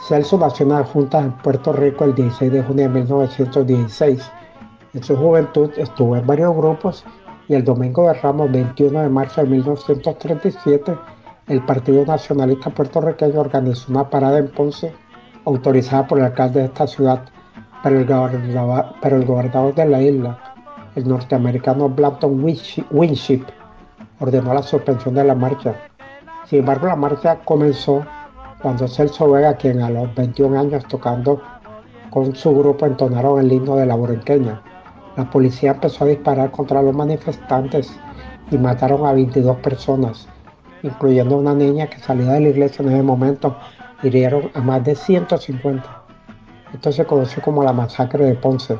Celso 0.06 0.38
nació 0.38 0.66
en 0.78 0.84
Junta 0.84 1.18
en 1.18 1.32
Puerto 1.32 1.72
Rico 1.72 2.04
el 2.04 2.14
16 2.14 2.52
de 2.52 2.62
junio 2.62 2.84
de 2.84 2.94
1916. 2.94 4.30
En 4.94 5.02
su 5.02 5.16
juventud 5.16 5.70
estuvo 5.76 6.16
en 6.16 6.26
varios 6.26 6.54
grupos 6.56 7.04
y 7.48 7.54
el 7.54 7.64
domingo 7.64 8.06
de 8.06 8.14
Ramos 8.14 8.52
21 8.52 9.00
de 9.00 9.08
marzo 9.08 9.40
de 9.40 9.48
1937 9.48 10.96
el 11.48 11.64
Partido 11.64 12.04
Nacionalista 12.04 12.68
Puertorriqueño 12.68 13.40
organizó 13.40 13.90
una 13.90 14.10
parada 14.10 14.38
en 14.38 14.48
Ponce 14.48 14.92
autorizada 15.46 16.06
por 16.06 16.18
el 16.18 16.26
alcalde 16.26 16.60
de 16.60 16.66
esta 16.66 16.86
ciudad, 16.86 17.24
pero 17.82 17.98
el 17.98 18.06
gobernador, 18.06 18.94
pero 19.00 19.16
el 19.16 19.24
gobernador 19.24 19.74
de 19.74 19.86
la 19.86 20.02
isla, 20.02 20.38
el 20.94 21.08
norteamericano 21.08 21.88
Blanton 21.88 22.44
Winship, 22.90 23.44
ordenó 24.20 24.52
la 24.52 24.62
suspensión 24.62 25.14
de 25.14 25.24
la 25.24 25.34
marcha. 25.34 25.74
Sin 26.44 26.58
embargo, 26.58 26.86
la 26.86 26.96
marcha 26.96 27.38
comenzó 27.46 28.04
cuando 28.60 28.86
Celso 28.86 29.30
Vega, 29.30 29.54
quien 29.54 29.80
a 29.80 29.88
los 29.88 30.14
21 30.14 30.58
años 30.58 30.84
tocando 30.86 31.40
con 32.10 32.34
su 32.34 32.54
grupo 32.54 32.84
entonaron 32.84 33.40
el 33.40 33.50
himno 33.50 33.76
de 33.76 33.86
la 33.86 33.94
borinqueña. 33.94 34.60
La 35.18 35.28
policía 35.28 35.72
empezó 35.72 36.04
a 36.04 36.06
disparar 36.06 36.52
contra 36.52 36.80
los 36.80 36.94
manifestantes 36.94 37.92
y 38.52 38.56
mataron 38.56 39.04
a 39.04 39.12
22 39.12 39.56
personas, 39.56 40.28
incluyendo 40.84 41.36
una 41.36 41.54
niña 41.54 41.88
que 41.88 41.98
salía 41.98 42.34
de 42.34 42.40
la 42.40 42.48
iglesia 42.50 42.84
en 42.84 42.92
ese 42.92 43.02
momento, 43.02 43.56
hirieron 44.04 44.48
a 44.54 44.60
más 44.60 44.84
de 44.84 44.94
150. 44.94 45.82
Esto 46.72 46.92
se 46.92 47.04
conoció 47.04 47.42
como 47.42 47.64
la 47.64 47.72
masacre 47.72 48.26
de 48.26 48.36
Ponce. 48.36 48.78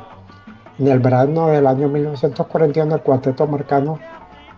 En 0.79 0.87
el 0.87 1.01
verano 1.01 1.49
del 1.49 1.67
año 1.67 1.89
1941, 1.89 2.95
el 2.95 3.03
cuarteto 3.03 3.45
marcano 3.49 3.99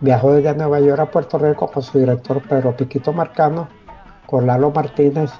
viajó 0.01 0.33
desde 0.33 0.53
Nueva 0.53 0.79
York 0.81 0.99
a 0.99 1.09
Puerto 1.09 1.39
Rico 1.39 1.65
con 1.65 1.81
su 1.81 1.97
director 1.97 2.43
Pedro 2.47 2.77
Piquito 2.77 3.11
Marcano, 3.11 3.69
con 4.27 4.45
Lalo 4.45 4.69
Martínez, 4.69 5.31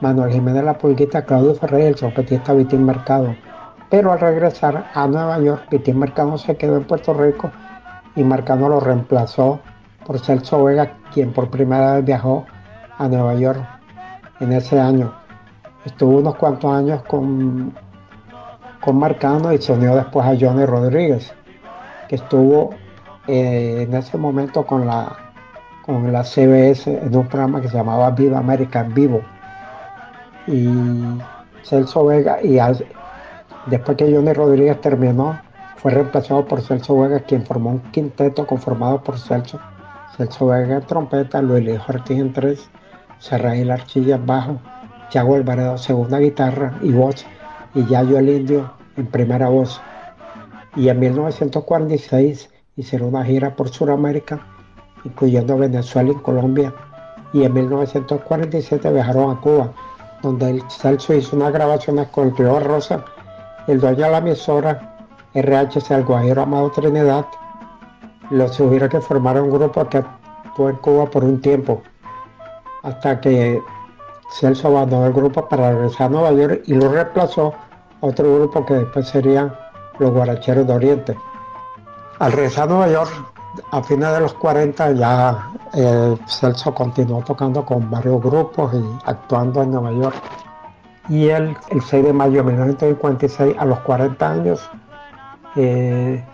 Manuel 0.00 0.32
Jiménez 0.32 0.64
La 0.64 0.78
Pulguita, 0.78 1.26
Claudio 1.26 1.54
Ferrer 1.54 1.82
y 1.82 1.86
el 1.88 1.96
trompetista 1.96 2.54
Vitín 2.54 2.86
Mercado. 2.86 3.34
Pero 3.94 4.10
al 4.10 4.18
regresar 4.18 4.90
a 4.92 5.06
Nueva 5.06 5.38
York, 5.38 5.68
Vitín 5.70 6.00
Mercado 6.00 6.36
se 6.36 6.56
quedó 6.56 6.76
en 6.76 6.82
Puerto 6.82 7.14
Rico 7.14 7.52
y 8.16 8.24
Marcano 8.24 8.68
lo 8.68 8.80
reemplazó 8.80 9.60
por 10.04 10.18
Celso 10.18 10.64
Vega, 10.64 10.94
quien 11.12 11.32
por 11.32 11.48
primera 11.48 11.94
vez 11.94 12.04
viajó 12.04 12.44
a 12.98 13.06
Nueva 13.06 13.36
York 13.36 13.60
en 14.40 14.52
ese 14.52 14.80
año. 14.80 15.14
Estuvo 15.84 16.18
unos 16.18 16.34
cuantos 16.34 16.74
años 16.74 17.04
con, 17.04 17.72
con 18.80 18.98
Marcano 18.98 19.52
y 19.52 19.58
se 19.58 19.72
unió 19.72 19.94
después 19.94 20.26
a 20.26 20.34
Johnny 20.40 20.66
Rodríguez, 20.66 21.32
que 22.08 22.16
estuvo 22.16 22.70
eh, 23.28 23.86
en 23.88 23.94
ese 23.94 24.18
momento 24.18 24.66
con 24.66 24.88
la, 24.88 25.16
con 25.86 26.12
la 26.12 26.24
CBS 26.24 26.88
en 26.88 27.14
un 27.14 27.28
programa 27.28 27.60
que 27.60 27.68
se 27.68 27.76
llamaba 27.76 28.10
Viva 28.10 28.40
América 28.40 28.80
en 28.80 28.92
vivo. 28.92 29.20
Y 30.48 30.68
Celso 31.62 32.06
Vega, 32.06 32.42
y 32.42 32.58
después 33.66 33.96
que 33.96 34.12
Johnny 34.12 34.32
Rodríguez 34.32 34.80
terminó, 34.80 35.38
fue 35.76 35.92
reemplazado 35.92 36.46
por 36.46 36.62
Celso 36.62 36.98
Vega, 36.98 37.20
quien 37.20 37.44
formó 37.44 37.70
un 37.70 37.80
quinteto 37.90 38.46
conformado 38.46 39.02
por 39.02 39.18
Celso, 39.18 39.60
Celso 40.16 40.46
Vega 40.46 40.76
en 40.76 40.86
trompeta, 40.86 41.42
Luis 41.42 41.64
Luis 41.64 41.80
Ortiz 41.88 42.18
en 42.18 42.32
tres, 42.32 42.70
Serraíl 43.18 43.70
Archilla 43.70 44.16
en 44.16 44.26
bajo, 44.26 44.58
Chago 45.10 45.34
Alvarado 45.34 45.78
segunda 45.78 46.18
guitarra 46.18 46.78
y 46.82 46.90
voz, 46.90 47.26
y 47.74 47.84
Yayo 47.86 48.18
el 48.18 48.28
Indio 48.28 48.72
en 48.96 49.06
primera 49.06 49.48
voz. 49.48 49.80
Y 50.76 50.88
en 50.88 50.98
1946 50.98 52.50
hicieron 52.76 53.08
una 53.08 53.24
gira 53.24 53.54
por 53.54 53.68
Sudamérica, 53.68 54.40
incluyendo 55.04 55.58
Venezuela 55.58 56.12
y 56.12 56.22
Colombia, 56.22 56.72
y 57.32 57.44
en 57.44 57.52
1947 57.52 58.92
viajaron 58.92 59.36
a 59.36 59.40
Cuba, 59.40 59.72
donde 60.22 60.50
el 60.50 60.62
Celso 60.70 61.14
hizo 61.14 61.36
unas 61.36 61.52
grabaciones 61.52 62.08
con 62.08 62.28
el 62.28 62.36
Río 62.36 62.58
Rosa, 62.60 63.04
el 63.66 63.80
dueño 63.80 64.04
de 64.04 64.10
la 64.10 64.18
emisora 64.18 64.96
RHC 65.34 65.90
El 65.90 66.38
Amado 66.38 66.70
Trinidad, 66.70 67.26
los 68.30 68.54
subieron 68.54 68.88
que 68.88 69.00
formaron 69.00 69.44
un 69.44 69.50
grupo 69.50 69.88
que 69.88 69.98
actuó 69.98 70.68
en 70.68 70.76
Cuba 70.76 71.06
por 71.06 71.24
un 71.24 71.40
tiempo, 71.40 71.82
hasta 72.82 73.20
que 73.20 73.60
Celso 74.30 74.68
abandonó 74.68 75.06
el 75.06 75.12
grupo 75.12 75.48
para 75.48 75.72
regresar 75.72 76.06
a 76.06 76.10
Nueva 76.10 76.32
York 76.32 76.62
y 76.66 76.74
lo 76.74 76.88
reemplazó 76.88 77.54
otro 78.00 78.34
grupo 78.34 78.64
que 78.66 78.74
después 78.74 79.08
serían 79.08 79.54
los 79.98 80.12
Guaracheros 80.12 80.66
de 80.66 80.72
Oriente. 80.72 81.18
Al 82.18 82.32
regresar 82.32 82.64
a 82.64 82.72
Nueva 82.72 82.88
York, 82.88 83.34
a 83.70 83.82
fines 83.82 84.12
de 84.12 84.20
los 84.20 84.34
40 84.34 84.92
ya 84.92 85.50
eh, 85.74 86.16
Celso 86.26 86.74
continuó 86.74 87.22
tocando 87.22 87.64
con 87.64 87.90
varios 87.90 88.20
grupos 88.20 88.74
y 88.74 88.82
actuando 89.04 89.62
en 89.62 89.70
Nueva 89.72 89.92
York. 89.92 90.14
Y 91.08 91.28
él, 91.28 91.56
el 91.70 91.82
6 91.82 92.04
de 92.04 92.12
mayo 92.12 92.42
de 92.42 92.52
1956, 92.52 93.56
a 93.58 93.64
los 93.64 93.80
40 93.80 94.30
años, 94.30 94.70
eh, 95.56 96.24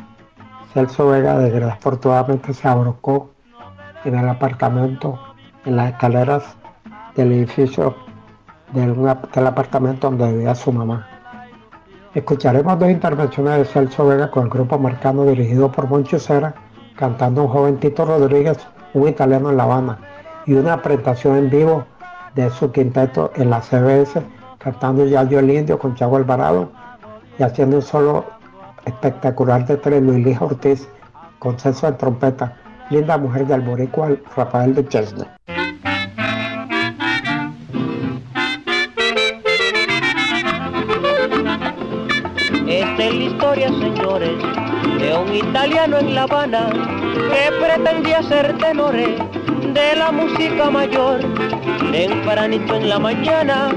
Celso 0.73 1.09
Vega 1.09 1.37
desafortunadamente 1.39 2.55
se 2.55 2.69
abrocó 2.69 3.31
en 4.05 4.15
el 4.15 4.29
apartamento, 4.29 5.19
en 5.65 5.77
las 5.77 5.91
escaleras 5.91 6.57
del 7.17 7.33
edificio 7.33 7.97
del, 8.73 8.95
del 8.95 9.47
apartamento 9.47 10.09
donde 10.09 10.33
vivía 10.33 10.55
su 10.55 10.73
mamá. 10.73 11.07
Escucharemos 12.15 12.79
dos 12.79 12.91
intervenciones 12.91 13.59
de 13.59 13.65
Celso 13.65 14.07
Vega 14.07 14.31
con 14.31 14.45
el 14.45 14.51
grupo 14.51 14.79
marcano 14.79 15.25
dirigido 15.25 15.71
por 15.71 15.89
Moncho 15.89 16.19
Cera, 16.19 16.55
cantando 16.97 17.43
un 17.43 17.49
joven 17.49 17.79
Tito 17.79 18.05
Rodríguez, 18.05 18.59
un 18.95 19.09
italiano 19.09 19.51
en 19.51 19.57
La 19.57 19.65
Habana, 19.65 19.99
y 20.47 20.55
una 20.55 20.81
presentación 20.83 21.37
en 21.37 21.51
vivo 21.51 21.85
de 22.35 22.51
su 22.51 22.71
quinteto 22.73 23.33
en 23.37 23.51
la 23.51 23.61
CBS, 23.61 24.23
cantando 24.61 25.07
Yayo 25.07 25.39
el 25.39 25.51
Indio 25.51 25.79
con 25.79 25.95
Chago 25.95 26.17
Alvarado 26.17 26.71
y 27.39 27.43
haciendo 27.43 27.77
un 27.77 27.83
solo 27.83 28.27
espectacular 28.85 29.67
de 29.67 30.01
Liz 30.01 30.41
Ortiz, 30.41 30.89
consenso 31.39 31.91
de 31.91 31.95
trompeta, 31.95 32.57
linda 32.91 33.17
mujer 33.17 33.47
del 33.47 33.63
boricua 33.63 34.11
Rafael 34.37 34.75
de 34.75 34.87
Chesney. 34.87 35.27
Esta 42.69 43.05
es 43.05 43.15
la 43.15 43.25
historia, 43.25 43.69
señores, 43.69 44.43
de 44.99 45.17
un 45.17 45.35
italiano 45.35 45.99
en 45.99 46.15
La 46.15 46.23
Habana 46.25 46.69
que 46.71 47.65
pretendía 47.65 48.23
ser 48.23 48.57
tenore 48.59 49.17
de 49.75 49.97
la 49.97 50.11
música 50.11 50.71
mayor. 50.71 51.21
Tempranito 51.93 52.77
en 52.77 52.89
la 52.89 52.99
mañana 52.99 53.71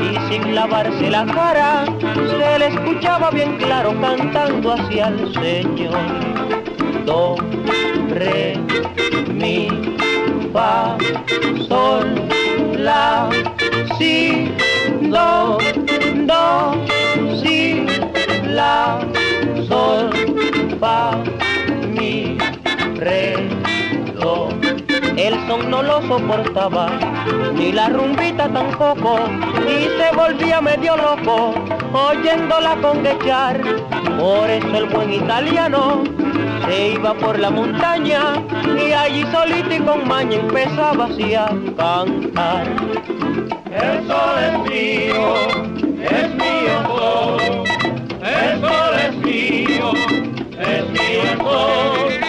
y 0.00 0.32
sin 0.32 0.54
lavarse 0.54 1.10
la 1.10 1.24
cara, 1.26 1.84
se 2.14 2.58
le 2.58 2.66
escuchaba 2.66 3.30
bien 3.30 3.56
claro 3.56 3.94
cantando 4.00 4.72
hacia 4.72 5.08
el 5.08 5.32
Señor. 5.34 5.98
Do, 7.04 7.36
re, 8.10 8.56
mi, 9.32 9.68
fa, 10.52 10.96
sol, 11.68 12.14
la, 12.78 13.28
si, 13.98 14.52
do, 15.02 15.58
do, 16.26 16.74
si, 17.42 17.86
la, 18.48 19.00
sol, 19.68 20.10
fa, 20.78 21.16
mi, 21.88 22.38
re. 22.96 23.51
El 25.16 25.34
son 25.46 25.70
no 25.70 25.82
lo 25.82 26.00
soportaba, 26.08 26.90
ni 27.54 27.70
la 27.70 27.90
rumbita 27.90 28.48
tampoco, 28.48 29.18
y 29.68 29.84
se 29.98 30.16
volvía 30.16 30.60
medio 30.60 30.96
loco, 30.96 31.54
oyéndola 31.92 32.76
conguechar. 32.76 33.60
Por 34.18 34.48
eso 34.48 34.74
el 34.74 34.86
buen 34.86 35.12
italiano 35.12 36.02
se 36.66 36.92
iba 36.92 37.12
por 37.14 37.38
la 37.38 37.50
montaña, 37.50 38.42
y 38.78 38.92
allí 38.92 39.24
solito 39.30 39.74
y 39.74 39.80
con 39.80 40.08
maña 40.08 40.36
empezaba 40.36 41.04
así 41.04 41.34
a 41.34 41.48
cantar. 41.76 42.66
El 43.70 44.06
sol 44.06 44.38
es 44.40 44.58
mío, 44.70 45.34
es 46.10 46.34
mío 46.34 46.82
todo, 46.86 47.64
el 48.22 48.60
sol 48.60 48.94
es 49.06 49.16
mío, 49.16 49.92
es 50.58 50.90
mío 50.90 51.38
todo. 51.38 52.21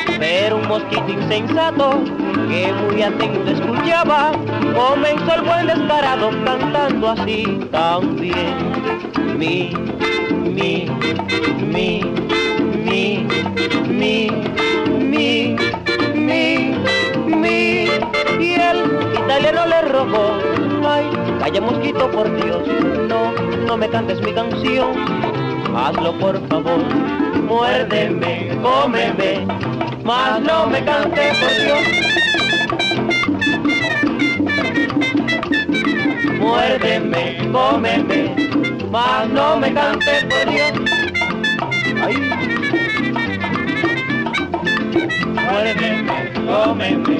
Pero 0.43 0.57
un 0.57 0.67
mosquito 0.67 1.07
insensato 1.07 2.03
que 2.49 2.73
muy 2.73 3.01
atento 3.01 3.49
escuchaba, 3.49 4.33
comenzó 4.75 5.35
el 5.35 5.41
buen 5.43 5.67
descarado 5.67 6.31
cantando 6.43 7.11
así 7.11 7.61
también. 7.71 8.57
Mi, 9.37 9.71
mi, 10.43 10.85
mi, 11.71 12.01
mi, 12.91 13.25
mi, 13.87 14.27
mi, 14.99 15.55
mi, 16.13 16.75
mi. 17.25 17.87
Y 18.41 18.55
el 18.55 19.13
italiano 19.13 19.65
le 19.65 19.81
rogó, 19.83 20.39
ay, 20.85 21.05
calla 21.39 21.61
mosquito 21.61 22.11
por 22.11 22.29
Dios, 22.43 22.67
no, 23.07 23.31
no 23.65 23.77
me 23.77 23.87
cantes 23.87 24.21
mi 24.21 24.33
canción, 24.33 24.89
hazlo 25.73 26.11
por 26.19 26.37
favor, 26.49 26.83
muérdeme, 27.47 28.57
cómeme, 28.61 29.47
mas 30.03 30.41
no 30.41 30.67
me 30.67 30.83
cantes 30.83 31.37
por 31.37 31.49
Dios. 31.63 31.79
Muérdeme, 36.39 37.49
cómeme, 37.51 38.35
mas 38.91 39.29
no 39.29 39.57
me 39.57 39.73
cantes 39.73 40.25
por 40.25 40.51
Dios. 40.51 40.71
Ay. 42.01 42.15
Muérdeme, 45.51 46.33
cómeme, 46.45 47.17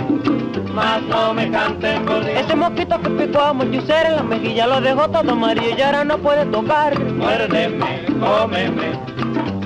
mas 0.73 1.01
no 1.03 1.33
me 1.33 1.49
cantes 1.49 1.99
por 2.01 2.25
Dios. 2.25 2.37
Ese 2.37 2.55
mosquito 2.55 3.01
que 3.01 3.09
picó 3.11 3.39
a 3.39 3.53
Monchucer 3.53 4.07
en 4.07 4.15
la 4.17 4.23
mejilla 4.23 4.67
lo 4.67 4.81
dejó 4.81 5.07
todo 5.09 5.31
amarillo 5.31 5.77
y 5.77 5.81
ahora 5.81 6.03
no 6.03 6.17
puede 6.17 6.45
tocar. 6.47 6.99
Muérdeme, 6.99 8.05
cómeme, 8.19 9.12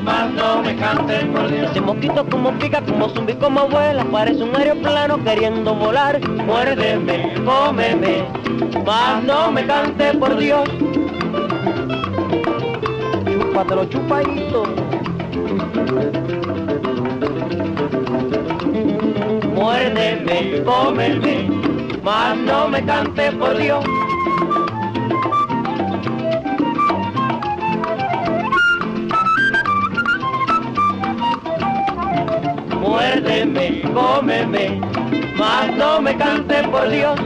mas 0.07 0.33
no 0.33 0.63
me 0.63 0.73
cantes 0.77 1.25
por 1.25 1.51
Dios. 1.51 1.69
Ese 1.71 1.81
mosquito 1.81 2.25
como 2.31 2.51
pica, 2.53 2.81
como 2.81 3.09
zumbi, 3.09 3.33
como 3.33 3.67
vuela, 3.67 4.05
parece 4.05 4.41
un 4.41 4.55
aeroplano 4.55 5.21
queriendo 5.23 5.75
volar. 5.75 6.19
Muérdeme, 6.45 7.33
cómeme, 7.45 8.23
mas 8.85 9.23
no 9.25 9.51
me 9.51 9.65
cantes 9.65 10.15
por 10.15 10.37
Dios. 10.37 10.69
Chúpatelo 13.25 13.85
chupadito. 13.85 14.63
Muérdeme, 19.55 20.63
cómeme, 20.63 21.49
mas 22.01 22.37
no 22.37 22.69
me 22.69 22.81
cantes 22.85 23.33
por 23.33 23.57
Dios. 23.57 23.96
Cómeme, 33.97 34.79
mas 35.35 35.75
no 35.75 36.01
me 36.01 36.15
cantes 36.15 36.67
por 36.67 36.87
Dios. 36.87 37.19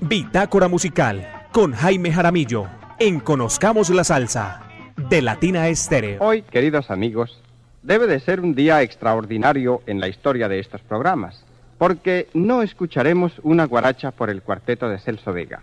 Bitácora 0.00 0.68
Musical 0.68 1.26
con 1.52 1.72
Jaime 1.72 2.12
Jaramillo 2.12 2.66
en 2.98 3.18
Conozcamos 3.20 3.88
la 3.88 4.04
Salsa 4.04 4.62
de 5.08 5.22
Latina 5.22 5.68
Estéreo. 5.68 6.18
Hoy, 6.20 6.42
queridos 6.42 6.90
amigos, 6.90 7.42
debe 7.82 8.06
de 8.06 8.20
ser 8.20 8.40
un 8.40 8.54
día 8.54 8.82
extraordinario 8.82 9.80
en 9.86 10.00
la 10.00 10.08
historia 10.08 10.48
de 10.48 10.58
estos 10.58 10.82
programas, 10.82 11.44
porque 11.78 12.28
no 12.34 12.60
escucharemos 12.60 13.32
una 13.42 13.64
guaracha 13.64 14.10
por 14.10 14.28
el 14.28 14.42
cuarteto 14.42 14.88
de 14.88 14.98
Celso 14.98 15.32
Vega. 15.32 15.62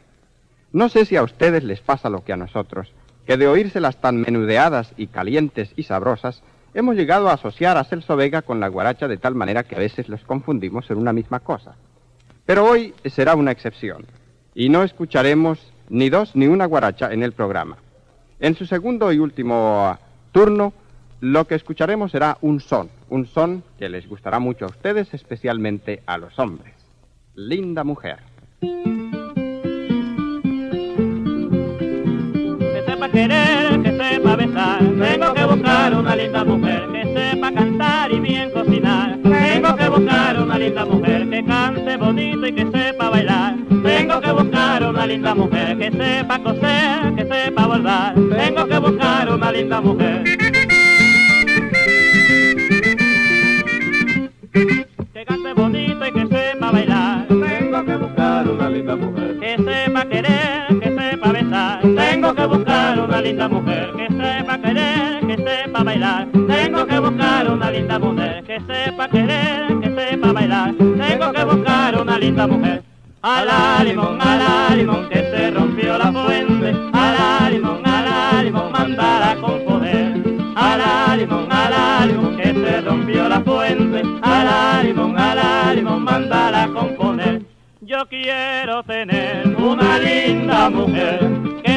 No 0.74 0.90
sé 0.90 1.06
si 1.06 1.16
a 1.16 1.24
ustedes 1.24 1.64
les 1.64 1.82
pasa 1.82 2.10
lo 2.10 2.24
que 2.24 2.34
a 2.34 2.38
nosotros, 2.38 2.92
que 3.28 3.38
de 3.38 3.48
oírselas 3.48 4.02
tan 4.02 4.20
menudeadas 4.20 4.92
y 4.98 5.06
calientes 5.06 5.72
y 5.76 5.84
sabrosas, 5.84 6.42
hemos 6.74 6.96
llegado 6.96 7.30
a 7.30 7.34
asociar 7.34 7.78
a 7.78 7.84
Celso 7.84 8.16
Vega 8.16 8.42
con 8.42 8.60
la 8.60 8.70
guaracha 8.70 9.08
de 9.08 9.18
tal 9.18 9.36
manera 9.36 9.64
que 9.64 9.76
a 9.76 9.80
veces 9.80 10.10
los 10.10 10.24
confundimos 10.24 10.90
en 10.90 10.98
una 10.98 11.14
misma 11.14 11.42
cosa. 11.42 11.76
Pero 12.48 12.66
hoy 12.66 12.96
será 13.06 13.36
una 13.36 13.52
excepción, 13.52 14.08
y 14.56 14.70
no 14.70 14.82
escucharemos 14.82 15.72
ni 15.90 16.10
dos 16.10 16.36
ni 16.36 16.48
una 16.48 16.66
guaracha 16.66 17.14
en 17.14 17.22
el 17.22 17.34
programa. 17.34 17.78
En 18.40 18.56
su 18.56 18.66
segundo 18.66 19.14
y 19.14 19.20
último 19.20 19.96
turno, 20.32 20.74
lo 21.22 21.46
que 21.46 21.54
escucharemos 21.54 22.12
será 22.12 22.40
un 22.42 22.60
son, 22.60 22.90
un 23.10 23.28
son 23.28 23.64
que 23.78 23.90
les 23.90 24.10
gustará 24.10 24.40
mucho 24.40 24.66
a 24.66 24.70
ustedes, 24.70 25.14
especialmente 25.14 26.02
a 26.08 26.18
los 26.18 26.38
hombres. 26.40 26.74
Linda 27.36 27.84
mujer. 27.84 28.18
Querer, 33.14 33.82
que 33.84 33.92
sepa 33.92 34.36
besar. 34.36 34.80
Tengo 34.80 35.34
que 35.34 35.46
buscar 35.46 35.96
una 35.96 36.16
linda 36.16 36.44
mujer 36.44 36.88
que 36.92 37.04
sepa 37.14 37.52
cantar 37.52 38.12
y 38.12 38.20
bien 38.20 38.52
cocinar. 38.52 39.20
Tengo 39.22 39.76
que 39.76 39.88
buscar 39.88 40.40
una 40.42 40.58
linda 40.58 40.86
mujer 40.86 41.30
que 41.30 41.46
cante 41.46 41.98
bonito 41.98 42.48
y 42.48 42.54
que 42.54 42.66
sepa 42.72 43.10
bailar. 43.10 43.56
Tengo 43.84 44.20
que 44.20 44.32
buscar 44.32 44.84
una 44.84 45.06
linda 45.06 45.36
mujer 45.36 45.78
que 45.78 45.92
sepa 45.92 46.40
coser, 46.40 47.16
que 47.16 47.26
sepa 47.26 47.68
bordar. 47.68 48.16
Tengo 48.16 48.66
que 48.68 48.78
buscar 48.80 49.32
una 49.32 49.52
linda 49.52 49.80
mujer. 49.82 50.24
Que 55.14 55.26
cante 55.26 55.54
bonito 55.54 56.08
y 56.08 56.12
que 56.12 56.28
sepa 56.28 56.72
bailar. 56.72 57.28
Tengo 57.28 57.86
que 57.86 57.96
buscar 57.96 58.48
una 58.50 58.70
linda 58.70 58.96
mujer 58.96 59.40
que 59.40 59.58
sepa 59.58 60.06
querer, 60.06 60.80
que 60.82 60.90
sepa 61.00 61.32
besar. 61.32 61.82
Tengo 61.82 62.34
que 62.34 62.46
buscar 62.48 62.63
una 63.14 63.22
linda 63.22 63.48
mujer 63.48 63.94
que 63.96 64.08
sepa 64.08 64.58
querer, 64.58 65.28
que 65.28 65.38
sepa 65.38 65.84
bailar. 65.84 66.28
Tengo 66.32 66.88
que 66.88 67.00
buscar 67.00 67.52
una 67.52 67.70
linda 67.70 68.00
mujer 68.00 68.44
que 68.44 68.60
sepa 68.62 69.08
querer, 69.08 69.80
que 69.82 69.90
sepa 69.94 70.34
bailar. 70.34 70.74
Tengo 70.74 71.32
que 71.32 71.44
buscar 71.44 72.02
una 72.02 72.18
linda 72.18 72.48
mujer. 72.48 72.82
A 73.22 73.46
la 73.46 73.84
limón, 73.84 74.20
a 74.20 74.36
la 74.36 74.76
limón 74.76 75.10
que 75.10 75.20
se 75.30 75.52
rompió 75.52 75.96
la 75.96 76.12
fuente. 76.12 76.74
A 76.92 77.14
la 77.14 77.50
limón, 77.52 77.86
a 77.86 78.02
la 78.02 78.44
limón, 78.44 78.72
mandala 78.72 79.36
con 79.36 79.64
poder. 79.64 80.24
A 80.56 80.78
la 80.78 81.16
limón, 81.16 81.52
a 81.52 81.70
la 81.70 82.06
limón 82.08 82.36
que 82.36 82.52
se 82.52 82.82
rompió 82.82 83.30
la 83.30 83.42
fuente. 83.42 84.02
A 84.24 84.44
la 84.44 84.84
limón, 84.84 85.20
a 85.20 85.36
la 85.36 85.74
limón, 85.76 86.04
mandala 86.04 86.68
con 86.74 86.96
poder. 86.96 87.44
Yo 87.82 88.08
quiero 88.10 88.82
tener 88.84 89.56
una 89.56 90.00
linda 90.00 90.70
mujer 90.72 91.20
que 91.64 91.73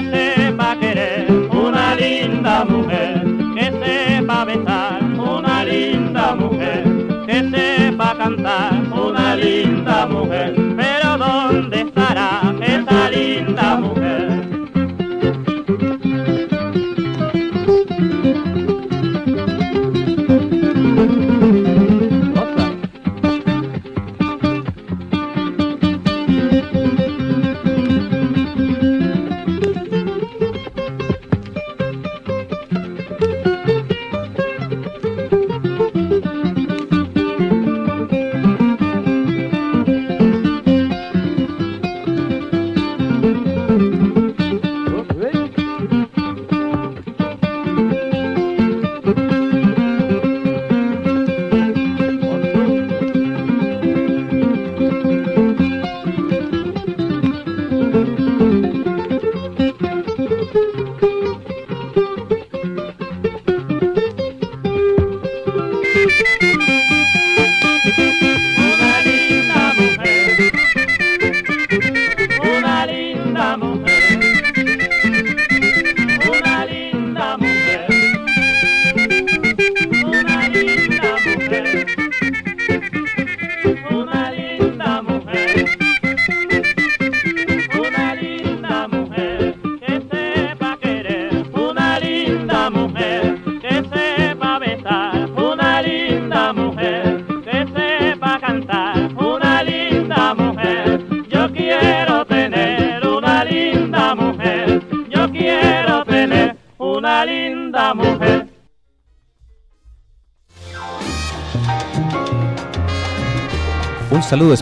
una 1.51 1.95
linda 1.95 2.65
mujer 2.65 3.23
que 3.55 3.65
sepa 3.71 4.45
besar, 4.45 5.03
una 5.19 5.65
linda 5.65 6.35
mujer 6.35 6.85
que 7.27 7.51
sepa 7.51 8.17
cantar, 8.17 8.73
una 8.93 9.37
linda 9.37 10.07
mujer. 10.07 10.55
Pero 10.77 11.19
¿dónde 11.19 11.81
estará 11.83 12.55
esa 12.63 13.11
linda 13.11 13.66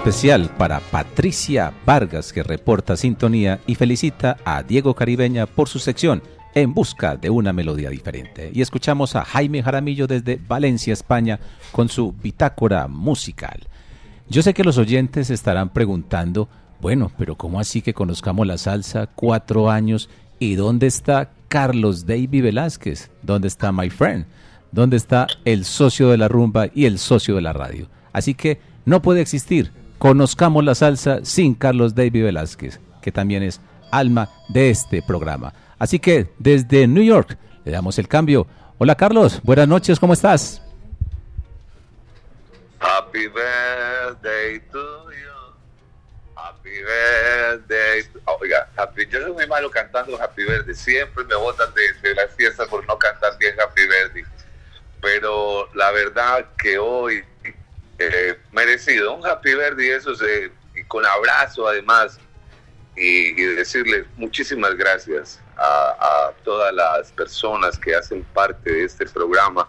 especial 0.05 0.51
para 0.59 0.81
Patricia 0.81 1.73
Vargas 1.87 2.35
que 2.35 2.43
reporta 2.43 2.95
sintonía 2.95 3.61
y 3.67 3.75
felicita 3.75 4.37
a 4.45 4.63
Diego 4.63 4.93
Caribeña 4.93 5.47
por 5.47 5.67
su 5.67 5.79
sección 5.79 6.23
En 6.55 6.75
busca 6.75 7.17
de 7.17 7.31
una 7.31 7.55
melodía 7.55 7.89
diferente. 7.89 8.51
Y 8.53 8.61
escuchamos 8.61 9.17
a 9.17 9.25
Jaime 9.25 9.63
Jaramillo 9.63 10.07
desde 10.07 10.39
Valencia, 10.47 10.93
España, 10.93 11.41
con 11.73 11.89
su 11.89 12.13
bitácora 12.13 12.87
musical. 12.87 13.67
Yo 14.29 14.43
sé 14.43 14.53
que 14.53 14.63
los 14.63 14.77
oyentes 14.77 15.31
estarán 15.31 15.71
preguntando, 15.71 16.51
bueno, 16.83 17.11
pero 17.17 17.37
¿cómo 17.37 17.59
así 17.59 17.81
que 17.81 17.95
conozcamos 17.95 18.47
la 18.47 18.59
salsa 18.59 19.07
cuatro 19.07 19.71
años? 19.71 20.11
¿Y 20.39 20.57
dónde 20.57 20.87
está 20.87 21.31
Carlos 21.49 22.05
Davy 22.05 22.43
Velázquez? 22.43 23.11
¿Dónde 23.23 23.49
está 23.49 23.73
My 23.73 23.89
Friend? 23.89 24.27
¿Dónde 24.71 24.99
está 24.99 25.29
el 25.47 25.65
socio 25.65 26.11
de 26.11 26.19
la 26.19 26.29
rumba 26.29 26.67
y 26.75 26.85
el 26.85 26.99
socio 26.99 27.37
de 27.37 27.41
la 27.41 27.55
radio? 27.55 27.89
Así 28.13 28.35
que 28.35 28.61
no 28.85 29.01
puede 29.01 29.23
existir. 29.23 29.73
Conozcamos 30.09 30.63
la 30.63 30.75
salsa 30.75 31.21
sin 31.25 31.55
Carlos 31.55 31.95
Davy 31.95 32.21
Velázquez, 32.21 32.79
que 33.01 33.11
también 33.11 33.43
es 33.43 33.59
alma 33.91 34.29
de 34.51 34.69
este 34.69 35.01
programa. 35.01 35.55
Así 35.79 35.99
que 35.99 36.29
desde 36.39 36.87
New 36.87 37.03
York 37.03 37.39
le 37.65 37.73
damos 37.73 37.99
el 37.99 38.07
cambio. 38.07 38.47
Hola 38.77 38.97
Carlos, 38.97 39.41
buenas 39.45 39.67
noches, 39.67 39.99
¿cómo 39.99 40.13
estás? 40.13 40.61
Happy 42.81 43.29
birthday 43.29 44.61
to 44.71 45.11
you. 45.11 45.55
Happy 46.37 46.69
birthday. 46.69 48.03
to- 48.13 48.21
Oh, 48.27 48.37
Oiga, 48.43 48.69
yo 49.11 49.23
soy 49.23 49.33
muy 49.33 49.47
malo 49.47 49.71
cantando 49.71 50.21
Happy 50.23 50.43
Birthday. 50.45 50.75
Siempre 50.75 51.25
me 51.25 51.35
botan 51.35 51.73
de, 51.73 52.07
de 52.07 52.15
las 52.15 52.31
fiestas 52.35 52.69
por 52.69 52.87
no 52.87 52.99
cantar 52.99 53.39
bien 53.39 53.55
Happy 53.59 53.81
Birthday. 53.89 54.25
Pero 55.01 55.67
la 55.75 55.91
verdad 55.93 56.45
que 56.59 56.79
hoy 56.79 57.25
eh, 57.99 58.39
merecido 58.53 59.15
un 59.15 59.27
Happy 59.27 59.55
Birthday, 59.55 59.91
eso 59.91 60.15
se, 60.15 60.51
y 60.75 60.85
con 60.85 61.05
abrazo 61.07 61.69
además. 61.69 62.19
Y, 62.97 63.31
y 63.41 63.45
decirles 63.57 64.07
muchísimas 64.17 64.77
gracias 64.77 65.41
a, 65.57 66.31
todas 66.45 66.73
las 66.73 67.11
personas 67.11 67.77
que 67.77 67.93
hacen 67.93 68.23
parte 68.33 68.71
de 68.71 68.85
este 68.85 69.05
programa 69.07 69.69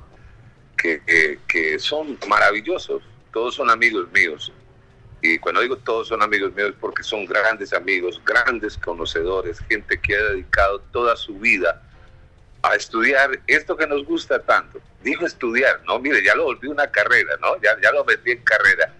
que, 0.77 1.01
que- 1.47 1.79
son 1.79 2.19
maravillosos. 2.27 3.01
Todos 3.33 3.55
son 3.55 3.71
amigos 3.71 4.11
míos. 4.11 4.51
Y 5.21 5.39
cuando 5.39 5.61
digo 5.61 5.75
todos 5.77 6.09
son 6.09 6.21
amigos 6.21 6.53
míos 6.53 6.75
porque 6.79 7.01
son 7.01 7.25
grandes 7.25 7.73
amigos, 7.73 8.21
grandes 8.23 8.77
conocedores, 8.77 9.59
gente 9.69 9.99
que 9.99 10.15
ha 10.15 10.23
dedicado 10.25 10.79
toda 10.91 11.15
su 11.15 11.33
vida 11.39 11.81
a 12.61 12.75
estudiar 12.75 13.39
esto 13.47 13.75
que 13.75 13.87
nos 13.87 14.05
gusta 14.05 14.39
tanto. 14.39 14.79
Dijo 15.05 15.23
estudiar, 15.27 15.81
no, 15.85 15.99
mire, 15.99 16.23
ya 16.23 16.33
lo 16.33 16.45
volví 16.45 16.67
una 16.67 16.89
carrera, 16.89 17.37
¿no? 17.39 17.61
Ya, 17.61 17.79
ya 17.79 17.91
lo 17.91 18.03
metí 18.05 18.31
en 18.31 18.41
carrera. 18.41 18.91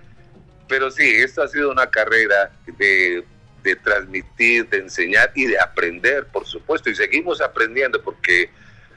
Pero 0.67 0.91
sí, 0.91 1.03
esto 1.03 1.41
ha 1.41 1.47
sido 1.47 1.71
una 1.71 1.89
carrera 1.89 2.51
de, 2.77 3.25
de 3.63 3.75
transmitir, 3.77 4.69
de 4.69 4.77
enseñar 4.77 5.31
y 5.33 5.47
de 5.47 5.59
aprender, 5.59 6.27
por 6.27 6.45
supuesto. 6.45 6.91
Y 6.91 6.95
seguimos 6.95 7.41
aprendiendo 7.41 8.03
porque 8.03 8.51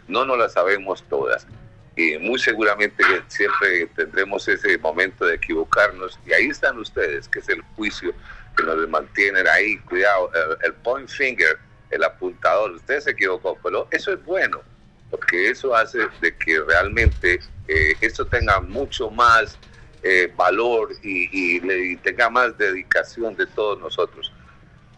no 0.06 0.26
nos 0.26 0.36
las 0.36 0.52
sabemos 0.52 1.02
todas. 1.08 1.46
Y 1.96 2.18
muy 2.18 2.38
seguramente 2.38 3.02
siempre 3.28 3.86
tendremos 3.96 4.46
ese 4.46 4.76
momento 4.76 5.24
de 5.24 5.36
equivocarnos. 5.36 6.20
Y 6.26 6.34
ahí 6.34 6.48
están 6.48 6.76
ustedes, 6.76 7.26
que 7.26 7.38
es 7.38 7.48
el 7.48 7.62
juicio 7.74 8.12
que 8.54 8.64
nos 8.64 8.86
mantienen 8.86 9.48
ahí. 9.48 9.78
Cuidado, 9.78 10.30
el, 10.34 10.58
el 10.66 10.74
point 10.74 11.08
finger, 11.08 11.58
el 11.88 12.04
apuntador. 12.04 12.72
Usted 12.72 13.00
se 13.00 13.12
equivocó, 13.12 13.58
pero 13.62 13.88
eso 13.92 14.12
es 14.12 14.22
bueno, 14.26 14.60
porque 15.10 15.50
eso 15.50 15.74
hace 15.74 15.98
de 16.20 16.36
que 16.36 16.60
realmente 16.60 17.40
eh, 17.66 17.94
esto 18.00 18.26
tenga 18.26 18.60
mucho 18.60 19.10
más 19.10 19.58
eh, 20.02 20.32
valor 20.36 20.90
y, 21.02 21.96
tenga 21.98 22.30
más 22.30 22.56
dedicación 22.56 23.34
de 23.36 23.46
todos 23.46 23.78
nosotros. 23.78 24.32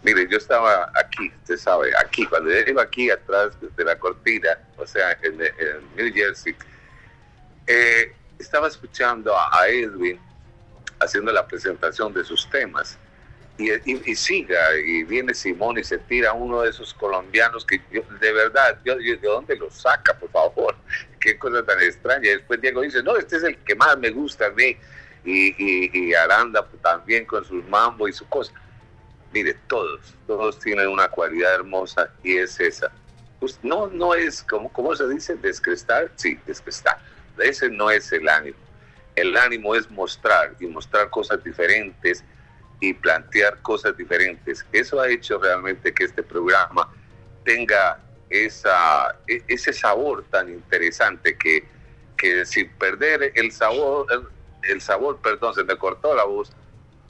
Mire, 0.03 0.27
yo 0.31 0.39
estaba 0.39 0.91
aquí, 0.95 1.33
usted 1.43 1.57
sabe, 1.57 1.93
aquí, 1.99 2.25
cuando 2.27 2.51
yo 2.51 2.59
iba 2.67 2.83
aquí 2.83 3.11
atrás 3.11 3.53
de 3.61 3.85
la 3.85 3.99
cortina, 3.99 4.59
o 4.77 4.87
sea, 4.87 5.17
en, 5.23 5.39
New 5.97 6.13
Jersey, 6.13 6.55
eh, 7.67 8.13
estaba 8.39 8.69
escuchando 8.69 9.35
a 9.37 9.69
Edwin 9.69 10.19
haciendo 11.01 11.33
la 11.33 11.47
presentación 11.47 12.13
de 12.13 12.25
sus 12.25 12.49
temas. 12.51 12.99
Y, 13.61 13.71
y- 13.93 14.03
y 14.07 14.15
siga, 14.15 14.59
y 14.79 15.03
viene 15.05 15.35
Simón 15.35 15.77
y 15.79 15.85
se 15.85 15.99
tira 15.99 16.33
uno 16.33 16.63
de 16.63 16.71
esos 16.71 16.95
colombianos 16.95 17.67
que 17.67 17.79
yo, 17.93 18.01
de 18.19 18.33
verdad, 18.33 18.79
yo, 18.87 18.99
yo- 18.99 19.17
¿de 19.19 19.29
dónde 19.29 19.55
lo 19.57 19.71
saca, 19.71 20.15
por 20.19 20.31
favor? 20.31 20.75
Qué 21.21 21.39
cosa 21.39 21.63
tan 21.65 21.79
extraña. 21.83 22.31
Después 22.31 22.59
Diego 22.63 22.81
dice, 22.81 23.03
no, 23.03 23.17
este 23.17 23.37
es 23.37 23.43
el 23.43 23.59
que 23.59 23.75
más 23.75 23.99
me 23.99 24.09
gusta 24.11 24.47
a 24.47 24.51
mí. 24.51 24.77
Y, 25.27 25.49
y- 25.59 25.91
y 25.93 26.15
Aranda 26.15 26.67
también 26.83 27.27
con 27.27 27.45
sus 27.45 27.63
mambo 27.69 28.09
y 28.09 28.13
su 28.15 28.27
cosa. 28.29 28.53
Mire, 29.33 29.55
todos, 29.69 30.15
todos 30.27 30.59
tienen 30.59 30.89
una 30.89 31.09
cualidad 31.09 31.55
hermosa 31.55 32.11
y 32.25 32.39
es 32.39 32.59
esa. 32.59 32.91
Pues 33.39 33.59
no, 33.63 33.89
no 33.89 34.15
es, 34.15 34.43
como 34.43 34.73
¿cómo 34.73 34.97
se 34.97 35.07
dice? 35.09 35.35
Descrestar. 35.37 36.11
Sí, 36.17 36.39
descrestar. 36.47 36.99
Ese 37.39 37.69
no 37.69 37.91
es 37.91 38.11
el 38.13 38.27
ánimo. 38.27 38.57
El 39.15 39.37
ánimo 39.37 39.75
es 39.75 39.91
mostrar 39.91 40.55
y 40.59 40.67
mostrar 40.67 41.11
cosas 41.11 41.45
diferentes 41.45 42.25
y 42.81 42.95
plantear 42.95 43.61
cosas 43.63 43.97
diferentes. 43.97 44.65
Eso 44.73 45.01
ha 45.01 45.09
hecho 45.09 45.39
realmente 45.39 45.93
que 45.93 46.05
este 46.05 46.23
programa 46.23 46.89
tenga 47.45 47.99
esa, 48.31 49.15
e- 49.27 49.43
ese 49.49 49.73
sabor 49.73 50.25
tan 50.31 50.49
interesante 50.49 51.37
que, 51.37 51.65
que 52.17 52.45
sin 52.47 52.69
perder 52.71 53.33
el 53.35 53.53
sabor, 53.53 54.07
el, 54.63 54.81
sabor, 54.81 55.19
perdón, 55.23 55.55
se 55.55 55.65
me 55.65 55.77
cortó 55.77 56.15
la 56.15 56.25
voz, 56.25 56.51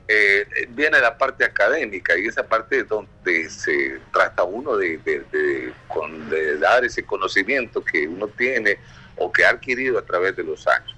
eh, 0.09 0.45
viene 0.71 0.99
la 1.01 1.17
parte 1.17 1.45
académica 1.45 2.19
y 2.19 2.27
esa 2.27 2.43
parte 2.43 2.83
donde 2.83 3.49
se 3.49 4.01
trata 4.13 4.43
uno 4.43 4.77
de- 4.77 4.99
de- 4.99 5.73
con- 5.87 6.29
de 6.29 6.59
dar 6.59 6.85
ese 6.85 7.05
conocimiento 7.05 7.85
que 7.85 8.09
uno 8.09 8.27
tiene 8.27 8.79
o 9.17 9.31
que 9.31 9.45
ha 9.45 9.51
adquirido 9.51 9.99
a 9.99 10.03
través 10.03 10.35
de 10.35 10.43
los 10.43 10.67
años. 10.67 10.97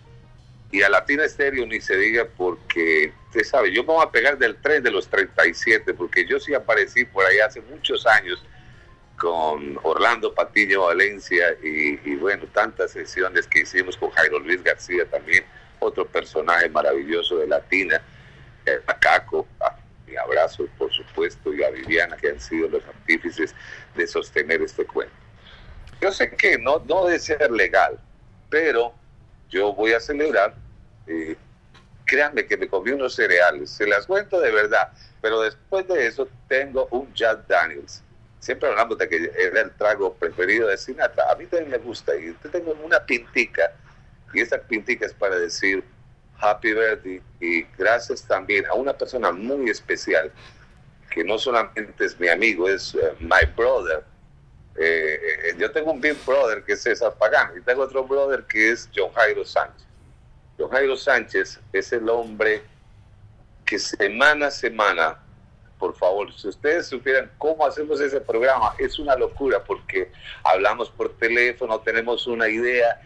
Y 0.72 0.82
a 0.82 0.88
Latina 0.88 1.24
Estéreo 1.24 1.66
ni 1.66 1.80
se 1.80 1.96
diga 1.96 2.26
porque, 2.36 3.12
usted 3.26 3.44
sabe, 3.44 3.72
yo 3.72 3.82
me 3.82 3.92
voy 3.92 4.04
a 4.04 4.10
pegar 4.10 4.38
del 4.38 4.56
tren 4.56 4.82
de 4.82 4.90
los 4.90 5.06
37, 5.06 5.92
porque 5.92 6.26
yo 6.26 6.40
sí 6.40 6.54
aparecí 6.54 7.04
por 7.04 7.26
ahí 7.26 7.38
hace 7.40 7.60
muchos 7.60 8.06
años 8.06 8.42
con 9.18 9.78
Orlando 9.82 10.34
Patiño 10.34 10.86
Valencia 10.86 11.54
y, 11.62 12.16
bueno, 12.16 12.46
tantas 12.54 12.90
sesiones 12.92 13.46
que 13.46 13.60
hicimos 13.60 13.98
con 13.98 14.10
Jairo 14.10 14.38
Luis 14.40 14.64
García 14.64 15.04
también, 15.04 15.44
otro 15.78 16.06
personaje 16.06 16.68
maravilloso 16.70 17.36
de 17.36 17.46
Latina, 17.48 18.00
el 18.64 18.82
Macaco, 18.86 19.46
ah, 19.60 19.76
mi 20.06 20.16
abrazo 20.16 20.66
por 20.78 20.90
supuesto 20.90 21.52
y 21.52 21.62
a 21.62 21.70
Viviana, 21.70 22.16
que 22.16 22.30
han 22.30 22.40
sido 22.40 22.68
los 22.68 22.84
artífices 22.86 23.54
de 23.94 24.06
sostener 24.06 24.62
este 24.62 24.86
cuento. 24.86 25.14
Yo 26.00 26.10
sé 26.10 26.30
que 26.30 26.56
no, 26.58 26.82
no 26.88 27.04
debe 27.04 27.18
ser 27.18 27.50
legal, 27.50 27.98
pero 28.48 28.94
yo 29.52 29.72
voy 29.74 29.92
a 29.92 30.00
celebrar. 30.00 30.54
Eh, 31.06 31.36
créanme 32.04 32.46
que 32.46 32.56
me 32.56 32.68
comí 32.68 32.90
unos 32.90 33.14
cereales, 33.14 33.70
se 33.70 33.86
las 33.86 34.06
cuento 34.06 34.40
de 34.40 34.50
verdad, 34.50 34.92
pero 35.20 35.40
después 35.40 35.86
de 35.88 36.06
eso 36.06 36.28
tengo 36.48 36.86
un 36.90 37.12
Jack 37.14 37.46
Daniels. 37.46 38.02
Siempre 38.40 38.68
hablamos 38.68 38.98
de 38.98 39.08
que 39.08 39.32
era 39.38 39.60
el 39.60 39.70
trago 39.72 40.14
preferido 40.14 40.66
de 40.66 40.76
Sinatra. 40.76 41.30
A 41.30 41.36
mí 41.36 41.46
también 41.46 41.70
me 41.70 41.78
gusta 41.78 42.14
y 42.16 42.32
tengo 42.50 42.76
una 42.82 43.04
pintica 43.04 43.72
y 44.34 44.40
esta 44.40 44.58
pintica 44.58 45.06
es 45.06 45.14
para 45.14 45.38
decir 45.38 45.84
Happy 46.38 46.72
Birthday 46.72 47.22
y 47.40 47.62
gracias 47.78 48.22
también 48.26 48.66
a 48.66 48.74
una 48.74 48.92
persona 48.92 49.30
muy 49.30 49.70
especial 49.70 50.32
que 51.10 51.22
no 51.22 51.38
solamente 51.38 52.04
es 52.04 52.18
mi 52.18 52.28
amigo, 52.28 52.68
es 52.68 52.94
eh, 52.94 53.14
my 53.20 53.46
brother. 53.54 54.02
Eh, 54.76 55.54
yo 55.58 55.70
tengo 55.70 55.92
un 55.92 56.00
big 56.00 56.16
brother 56.24 56.64
que 56.64 56.72
es 56.72 56.82
César 56.82 57.14
Pagano 57.18 57.56
y 57.56 57.60
tengo 57.60 57.82
otro 57.82 58.04
brother 58.04 58.44
que 58.44 58.70
es 58.72 58.88
John 58.94 59.12
Jairo 59.12 59.44
Sánchez. 59.44 59.86
John 60.58 60.70
Jairo 60.70 60.96
Sánchez 60.96 61.60
es 61.72 61.92
el 61.92 62.08
hombre 62.08 62.62
que 63.64 63.78
semana 63.78 64.48
a 64.48 64.50
semana, 64.50 65.18
por 65.78 65.96
favor, 65.96 66.32
si 66.32 66.48
ustedes 66.48 66.86
supieran 66.86 67.30
cómo 67.38 67.66
hacemos 67.66 68.00
ese 68.00 68.20
programa, 68.20 68.74
es 68.78 68.98
una 68.98 69.16
locura 69.16 69.64
porque 69.64 70.12
hablamos 70.44 70.90
por 70.90 71.16
teléfono, 71.16 71.80
tenemos 71.80 72.26
una 72.26 72.48
idea, 72.48 73.00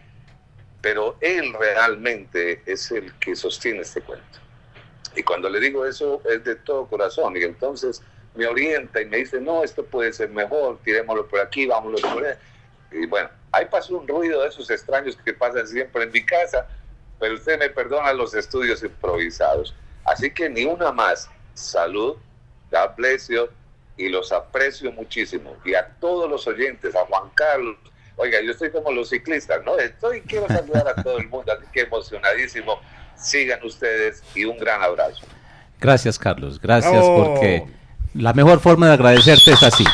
pero 0.81 1.15
él 1.21 1.53
realmente 1.57 2.61
es 2.65 2.91
el 2.91 3.13
que 3.19 3.35
sostiene 3.35 3.81
este 3.81 4.01
cuento. 4.01 4.39
Y 5.15 5.23
cuando 5.23 5.49
le 5.49 5.59
digo 5.59 5.85
eso 5.85 6.21
es 6.29 6.43
de 6.43 6.55
todo 6.55 6.85
corazón 6.85 7.35
y 7.37 7.43
entonces 7.43 8.03
me 8.35 8.45
orienta 8.45 9.01
y 9.01 9.05
me 9.05 9.17
dice, 9.17 9.41
no, 9.41 9.63
esto 9.63 9.83
puede 9.83 10.13
ser 10.13 10.29
mejor, 10.29 10.79
tirémoslo 10.83 11.27
por 11.27 11.39
aquí, 11.39 11.65
vámonos 11.65 12.01
por 12.01 12.23
ahí. 12.23 12.35
Y 12.91 13.05
bueno, 13.07 13.29
ahí 13.51 13.65
pasó 13.65 13.97
un 13.97 14.07
ruido 14.07 14.41
de 14.41 14.49
esos 14.49 14.69
extraños 14.69 15.17
que 15.17 15.33
pasan 15.33 15.67
siempre 15.67 16.03
en 16.03 16.11
mi 16.11 16.23
casa, 16.23 16.67
pero 17.19 17.35
usted 17.35 17.59
me 17.59 17.69
perdona 17.69 18.13
los 18.13 18.33
estudios 18.33 18.83
improvisados. 18.83 19.75
Así 20.05 20.31
que 20.31 20.49
ni 20.49 20.65
una 20.65 20.91
más. 20.91 21.29
Salud, 21.53 22.15
God 22.71 22.89
bless 22.95 23.27
you, 23.29 23.47
y 23.97 24.09
los 24.09 24.31
aprecio 24.31 24.91
muchísimo. 24.91 25.55
Y 25.65 25.73
a 25.73 25.87
todos 25.99 26.29
los 26.29 26.45
oyentes, 26.47 26.95
a 26.95 27.05
Juan 27.05 27.29
Carlos. 27.33 27.75
Oiga, 28.15 28.39
yo 28.41 28.51
estoy 28.51 28.71
como 28.71 28.91
los 28.91 29.09
ciclistas, 29.09 29.63
¿no? 29.65 29.77
Estoy, 29.77 30.21
quiero 30.21 30.47
saludar 30.47 30.87
a 30.87 31.03
todo 31.03 31.17
el 31.17 31.27
mundo, 31.27 31.51
así 31.51 31.65
que 31.71 31.81
emocionadísimo. 31.81 32.79
Sigan 33.15 33.63
ustedes 33.63 34.23
y 34.35 34.45
un 34.45 34.57
gran 34.57 34.81
abrazo. 34.83 35.25
Gracias, 35.79 36.17
Carlos. 36.19 36.59
Gracias 36.59 37.03
Oh. 37.03 37.25
porque 37.25 37.65
la 38.13 38.33
mejor 38.33 38.59
forma 38.59 38.87
de 38.87 38.93
agradecerte 38.93 39.51
es 39.51 39.63
así. 39.63 39.85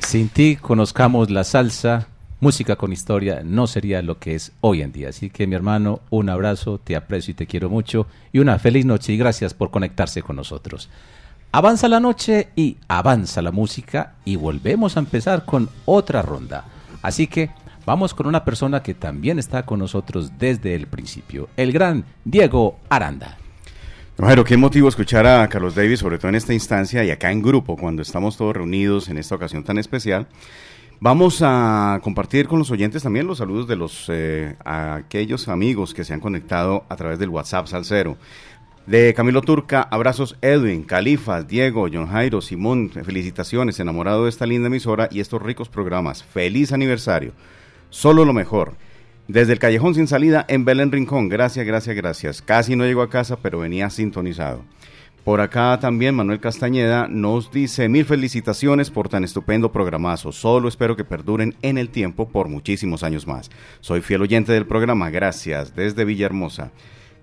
Sin 0.00 0.28
ti 0.28 0.56
conozcamos 0.56 1.30
la 1.30 1.44
salsa, 1.44 2.06
música 2.40 2.76
con 2.76 2.92
historia, 2.92 3.42
no 3.44 3.66
sería 3.66 4.02
lo 4.02 4.18
que 4.18 4.34
es 4.34 4.52
hoy 4.60 4.82
en 4.82 4.92
día. 4.92 5.08
Así 5.08 5.30
que 5.30 5.46
mi 5.46 5.54
hermano, 5.54 6.00
un 6.10 6.28
abrazo, 6.28 6.78
te 6.78 6.96
aprecio 6.96 7.32
y 7.32 7.34
te 7.34 7.46
quiero 7.46 7.70
mucho 7.70 8.06
y 8.32 8.38
una 8.38 8.58
feliz 8.58 8.84
noche 8.84 9.12
y 9.12 9.16
gracias 9.16 9.54
por 9.54 9.70
conectarse 9.70 10.22
con 10.22 10.36
nosotros. 10.36 10.90
Avanza 11.52 11.88
la 11.88 12.00
noche 12.00 12.48
y 12.54 12.76
avanza 12.88 13.40
la 13.40 13.52
música 13.52 14.14
y 14.24 14.36
volvemos 14.36 14.96
a 14.96 15.00
empezar 15.00 15.44
con 15.44 15.70
otra 15.86 16.20
ronda. 16.20 16.64
Así 17.00 17.26
que 17.26 17.50
vamos 17.86 18.12
con 18.12 18.26
una 18.26 18.44
persona 18.44 18.82
que 18.82 18.94
también 18.94 19.38
está 19.38 19.64
con 19.64 19.78
nosotros 19.78 20.32
desde 20.38 20.74
el 20.74 20.86
principio, 20.86 21.48
el 21.56 21.72
gran 21.72 22.04
Diego 22.24 22.78
Aranda. 22.90 23.38
Jairo, 24.18 24.44
qué 24.44 24.56
motivo 24.56 24.88
escuchar 24.88 25.26
a 25.26 25.46
Carlos 25.48 25.74
Davis, 25.74 26.00
sobre 26.00 26.16
todo 26.16 26.30
en 26.30 26.36
esta 26.36 26.54
instancia 26.54 27.04
y 27.04 27.10
acá 27.10 27.30
en 27.30 27.42
grupo, 27.42 27.76
cuando 27.76 28.00
estamos 28.00 28.36
todos 28.38 28.56
reunidos 28.56 29.08
en 29.08 29.18
esta 29.18 29.34
ocasión 29.34 29.62
tan 29.62 29.76
especial. 29.76 30.26
Vamos 30.98 31.42
a 31.42 32.00
compartir 32.02 32.48
con 32.48 32.58
los 32.58 32.70
oyentes 32.70 33.02
también 33.02 33.26
los 33.26 33.36
saludos 33.38 33.68
de 33.68 33.76
los 33.76 34.06
eh, 34.08 34.56
aquellos 34.64 35.46
amigos 35.48 35.92
que 35.92 36.04
se 36.04 36.14
han 36.14 36.20
conectado 36.20 36.84
a 36.88 36.96
través 36.96 37.18
del 37.18 37.28
WhatsApp 37.28 37.66
Salcero. 37.66 38.16
De 38.86 39.12
Camilo 39.14 39.42
Turca, 39.42 39.82
abrazos 39.82 40.38
Edwin, 40.40 40.84
Califas, 40.84 41.46
Diego, 41.46 41.88
John 41.92 42.06
Jairo, 42.06 42.40
Simón, 42.40 42.90
felicitaciones, 42.90 43.78
enamorado 43.78 44.24
de 44.24 44.30
esta 44.30 44.46
linda 44.46 44.68
emisora 44.68 45.08
y 45.10 45.20
estos 45.20 45.42
ricos 45.42 45.68
programas. 45.68 46.24
Feliz 46.24 46.72
aniversario. 46.72 47.32
Solo 47.90 48.24
lo 48.24 48.32
mejor. 48.32 48.74
Desde 49.28 49.52
el 49.52 49.58
Callejón 49.58 49.94
Sin 49.94 50.06
Salida 50.06 50.46
en 50.48 50.64
Belén 50.64 50.92
Rincón. 50.92 51.28
Gracias, 51.28 51.66
gracias, 51.66 51.94
gracias. 51.94 52.40
Casi 52.40 52.74
no 52.74 52.84
llego 52.84 53.02
a 53.02 53.10
casa, 53.10 53.36
pero 53.36 53.58
venía 53.58 53.90
sintonizado. 53.90 54.62
Por 55.26 55.40
acá 55.40 55.76
también 55.80 56.14
Manuel 56.14 56.38
Castañeda 56.38 57.08
nos 57.08 57.50
dice 57.50 57.88
mil 57.88 58.04
felicitaciones 58.04 58.92
por 58.92 59.08
tan 59.08 59.24
estupendo 59.24 59.72
programazo. 59.72 60.30
Solo 60.30 60.68
espero 60.68 60.96
que 60.96 61.02
perduren 61.02 61.56
en 61.62 61.78
el 61.78 61.88
tiempo 61.88 62.28
por 62.28 62.46
muchísimos 62.46 63.02
años 63.02 63.26
más. 63.26 63.50
Soy 63.80 64.02
fiel 64.02 64.22
oyente 64.22 64.52
del 64.52 64.68
programa. 64.68 65.10
Gracias. 65.10 65.74
Desde 65.74 66.04
Villahermosa. 66.04 66.70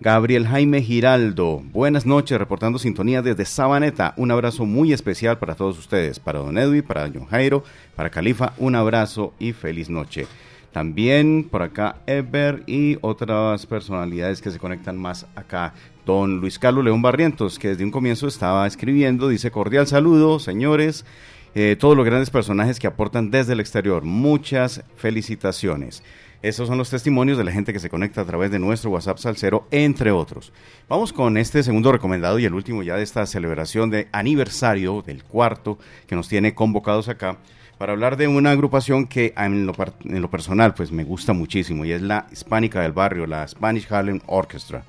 Gabriel 0.02 0.46
Jaime 0.48 0.82
Giraldo, 0.82 1.64
buenas 1.72 2.06
noches, 2.06 2.38
reportando 2.38 2.78
sintonía 2.78 3.22
desde 3.22 3.46
Sabaneta. 3.46 4.14
Un 4.18 4.32
abrazo 4.32 4.66
muy 4.66 4.92
especial 4.92 5.40
para 5.40 5.56
todos 5.56 5.80
ustedes, 5.80 6.20
para 6.20 6.40
Don 6.40 6.58
Edwin, 6.58 6.84
para 6.84 7.08
John 7.08 7.28
Jairo, 7.28 7.64
para 7.96 8.10
Califa, 8.10 8.52
un 8.58 8.76
abrazo 8.76 9.34
y 9.40 9.54
feliz 9.54 9.90
noche. 9.90 10.28
También 10.74 11.48
por 11.50 11.62
acá 11.62 11.98
Eber 12.08 12.64
y 12.66 12.98
otras 13.02 13.68
personalidades 13.68 14.42
que 14.42 14.50
se 14.50 14.58
conectan 14.58 14.98
más 14.98 15.28
acá. 15.36 15.76
Don 16.04 16.42
Luis 16.42 16.58
Carlos 16.58 16.84
León 16.84 17.04
Barrientos, 17.04 17.60
que 17.60 17.70
desde 17.70 17.86
un 17.86 17.92
comienzo 17.92 18.28
estaba 18.28 18.66
escribiendo, 18.66 19.30
dice 19.30 19.52
cordial 19.52 19.86
saludo, 19.86 20.40
señores, 20.40 21.06
eh, 21.54 21.78
todos 21.80 21.96
los 21.96 22.06
grandes 22.06 22.32
personajes 22.32 22.80
que 22.80 22.88
aportan 22.88 23.30
desde 23.30 23.54
el 23.54 23.60
exterior. 23.60 24.04
Muchas 24.04 24.84
felicitaciones. 24.96 26.04
Esos 26.42 26.68
son 26.68 26.80
los 26.80 26.90
testimonios 26.90 27.38
de 27.38 27.44
la 27.44 27.52
gente 27.52 27.72
que 27.72 27.80
se 27.80 27.90
conecta 27.90 28.22
a 28.22 28.26
través 28.26 28.50
de 28.50 28.58
nuestro 28.58 28.90
WhatsApp 28.90 29.20
Salcero, 29.20 29.68
entre 29.70 30.12
otros. 30.12 30.52
Vamos 30.90 31.14
con 31.14 31.38
este 31.38 31.62
segundo 31.62 31.92
recomendado 31.92 32.40
y 32.40 32.46
el 32.46 32.54
último 32.54 32.82
ya 32.82 32.98
de 32.98 33.04
esta 33.04 33.26
celebración 33.28 33.92
de 33.92 34.08
aniversario 34.12 35.04
del 35.04 35.24
cuarto 35.24 35.78
que 36.08 36.16
nos 36.16 36.28
tiene 36.28 36.56
convocados 36.56 37.08
acá 37.10 37.38
para 37.84 37.92
hablar 37.92 38.16
de 38.16 38.30
una 38.30 38.52
agrupación 38.52 39.08
que 39.08 39.34
en 39.36 39.66
lo, 39.66 40.30
personal 40.30 40.74
pues 40.74 40.94
me 40.94 41.04
gusta 41.04 41.34
muchísimo 41.34 41.84
y 41.84 41.92
es 41.92 42.02
la 42.02 42.28
Hispánica 42.32 42.80
del 42.80 42.94
Barrio, 42.94 43.28
la 43.28 43.46
Spanish 43.46 43.92
Harlem 43.92 44.22
Orchestra. 44.26 44.86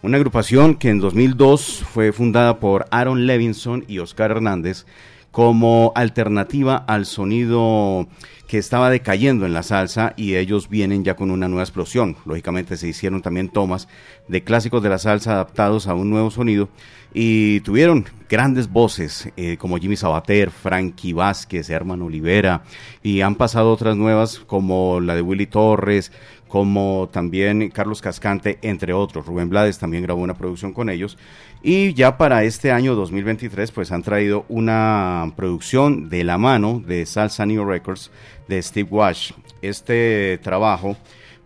Una 0.00 0.16
agrupación 0.16 0.76
que 0.76 0.88
en 0.88 1.00
2002 1.00 1.84
fue 1.92 2.12
fundada 2.12 2.58
por 2.58 2.86
Aaron 2.90 3.26
Levinson 3.26 3.84
y 3.88 3.98
Oscar 3.98 4.30
Hernández 4.30 4.86
como 5.30 5.92
alternativa 5.94 6.76
al 6.76 7.04
sonido 7.04 8.08
que 8.48 8.56
estaba 8.56 8.88
decayendo 8.88 9.44
en 9.44 9.52
la 9.52 9.62
salsa 9.62 10.14
y 10.16 10.36
ellos 10.36 10.70
vienen 10.70 11.04
ya 11.04 11.16
con 11.16 11.30
una 11.30 11.46
nueva 11.46 11.64
explosión. 11.64 12.16
Lógicamente 12.24 12.78
se 12.78 12.88
hicieron 12.88 13.20
también 13.20 13.50
tomas 13.50 13.86
de 14.28 14.42
clásicos 14.42 14.82
de 14.82 14.88
la 14.88 14.98
salsa 14.98 15.32
adaptados 15.32 15.88
a 15.88 15.94
un 15.94 16.08
nuevo 16.08 16.30
sonido 16.30 16.70
y 17.12 17.60
tuvieron 17.60 18.06
grandes 18.28 18.70
voces 18.70 19.28
eh, 19.36 19.56
como 19.56 19.76
Jimmy 19.78 19.96
Sabater, 19.96 20.50
Frankie 20.50 21.12
Vázquez, 21.12 21.68
Herman 21.68 22.02
Olivera 22.02 22.62
y 23.02 23.22
han 23.22 23.34
pasado 23.34 23.72
otras 23.72 23.96
nuevas 23.96 24.38
como 24.38 25.00
la 25.00 25.16
de 25.16 25.22
Willy 25.22 25.46
Torres, 25.46 26.12
como 26.46 27.08
también 27.12 27.70
Carlos 27.70 28.00
Cascante, 28.00 28.58
entre 28.62 28.92
otros. 28.92 29.26
Rubén 29.26 29.48
Blades 29.48 29.78
también 29.78 30.02
grabó 30.02 30.22
una 30.22 30.34
producción 30.34 30.72
con 30.72 30.90
ellos. 30.90 31.16
Y 31.62 31.94
ya 31.94 32.16
para 32.16 32.44
este 32.44 32.72
año 32.72 32.94
2023, 32.94 33.70
pues 33.70 33.92
han 33.92 34.02
traído 34.02 34.44
una 34.48 35.32
producción 35.36 36.08
de 36.08 36.24
la 36.24 36.38
mano 36.38 36.82
de 36.84 37.06
Salsa 37.06 37.46
New 37.46 37.64
Records 37.64 38.10
de 38.48 38.62
Steve 38.62 38.88
Wash. 38.90 39.32
Este 39.62 40.38
trabajo 40.42 40.96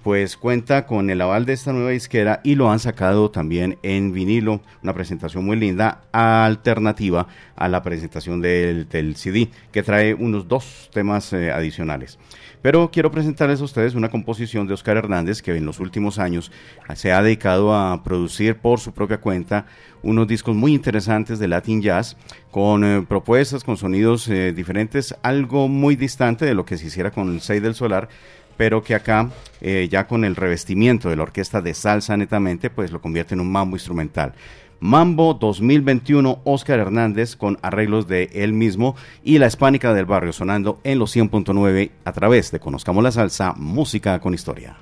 pues 0.04 0.36
cuenta 0.36 0.84
con 0.84 1.08
el 1.08 1.22
aval 1.22 1.46
de 1.46 1.54
esta 1.54 1.72
nueva 1.72 1.88
disquera 1.88 2.42
y 2.44 2.56
lo 2.56 2.70
han 2.70 2.78
sacado 2.78 3.30
también 3.30 3.78
en 3.82 4.12
vinilo, 4.12 4.60
una 4.82 4.92
presentación 4.92 5.46
muy 5.46 5.56
linda, 5.56 6.02
alternativa 6.12 7.26
a 7.56 7.68
la 7.68 7.82
presentación 7.82 8.42
del, 8.42 8.86
CD, 9.16 9.48
que 9.72 9.82
trae 9.82 10.12
unos 10.12 10.46
dos 10.46 10.90
temas 10.92 11.32
eh, 11.32 11.50
adicionales. 11.50 12.18
Pero 12.60 12.90
quiero 12.90 13.10
presentarles 13.10 13.60
a 13.60 13.64
ustedes 13.64 13.94
una 13.94 14.10
composición 14.10 14.66
de 14.66 14.74
Oscar 14.74 14.98
Hernández 14.98 15.42
que 15.42 15.56
en 15.56 15.66
los 15.66 15.80
últimos 15.80 16.18
años 16.18 16.52
se 16.94 17.12
ha 17.12 17.22
dedicado 17.22 17.74
a 17.74 18.02
producir 18.04 18.56
por 18.56 18.80
su 18.80 18.92
propia 18.92 19.20
cuenta 19.20 19.66
unos 20.02 20.26
discos 20.26 20.54
muy 20.54 20.74
interesantes 20.74 21.38
de 21.38 21.48
Latin 21.48 21.82
Jazz 21.82 22.16
con 22.50 22.84
eh, 22.84 23.04
propuestas, 23.08 23.64
con 23.64 23.76
sonidos 23.76 24.28
eh, 24.28 24.52
diferentes, 24.52 25.14
algo 25.22 25.68
muy 25.68 25.96
distante 25.96 26.44
de 26.44 26.54
lo 26.54 26.64
que 26.64 26.78
se 26.78 26.86
hiciera 26.86 27.10
con 27.10 27.34
el 27.34 27.40
6 27.40 27.62
del 27.62 27.74
Solar, 27.74 28.08
pero 28.56 28.82
que 28.82 28.94
acá 28.94 29.30
eh, 29.60 29.88
ya 29.90 30.06
con 30.06 30.24
el 30.24 30.36
revestimiento 30.36 31.08
de 31.08 31.16
la 31.16 31.22
orquesta 31.22 31.60
de 31.60 31.74
salsa 31.74 32.16
netamente, 32.16 32.70
pues 32.70 32.92
lo 32.92 33.00
convierte 33.00 33.34
en 33.34 33.40
un 33.40 33.50
mambo 33.50 33.76
instrumental. 33.76 34.34
Mambo 34.80 35.34
2021, 35.34 36.40
Oscar 36.44 36.78
Hernández 36.78 37.36
con 37.36 37.58
arreglos 37.62 38.06
de 38.06 38.28
él 38.34 38.52
mismo 38.52 38.96
y 39.22 39.38
la 39.38 39.46
hispánica 39.46 39.94
del 39.94 40.04
barrio 40.04 40.32
sonando 40.32 40.80
en 40.84 40.98
los 40.98 41.16
100.9 41.16 41.90
a 42.04 42.12
través 42.12 42.50
de 42.50 42.60
Conozcamos 42.60 43.02
la 43.02 43.12
Salsa, 43.12 43.54
música 43.56 44.20
con 44.20 44.34
historia. 44.34 44.76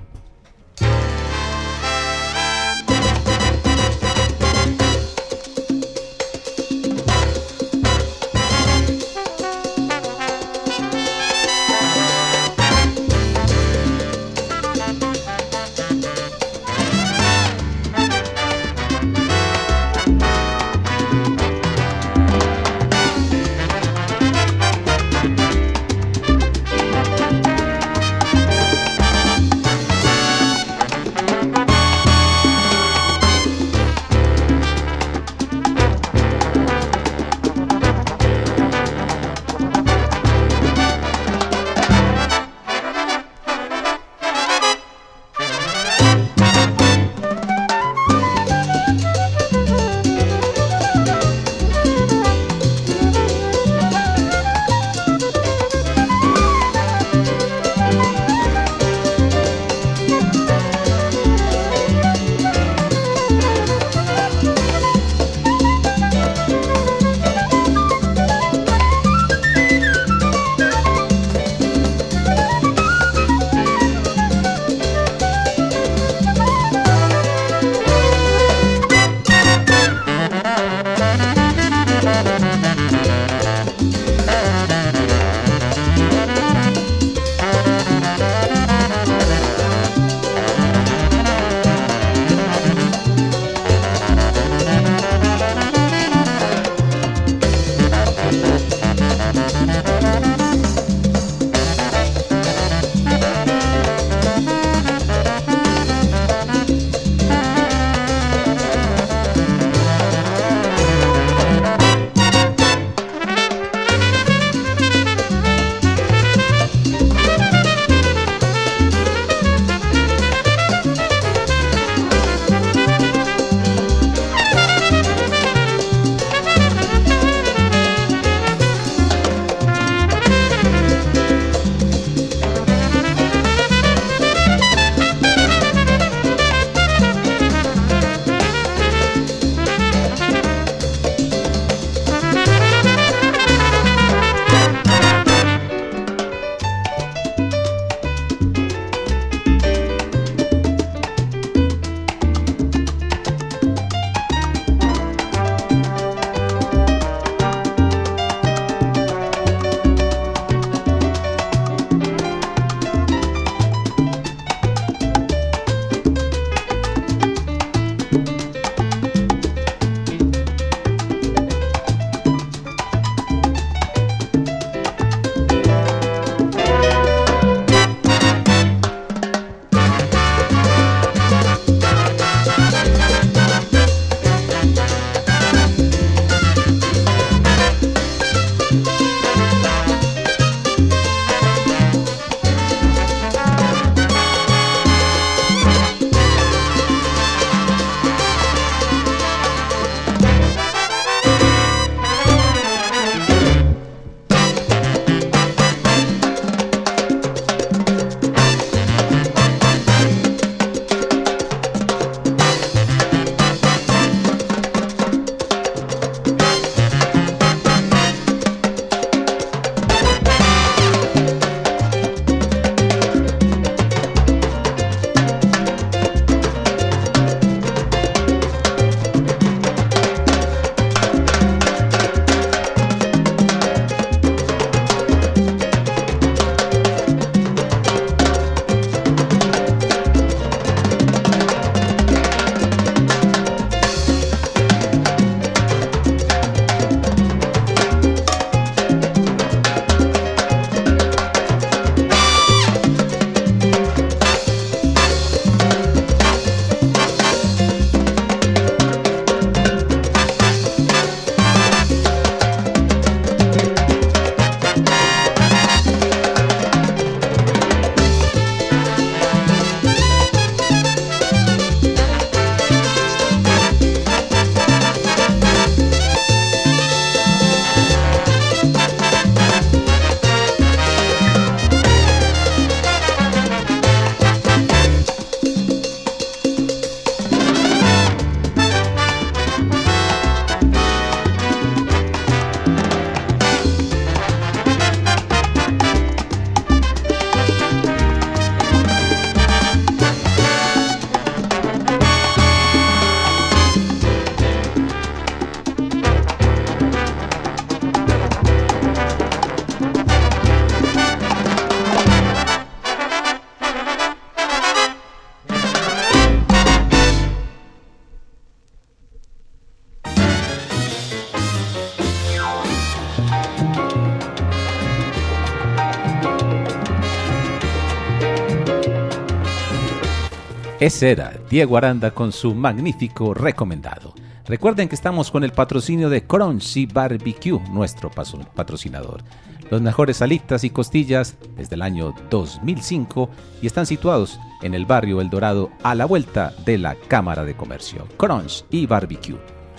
Ese 330.83 331.13
era 331.13 331.33
Diego 331.49 331.77
Aranda 331.77 332.11
con 332.11 332.33
su 332.33 332.57
magnífico 332.57 333.35
recomendado. 333.35 334.15
Recuerden 334.47 334.89
que 334.89 334.97
estamos 334.97 335.31
con 335.31 335.45
el 335.45 335.53
patrocinio 335.53 336.11
de 336.11 336.27
Crunchy 336.27 336.87
Barbecue, 336.87 337.61
nuestro 337.71 338.11
patrocinador. 338.11 339.23
Los 339.71 339.81
mejores 339.81 340.21
alitas 340.23 340.65
y 340.65 340.71
costillas 340.71 341.37
desde 341.57 341.77
el 341.77 341.83
año 341.83 342.13
2005 342.31 343.31
y 343.63 343.69
están 343.69 343.87
situados 343.87 344.41
en 344.61 344.75
el 344.75 344.85
barrio 344.85 345.21
El 345.21 345.31
Dorado 345.31 345.71
a 345.85 345.95
la 345.95 346.05
vuelta 346.05 346.53
de 346.67 346.79
la 346.79 346.97
Cámara 346.97 347.45
de 347.45 347.55
Comercio. 347.55 348.09
Crunch 348.17 348.65
y 348.69 348.87
Barbecue. 348.87 349.39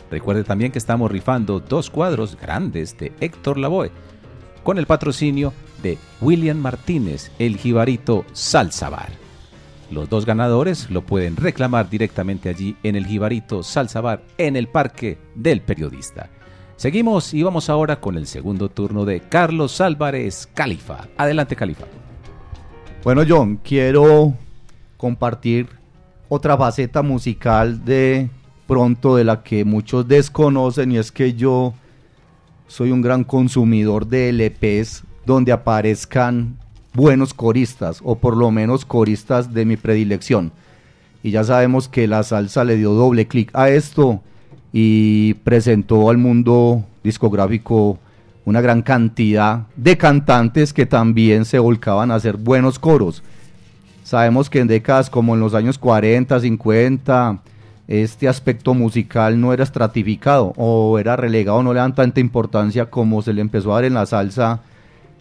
Recuerde 0.09 0.45
también 0.45 0.71
que 0.71 0.79
estamos 0.79 1.11
rifando 1.11 1.59
dos 1.59 1.89
cuadros 1.89 2.37
grandes 2.37 2.97
de 2.97 3.11
Héctor 3.19 3.57
Lavoe 3.57 3.91
con 4.63 4.77
el 4.77 4.85
patrocinio 4.85 5.51
de 5.81 5.97
William 6.21 6.59
Martínez, 6.59 7.29
el 7.39 7.57
jibarito 7.57 8.23
Salsa 8.31 8.89
Bar. 8.89 9.22
Los 9.91 10.09
dos 10.09 10.25
ganadores 10.25 10.89
lo 10.89 11.01
pueden 11.01 11.35
reclamar 11.35 11.89
directamente 11.89 12.49
allí 12.49 12.75
en 12.83 12.95
el 12.95 13.05
Jibarito 13.05 13.63
Salsa 13.63 14.01
Bar 14.01 14.23
en 14.37 14.55
el 14.55 14.67
Parque 14.67 15.17
del 15.35 15.61
Periodista. 15.61 16.29
Seguimos 16.75 17.33
y 17.33 17.43
vamos 17.43 17.69
ahora 17.69 17.99
con 17.99 18.17
el 18.17 18.25
segundo 18.25 18.69
turno 18.69 19.05
de 19.05 19.21
Carlos 19.21 19.79
Álvarez 19.79 20.49
Califa. 20.53 21.07
Adelante, 21.17 21.55
Califa. 21.55 21.85
Bueno, 23.03 23.23
John, 23.27 23.59
quiero 23.63 24.33
compartir 24.97 25.67
otra 26.29 26.57
faceta 26.57 27.01
musical 27.01 27.85
de 27.85 28.29
pronto 28.65 29.15
de 29.15 29.23
la 29.23 29.43
que 29.43 29.65
muchos 29.65 30.07
desconocen 30.07 30.91
y 30.93 30.97
es 30.97 31.11
que 31.11 31.33
yo 31.33 31.73
soy 32.67 32.91
un 32.91 33.01
gran 33.01 33.23
consumidor 33.23 34.07
de 34.07 34.31
LPs 34.31 35.03
donde 35.25 35.51
aparezcan 35.51 36.57
buenos 36.93 37.33
coristas 37.33 37.99
o 38.03 38.15
por 38.15 38.37
lo 38.37 38.51
menos 38.51 38.85
coristas 38.85 39.53
de 39.53 39.65
mi 39.65 39.77
predilección. 39.77 40.51
Y 41.23 41.31
ya 41.31 41.43
sabemos 41.43 41.87
que 41.87 42.07
la 42.07 42.23
salsa 42.23 42.63
le 42.63 42.75
dio 42.77 42.91
doble 42.93 43.27
clic 43.27 43.49
a 43.53 43.69
esto 43.69 44.21
y 44.71 45.35
presentó 45.35 46.09
al 46.09 46.17
mundo 46.17 46.83
discográfico 47.03 47.99
una 48.45 48.61
gran 48.61 48.81
cantidad 48.81 49.67
de 49.75 49.97
cantantes 49.97 50.73
que 50.73 50.85
también 50.85 51.45
se 51.45 51.59
volcaban 51.59 52.11
a 52.11 52.15
hacer 52.15 52.37
buenos 52.37 52.79
coros. 52.79 53.23
Sabemos 54.03 54.49
que 54.49 54.59
en 54.59 54.67
décadas 54.67 55.09
como 55.09 55.33
en 55.33 55.39
los 55.39 55.53
años 55.53 55.77
40, 55.77 56.39
50, 56.39 57.39
este 57.87 58.27
aspecto 58.27 58.73
musical 58.73 59.39
no 59.39 59.53
era 59.53 59.63
estratificado 59.63 60.53
o 60.57 60.99
era 60.99 61.15
relegado, 61.15 61.63
no 61.63 61.73
le 61.73 61.79
dan 61.79 61.95
tanta 61.95 62.19
importancia 62.19 62.89
como 62.89 63.21
se 63.21 63.33
le 63.33 63.41
empezó 63.41 63.71
a 63.71 63.75
dar 63.75 63.85
en 63.85 63.93
la 63.93 64.05
salsa, 64.05 64.61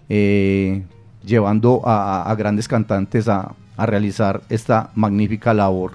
eh, 0.09 0.82
llevando 1.24 1.82
a, 1.85 2.35
grandes 2.36 2.69
cantantes 2.69 3.28
a, 3.28 3.55
realizar 3.78 4.43
esta 4.49 4.90
magnífica 4.94 5.53
labor. 5.53 5.93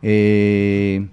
Eh, 0.00 1.06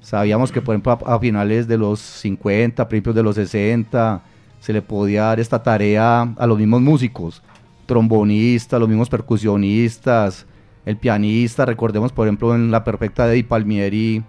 sabíamos 0.00 0.52
que, 0.52 0.60
por 0.60 0.74
ejemplo, 0.74 0.98
a, 1.04 1.18
finales 1.18 1.66
de 1.66 1.78
los 1.78 2.00
50, 2.00 2.86
principios 2.88 3.16
de 3.16 3.22
los 3.22 3.34
60, 3.36 4.22
se 4.60 4.72
le 4.72 4.82
podía 4.82 5.24
dar 5.24 5.40
esta 5.40 5.62
tarea 5.62 6.32
a 6.36 6.46
los 6.46 6.58
mismos 6.58 6.80
músicos, 6.80 7.42
trombonistas, 7.86 8.78
los 8.78 8.88
mismos 8.88 9.08
percusionistas, 9.08 10.46
el 10.84 10.96
pianista, 10.96 11.64
recordemos 11.64 12.12
por 12.12 12.26
ejemplo 12.26 12.54
en 12.54 12.70
La 12.70 12.84
Perfecta 12.84 13.26
de 13.26 13.34
Eddie 13.34 13.44
Palmieri, 13.44 14.22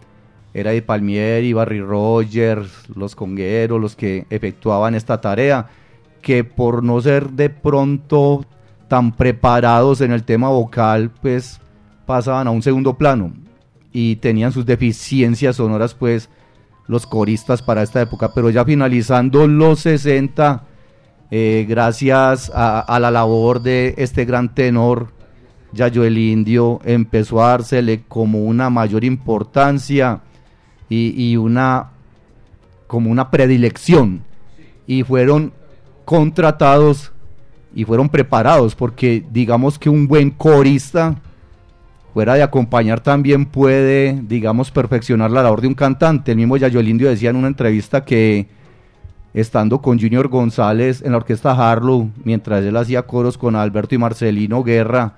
era 0.53 0.71
Eddie 0.71 0.84
Palmieri, 0.84 1.53
Barry 1.53 1.81
Rogers, 1.81 2.89
los 2.95 3.15
congueros, 3.15 3.81
los 3.81 3.95
que 3.95 4.25
efectuaban 4.30 4.93
esta 4.93 5.19
tarea, 5.19 5.67
que 6.23 6.43
por 6.43 6.83
no 6.83 6.99
ser 7.01 7.29
de 7.31 7.49
pronto 7.51 8.45
tan 8.87 9.11
preparados 9.11 10.01
en 10.01 10.11
el 10.11 10.23
tema 10.23 10.49
vocal, 10.49 11.11
pues 11.21 11.59
pasaban 12.07 12.47
a 12.47 12.51
un 12.51 12.63
segundo 12.63 12.97
plano 12.97 13.33
y 13.91 14.15
tenían 14.15 14.51
sus 14.51 14.65
deficiencias 14.65 15.57
sonoras, 15.57 15.93
pues 15.93 16.29
los 16.87 17.05
coristas 17.05 17.61
para 17.61 17.83
esta 17.83 18.01
época, 18.01 18.31
pero 18.33 18.49
ya 18.49 18.65
finalizando 18.65 19.47
los 19.47 19.81
60, 19.81 20.63
eh, 21.29 21.65
gracias 21.67 22.51
a, 22.53 22.99
la 22.99 23.11
labor 23.11 23.61
de 23.61 23.93
este 23.97 24.25
gran 24.25 24.55
tenor, 24.55 25.09
Yayo 25.73 26.03
el 26.03 26.17
Indio, 26.17 26.79
empezó 26.83 27.43
a 27.43 27.49
dársele 27.49 28.03
como 28.07 28.43
una 28.43 28.69
mayor 28.69 29.03
importancia 29.03 30.21
y, 30.89 31.31
y 31.31 31.37
una 31.37 31.89
como 32.87 33.09
una 33.09 33.31
predilección. 33.31 34.23
Y 34.85 35.03
fueron 35.03 35.53
contratados 36.05 37.11
y 37.75 37.85
fueron 37.85 38.09
preparados 38.09 38.75
porque 38.75 39.23
digamos 39.31 39.80
que 39.80 39.89
un 39.89 40.07
buen 40.07 40.30
corista 40.30 41.15
fuera 42.13 42.35
de 42.35 42.43
acompañar 42.43 42.99
también 42.99 43.45
puede, 43.45 44.21
digamos, 44.27 44.69
perfeccionar 44.69 45.31
la 45.31 45.41
labor 45.41 45.61
de 45.61 45.67
un 45.67 45.73
cantante. 45.73 46.31
El 46.31 46.38
mismo 46.38 46.57
Yayo 46.57 46.80
el 46.80 46.88
Indio 46.88 47.09
decía 47.09 47.31
en 47.31 47.35
una 47.35 47.47
entrevista 47.47 48.05
que 48.05 48.47
estando 49.34 49.81
con 49.81 49.99
Junior 49.99 50.27
González 50.27 51.01
en 51.01 51.11
la 51.11 51.17
orquesta 51.17 51.51
Harlow, 51.51 52.11
mientras 52.23 52.63
él 52.63 52.77
hacía 52.77 53.01
coros 53.01 53.35
con 53.35 53.55
Alberto 53.55 53.95
y 53.95 53.97
Marcelino 53.97 54.63
Guerra, 54.63 55.15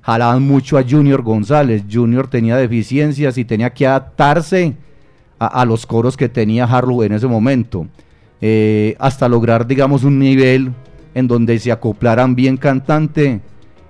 jalaban 0.00 0.42
mucho 0.42 0.78
a 0.78 0.82
Junior 0.82 1.20
González. 1.20 1.84
Junior 1.90 2.26
tenía 2.28 2.56
deficiencias 2.56 3.36
y 3.36 3.44
tenía 3.44 3.68
que 3.74 3.86
adaptarse 3.86 4.74
a, 5.38 5.46
a 5.46 5.66
los 5.66 5.84
coros 5.84 6.16
que 6.16 6.30
tenía 6.30 6.64
Harlow 6.64 7.02
en 7.02 7.12
ese 7.12 7.26
momento, 7.26 7.86
eh, 8.40 8.96
hasta 8.98 9.28
lograr, 9.28 9.66
digamos, 9.66 10.04
un 10.04 10.18
nivel 10.18 10.72
en 11.14 11.28
donde 11.28 11.58
se 11.58 11.72
acoplaran 11.72 12.34
bien 12.34 12.56
cantante 12.56 13.40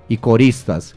y 0.08 0.16
coristas. 0.16 0.96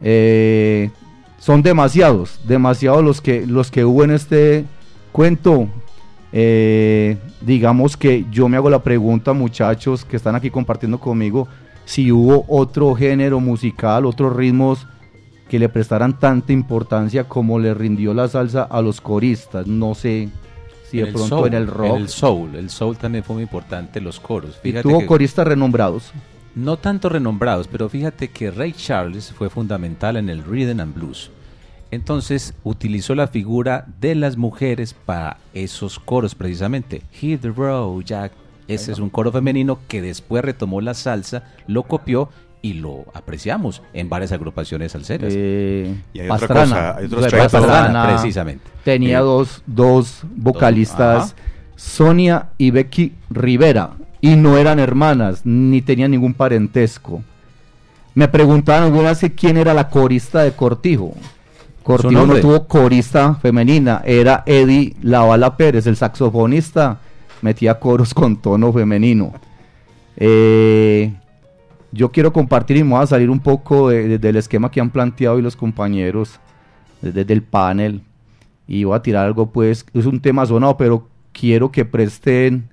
Eh, 0.00 0.90
son 1.38 1.62
demasiados, 1.62 2.40
demasiados 2.46 3.04
los 3.04 3.20
que, 3.20 3.46
los 3.46 3.70
que 3.70 3.84
hubo 3.84 4.04
en 4.04 4.12
este 4.12 4.64
cuento. 5.12 5.68
Eh, 6.32 7.18
digamos 7.40 7.96
que 7.96 8.24
yo 8.30 8.48
me 8.48 8.56
hago 8.56 8.70
la 8.70 8.82
pregunta, 8.82 9.32
muchachos 9.32 10.04
que 10.04 10.16
están 10.16 10.34
aquí 10.34 10.50
compartiendo 10.50 10.98
conmigo, 10.98 11.46
si 11.84 12.10
hubo 12.10 12.44
otro 12.48 12.94
género 12.94 13.38
musical, 13.40 14.06
otros 14.06 14.34
ritmos 14.34 14.86
que 15.48 15.58
le 15.58 15.68
prestaran 15.68 16.18
tanta 16.18 16.52
importancia 16.52 17.24
como 17.24 17.58
le 17.58 17.74
rindió 17.74 18.14
la 18.14 18.28
salsa 18.28 18.62
a 18.62 18.80
los 18.80 19.00
coristas. 19.00 19.66
No 19.66 19.94
sé 19.94 20.30
En 21.00 21.06
de 21.06 21.12
pronto 21.12 21.28
soul, 21.36 21.48
en 21.48 21.54
el 21.54 21.66
rock. 21.66 21.96
el 21.96 22.08
soul, 22.08 22.54
el 22.56 22.70
soul 22.70 22.96
también 22.96 23.24
fue 23.24 23.34
muy 23.34 23.42
importante, 23.44 24.00
los 24.00 24.20
coros. 24.20 24.58
Y 24.62 24.72
tuvo 24.74 25.00
que- 25.00 25.06
coristas 25.06 25.46
renombrados. 25.46 26.12
No 26.54 26.76
tanto 26.76 27.08
renombrados, 27.08 27.66
pero 27.66 27.88
fíjate 27.88 28.28
que 28.28 28.50
Ray 28.50 28.72
Charles 28.72 29.32
fue 29.32 29.48
fundamental 29.48 30.16
en 30.16 30.28
el 30.28 30.44
rhythm 30.44 30.80
and 30.80 30.94
blues. 30.94 31.30
Entonces 31.90 32.54
utilizó 32.64 33.14
la 33.14 33.26
figura 33.28 33.86
de 34.00 34.14
las 34.14 34.36
mujeres 34.36 34.94
para 34.94 35.38
esos 35.52 35.98
coros 35.98 36.34
precisamente. 36.34 37.02
Hit 37.12 37.40
the 37.42 37.50
road, 37.50 38.02
Jack. 38.04 38.32
Ese 38.68 38.92
es 38.92 38.98
un 38.98 39.10
coro 39.10 39.30
femenino 39.32 39.78
que 39.88 40.00
después 40.00 40.42
retomó 40.44 40.80
la 40.80 40.94
salsa, 40.94 41.44
lo 41.66 41.82
copió 41.82 42.30
y 42.62 42.74
lo 42.74 43.04
apreciamos 43.12 43.82
en 43.92 44.08
varias 44.08 44.32
agrupaciones 44.32 44.92
salseras. 44.92 45.32
Eh, 45.36 45.94
Y 46.14 46.20
hay 46.20 46.30
otra 46.30 46.38
Pastrana, 46.38 46.64
cosa, 46.68 46.96
hay 46.96 47.04
otros. 47.06 47.26
Pastrana 47.32 48.06
precisamente. 48.08 48.64
Tenía 48.84 49.18
Eh, 49.18 49.22
dos, 49.22 49.62
dos 49.66 50.22
vocalistas. 50.36 51.34
Sonia 51.76 52.50
y 52.58 52.70
Becky 52.70 53.14
Rivera, 53.28 53.90
y 54.20 54.36
no 54.36 54.56
eran 54.56 54.78
hermanas, 54.78 55.40
ni 55.44 55.82
tenían 55.82 56.12
ningún 56.12 56.32
parentesco. 56.34 57.24
Me 58.14 58.28
preguntaban 58.28 58.84
alguna 58.84 59.08
vez 59.08 59.18
que 59.18 59.32
quién 59.32 59.56
era 59.56 59.74
la 59.74 59.88
corista 59.88 60.42
de 60.44 60.52
Cortijo. 60.52 61.14
Cortijo 61.82 62.24
no 62.26 62.36
tuvo 62.36 62.68
corista 62.68 63.34
femenina, 63.34 64.02
era 64.04 64.44
Eddie 64.46 64.94
Lavala 65.02 65.56
Pérez, 65.56 65.88
el 65.88 65.96
saxofonista, 65.96 67.00
metía 67.40 67.80
coros 67.80 68.14
con 68.14 68.36
tono 68.36 68.72
femenino. 68.72 69.32
Eh, 70.16 71.12
yo 71.92 72.10
quiero 72.10 72.32
compartir 72.32 72.76
y 72.78 72.84
me 72.84 72.90
voy 72.90 73.02
a 73.02 73.06
salir 73.06 73.30
un 73.30 73.40
poco 73.40 73.88
de- 73.90 74.08
de- 74.08 74.18
del 74.18 74.36
esquema 74.36 74.70
que 74.70 74.80
han 74.80 74.90
planteado 74.90 75.38
y 75.38 75.42
los 75.42 75.56
compañeros 75.56 76.40
desde 77.02 77.32
el 77.32 77.42
panel. 77.42 78.02
Y 78.66 78.84
voy 78.84 78.96
a 78.96 79.02
tirar 79.02 79.26
algo 79.26 79.50
pues 79.50 79.84
es 79.92 80.06
un 80.06 80.20
tema 80.20 80.46
sonado 80.46 80.76
pero 80.76 81.08
quiero 81.32 81.70
que 81.70 81.84
presten 81.84 82.68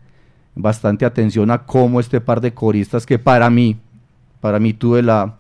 bastante 0.55 1.05
atención 1.05 1.51
a 1.51 1.65
cómo 1.65 1.99
este 1.99 2.21
par 2.21 2.41
de 2.41 2.53
coristas 2.53 3.05
que 3.05 3.17
para 3.19 3.49
mí 3.49 3.77
para 4.41 4.59
mí 4.59 4.73
tuve 4.73 5.01
la, 5.01 5.35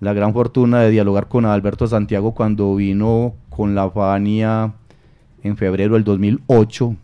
la 0.00 0.12
gran 0.12 0.32
fortuna 0.32 0.80
de 0.80 0.90
dialogar 0.90 1.28
con 1.28 1.44
Alberto 1.44 1.86
Santiago 1.86 2.32
cuando 2.34 2.74
vino 2.76 3.34
con 3.50 3.74
la 3.74 3.88
Fania 3.90 4.72
en 5.42 5.56
febrero 5.56 5.94
del 5.94 6.04
2008 6.04 6.96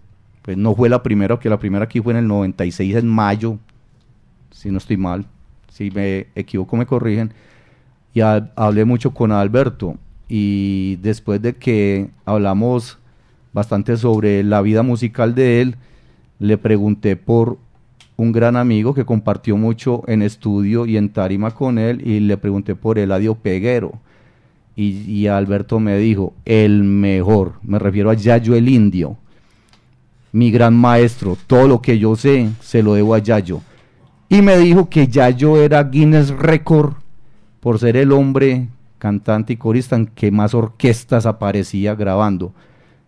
pues 0.42 0.56
no 0.56 0.74
fue 0.74 0.88
la 0.88 1.02
primera 1.02 1.38
que 1.38 1.48
la 1.50 1.58
primera 1.58 1.84
aquí 1.84 2.00
fue 2.00 2.12
en 2.14 2.18
el 2.20 2.26
96 2.28 2.96
en 2.96 3.06
mayo 3.08 3.58
si 4.50 4.70
no 4.70 4.78
estoy 4.78 4.96
mal 4.96 5.24
si 5.80 5.90
me 5.90 6.26
equivoco 6.34 6.76
me 6.76 6.84
corrigen 6.84 7.32
y 8.12 8.20
ha- 8.20 8.52
hablé 8.54 8.84
mucho 8.84 9.12
con 9.12 9.32
Alberto 9.32 9.96
y 10.28 10.96
después 10.96 11.40
de 11.40 11.54
que 11.54 12.10
hablamos 12.26 12.98
bastante 13.54 13.96
sobre 13.96 14.44
la 14.44 14.60
vida 14.60 14.82
musical 14.82 15.34
de 15.34 15.62
él, 15.62 15.76
le 16.38 16.58
pregunté 16.58 17.16
por 17.16 17.56
un 18.18 18.30
gran 18.30 18.56
amigo 18.56 18.92
que 18.92 19.06
compartió 19.06 19.56
mucho 19.56 20.02
en 20.06 20.20
estudio 20.20 20.84
y 20.84 20.98
en 20.98 21.08
tarima 21.08 21.52
con 21.52 21.78
él 21.78 22.06
y 22.06 22.20
le 22.20 22.36
pregunté 22.36 22.74
por 22.74 22.98
Eladio 22.98 23.34
Peguero. 23.36 23.94
Y, 24.76 25.00
y 25.10 25.26
Alberto 25.28 25.80
me 25.80 25.96
dijo, 25.96 26.34
el 26.44 26.84
mejor, 26.84 27.54
me 27.62 27.78
refiero 27.78 28.10
a 28.10 28.14
Yayo 28.14 28.54
el 28.54 28.68
Indio, 28.68 29.16
mi 30.32 30.50
gran 30.50 30.74
maestro, 30.76 31.38
todo 31.46 31.66
lo 31.66 31.80
que 31.80 31.98
yo 31.98 32.14
sé 32.16 32.50
se 32.60 32.82
lo 32.82 32.92
debo 32.94 33.14
a 33.14 33.18
Yayo. 33.18 33.62
Y 34.32 34.42
me 34.42 34.56
dijo 34.58 34.88
que 34.88 35.08
Yayo 35.08 35.60
era 35.60 35.82
Guinness 35.82 36.30
Record 36.30 36.94
por 37.58 37.80
ser 37.80 37.96
el 37.96 38.12
hombre 38.12 38.68
cantante 38.98 39.54
y 39.54 39.56
corista 39.56 39.96
en 39.96 40.06
que 40.06 40.30
más 40.30 40.54
orquestas 40.54 41.26
aparecía 41.26 41.96
grabando. 41.96 42.54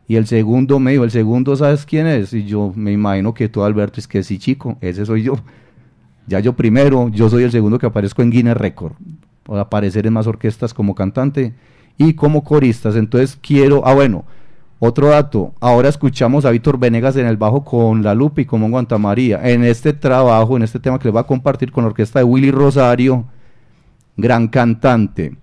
Y 0.09 0.17
el 0.17 0.27
segundo 0.27 0.81
me 0.81 0.91
dijo, 0.91 1.05
el 1.05 1.13
segundo, 1.13 1.55
¿sabes 1.55 1.87
quién 1.87 2.09
es? 2.09 2.33
Y 2.33 2.45
yo 2.45 2.73
me 2.75 2.91
imagino 2.91 3.35
que 3.35 3.49
tú, 3.49 3.63
Alberto, 3.63 4.01
es 4.01 4.09
que 4.09 4.25
sí, 4.25 4.41
chico, 4.41 4.77
ese 4.81 5.07
soy 5.07 5.23
yo. 5.23 5.35
Ya 6.27 6.41
yo 6.41 6.55
primero, 6.55 7.09
yo 7.09 7.31
soy 7.31 7.45
el 7.45 7.53
segundo 7.53 7.79
que 7.79 7.87
aparezco 7.87 8.21
en 8.23 8.31
Guinness 8.31 8.57
Record, 8.57 8.95
por 9.45 9.61
aparecer 9.61 10.09
en 10.09 10.15
más 10.15 10.27
orquestas 10.27 10.75
como 10.75 10.97
cantante 10.97 11.55
y 11.99 12.15
como 12.15 12.43
coristas. 12.43 12.97
Entonces 12.97 13.39
quiero, 13.41 13.87
ah 13.87 13.95
bueno, 13.95 14.25
otro 14.85 15.11
dato, 15.11 15.55
ahora 15.61 15.89
escuchamos 15.89 16.45
a 16.45 16.51
Víctor 16.51 16.77
Venegas 16.77 17.15
en 17.15 17.27
el 17.27 17.37
bajo 17.37 17.65
con 17.65 18.03
La 18.03 18.17
Lupe 18.17 18.43
y 18.43 18.45
con 18.47 18.63
Mongo 18.63 18.99
María. 18.99 19.41
En 19.41 19.63
este 19.63 19.93
trabajo, 19.93 20.57
en 20.57 20.65
este 20.65 20.81
tema 20.81 20.99
que 20.99 21.05
les 21.05 21.13
voy 21.13 21.21
a 21.21 21.27
compartir 21.27 21.71
con 21.71 21.85
la 21.85 21.91
orquesta 21.91 22.19
de 22.19 22.25
Willy 22.25 22.51
Rosario, 22.51 23.25
gran 24.17 24.49
cantante, 24.49 25.37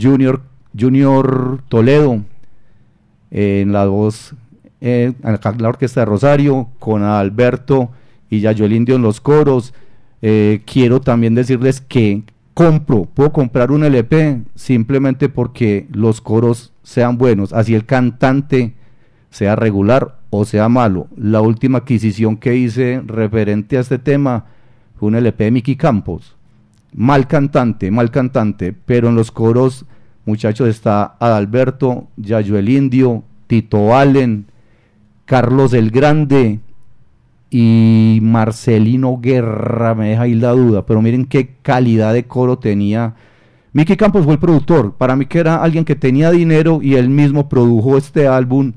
Junior, 0.00 0.40
Junior 0.78 1.64
Toledo, 1.68 2.22
en 3.32 3.72
la 3.72 3.86
voz, 3.86 4.36
eh, 4.80 5.14
en 5.20 5.38
la 5.58 5.68
orquesta 5.68 6.02
de 6.02 6.04
Rosario, 6.04 6.68
con 6.78 7.02
Alberto 7.02 7.90
y 8.30 8.38
Yayo 8.38 8.66
el 8.66 8.72
Indio 8.72 8.94
en 8.94 9.02
los 9.02 9.20
coros. 9.20 9.74
Eh, 10.22 10.62
quiero 10.64 11.00
también 11.00 11.34
decirles 11.34 11.80
que 11.80 12.22
compro, 12.54 13.06
puedo 13.06 13.32
comprar 13.32 13.72
un 13.72 13.82
LP 13.82 14.42
simplemente 14.54 15.28
porque 15.28 15.88
los 15.90 16.20
coros 16.20 16.72
sean 16.86 17.18
buenos, 17.18 17.52
así 17.52 17.74
el 17.74 17.84
cantante 17.84 18.74
sea 19.28 19.56
regular 19.56 20.20
o 20.30 20.44
sea 20.44 20.68
malo. 20.68 21.08
La 21.16 21.40
última 21.40 21.78
adquisición 21.78 22.36
que 22.36 22.54
hice 22.54 23.02
referente 23.04 23.76
a 23.76 23.80
este 23.80 23.98
tema 23.98 24.44
fue 24.94 25.08
un 25.08 25.16
LP 25.16 25.44
de 25.44 25.50
Mickey 25.50 25.74
Campos. 25.74 26.36
Mal 26.94 27.26
cantante, 27.26 27.90
mal 27.90 28.12
cantante, 28.12 28.72
pero 28.72 29.08
en 29.08 29.16
los 29.16 29.32
coros, 29.32 29.84
muchachos, 30.26 30.68
está 30.68 31.16
Adalberto, 31.18 32.06
Yayo 32.16 32.56
el 32.56 32.68
Indio, 32.68 33.24
Tito 33.48 33.96
Allen, 33.96 34.46
Carlos 35.24 35.72
el 35.72 35.90
Grande, 35.90 36.60
y 37.50 38.20
Marcelino 38.22 39.18
Guerra 39.20 39.96
me 39.96 40.10
deja 40.10 40.22
ahí 40.22 40.34
la 40.34 40.52
duda, 40.52 40.86
pero 40.86 41.02
miren 41.02 41.26
qué 41.26 41.56
calidad 41.62 42.14
de 42.14 42.26
coro 42.26 42.60
tenía. 42.60 43.16
Mickey 43.76 43.94
Campos 43.94 44.24
fue 44.24 44.32
el 44.32 44.38
productor, 44.38 44.94
para 44.94 45.16
mí 45.16 45.26
que 45.26 45.38
era 45.38 45.62
alguien 45.62 45.84
que 45.84 45.94
tenía 45.94 46.30
dinero 46.30 46.78
y 46.80 46.94
él 46.94 47.10
mismo 47.10 47.46
produjo 47.46 47.98
este 47.98 48.26
álbum. 48.26 48.72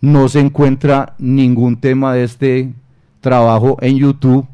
No 0.00 0.28
se 0.28 0.38
encuentra 0.38 1.16
ningún 1.18 1.80
tema 1.80 2.14
de 2.14 2.22
este 2.22 2.72
trabajo 3.20 3.76
en 3.80 3.96
YouTube 3.96 4.46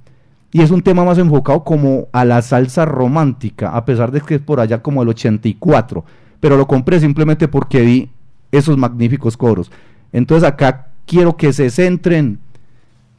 y 0.50 0.62
es 0.62 0.70
un 0.70 0.80
tema 0.80 1.04
más 1.04 1.18
enfocado 1.18 1.62
como 1.62 2.08
a 2.12 2.24
la 2.24 2.40
salsa 2.40 2.86
romántica, 2.86 3.68
a 3.76 3.84
pesar 3.84 4.12
de 4.12 4.22
que 4.22 4.36
es 4.36 4.40
por 4.40 4.60
allá 4.60 4.80
como 4.80 5.02
el 5.02 5.10
84, 5.10 6.06
pero 6.40 6.56
lo 6.56 6.66
compré 6.66 6.98
simplemente 6.98 7.46
porque 7.46 7.82
vi 7.82 8.08
esos 8.52 8.78
magníficos 8.78 9.36
coros. 9.36 9.70
Entonces 10.10 10.48
acá 10.48 10.88
quiero 11.04 11.36
que 11.36 11.52
se 11.52 11.68
centren 11.68 12.38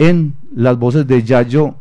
en 0.00 0.34
las 0.52 0.76
voces 0.76 1.06
de 1.06 1.22
Yayo 1.22 1.76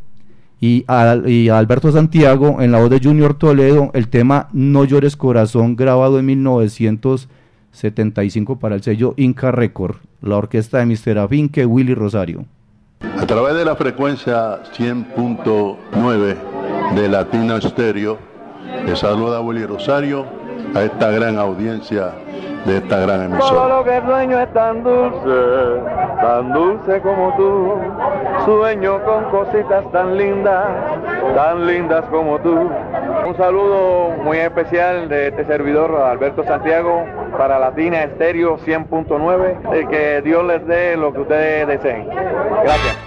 y, 0.59 0.85
y 1.25 1.49
Alberto 1.49 1.91
Santiago, 1.91 2.59
en 2.61 2.71
la 2.71 2.79
voz 2.79 2.89
de 2.89 2.99
Junior 3.01 3.35
Toledo, 3.35 3.91
el 3.93 4.07
tema 4.07 4.47
No 4.53 4.85
llores 4.85 5.15
corazón, 5.15 5.75
grabado 5.75 6.17
en 6.19 6.25
1975 6.25 8.57
para 8.57 8.73
el 8.75 8.81
sello 8.81 9.13
Inca 9.17 9.51
Record, 9.51 9.97
la 10.21 10.37
orquesta 10.37 10.79
de 10.79 10.87
Mr. 10.87 11.19
Afinque, 11.19 11.63
Willy 11.65 11.93
Rosario. 11.93 12.45
A 13.17 13.27
través 13.27 13.55
de 13.55 13.65
la 13.65 13.75
frecuencia 13.75 14.63
100.9 14.73 16.35
de 16.95 17.07
Latino 17.07 17.61
Stereo, 17.61 18.17
le 18.85 18.95
saluda 18.95 19.41
Willy 19.41 19.65
Rosario 19.65 20.46
a 20.75 20.83
esta 20.83 21.11
gran 21.11 21.37
audiencia 21.37 22.11
de 22.65 22.77
esta 22.77 22.97
gran 22.99 23.29
Todo 23.29 23.37
emisora. 23.39 23.77
lo 23.77 23.83
que 23.83 24.01
sueño 24.05 24.39
es 24.39 24.53
tan 24.53 24.83
dulce, 24.83 25.81
tan 26.21 26.53
dulce 26.53 27.01
como 27.01 27.33
tú. 27.37 27.75
Sueño 28.45 29.03
con 29.03 29.23
cositas 29.25 29.89
tan 29.91 30.17
lindas, 30.17 30.65
tan 31.35 31.65
lindas 31.65 32.03
como 32.09 32.39
tú. 32.39 32.69
Un 33.25 33.37
saludo 33.37 34.11
muy 34.23 34.37
especial 34.37 35.07
de 35.09 35.27
este 35.27 35.45
servidor, 35.45 35.95
Alberto 35.95 36.43
Santiago, 36.43 37.05
para 37.37 37.59
Latina 37.59 38.03
Estéreo 38.03 38.57
100.9. 38.59 39.81
y 39.81 39.87
Que 39.87 40.21
Dios 40.21 40.43
les 40.45 40.65
dé 40.67 40.97
lo 40.97 41.13
que 41.13 41.19
ustedes 41.21 41.67
deseen. 41.67 42.07
Gracias. 42.09 42.97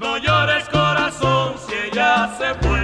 No 0.00 0.16
llores 0.18 0.68
corazón 0.68 1.54
si 1.56 1.74
ella 1.90 2.28
se 2.38 2.54
fue. 2.66 2.78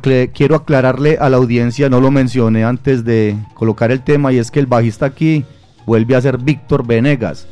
Quiero 0.00 0.56
aclararle 0.56 1.18
a 1.20 1.28
la 1.28 1.36
audiencia, 1.36 1.88
no 1.88 2.00
lo 2.00 2.10
mencioné 2.10 2.64
antes 2.64 3.04
de 3.04 3.36
colocar 3.54 3.90
el 3.90 4.02
tema, 4.02 4.32
y 4.32 4.38
es 4.38 4.50
que 4.50 4.60
el 4.60 4.66
bajista 4.66 5.06
aquí 5.06 5.44
vuelve 5.86 6.16
a 6.16 6.20
ser 6.20 6.38
Víctor 6.38 6.86
Venegas. 6.86 7.46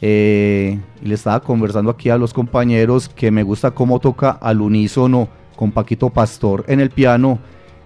Eh, 0.00 0.78
le 1.02 1.14
estaba 1.14 1.40
conversando 1.40 1.90
aquí 1.90 2.10
a 2.10 2.18
los 2.18 2.32
compañeros 2.34 3.08
que 3.08 3.30
me 3.30 3.42
gusta 3.42 3.70
cómo 3.70 4.00
toca 4.00 4.30
al 4.30 4.60
unísono 4.60 5.28
con 5.56 5.72
Paquito 5.72 6.10
Pastor 6.10 6.64
en 6.68 6.80
el 6.80 6.90
piano. 6.90 7.38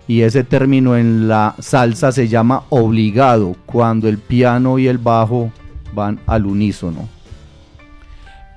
Y 0.06 0.22
ese 0.22 0.42
término 0.42 0.96
en 0.96 1.28
la 1.28 1.54
salsa 1.58 2.12
se 2.12 2.28
llama 2.28 2.64
obligado, 2.70 3.56
cuando 3.66 4.08
el 4.08 4.18
piano 4.18 4.78
y 4.78 4.88
el 4.88 4.98
bajo 4.98 5.52
van 5.94 6.18
al 6.26 6.46
unísono. 6.46 7.08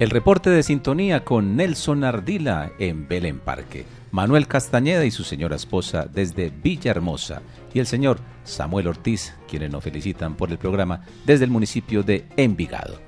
El 0.01 0.09
reporte 0.09 0.49
de 0.49 0.63
sintonía 0.63 1.23
con 1.23 1.55
Nelson 1.55 2.03
Ardila 2.03 2.71
en 2.79 3.07
Belén 3.07 3.37
Parque, 3.37 3.85
Manuel 4.09 4.47
Castañeda 4.47 5.05
y 5.05 5.11
su 5.11 5.23
señora 5.23 5.55
esposa 5.55 6.07
desde 6.11 6.49
Villahermosa 6.49 7.43
y 7.71 7.77
el 7.77 7.85
señor 7.85 8.17
Samuel 8.43 8.87
Ortiz, 8.87 9.35
quienes 9.47 9.69
nos 9.69 9.83
felicitan 9.83 10.33
por 10.33 10.49
el 10.49 10.57
programa 10.57 11.05
desde 11.23 11.45
el 11.45 11.51
municipio 11.51 12.01
de 12.01 12.25
Envigado. 12.35 12.99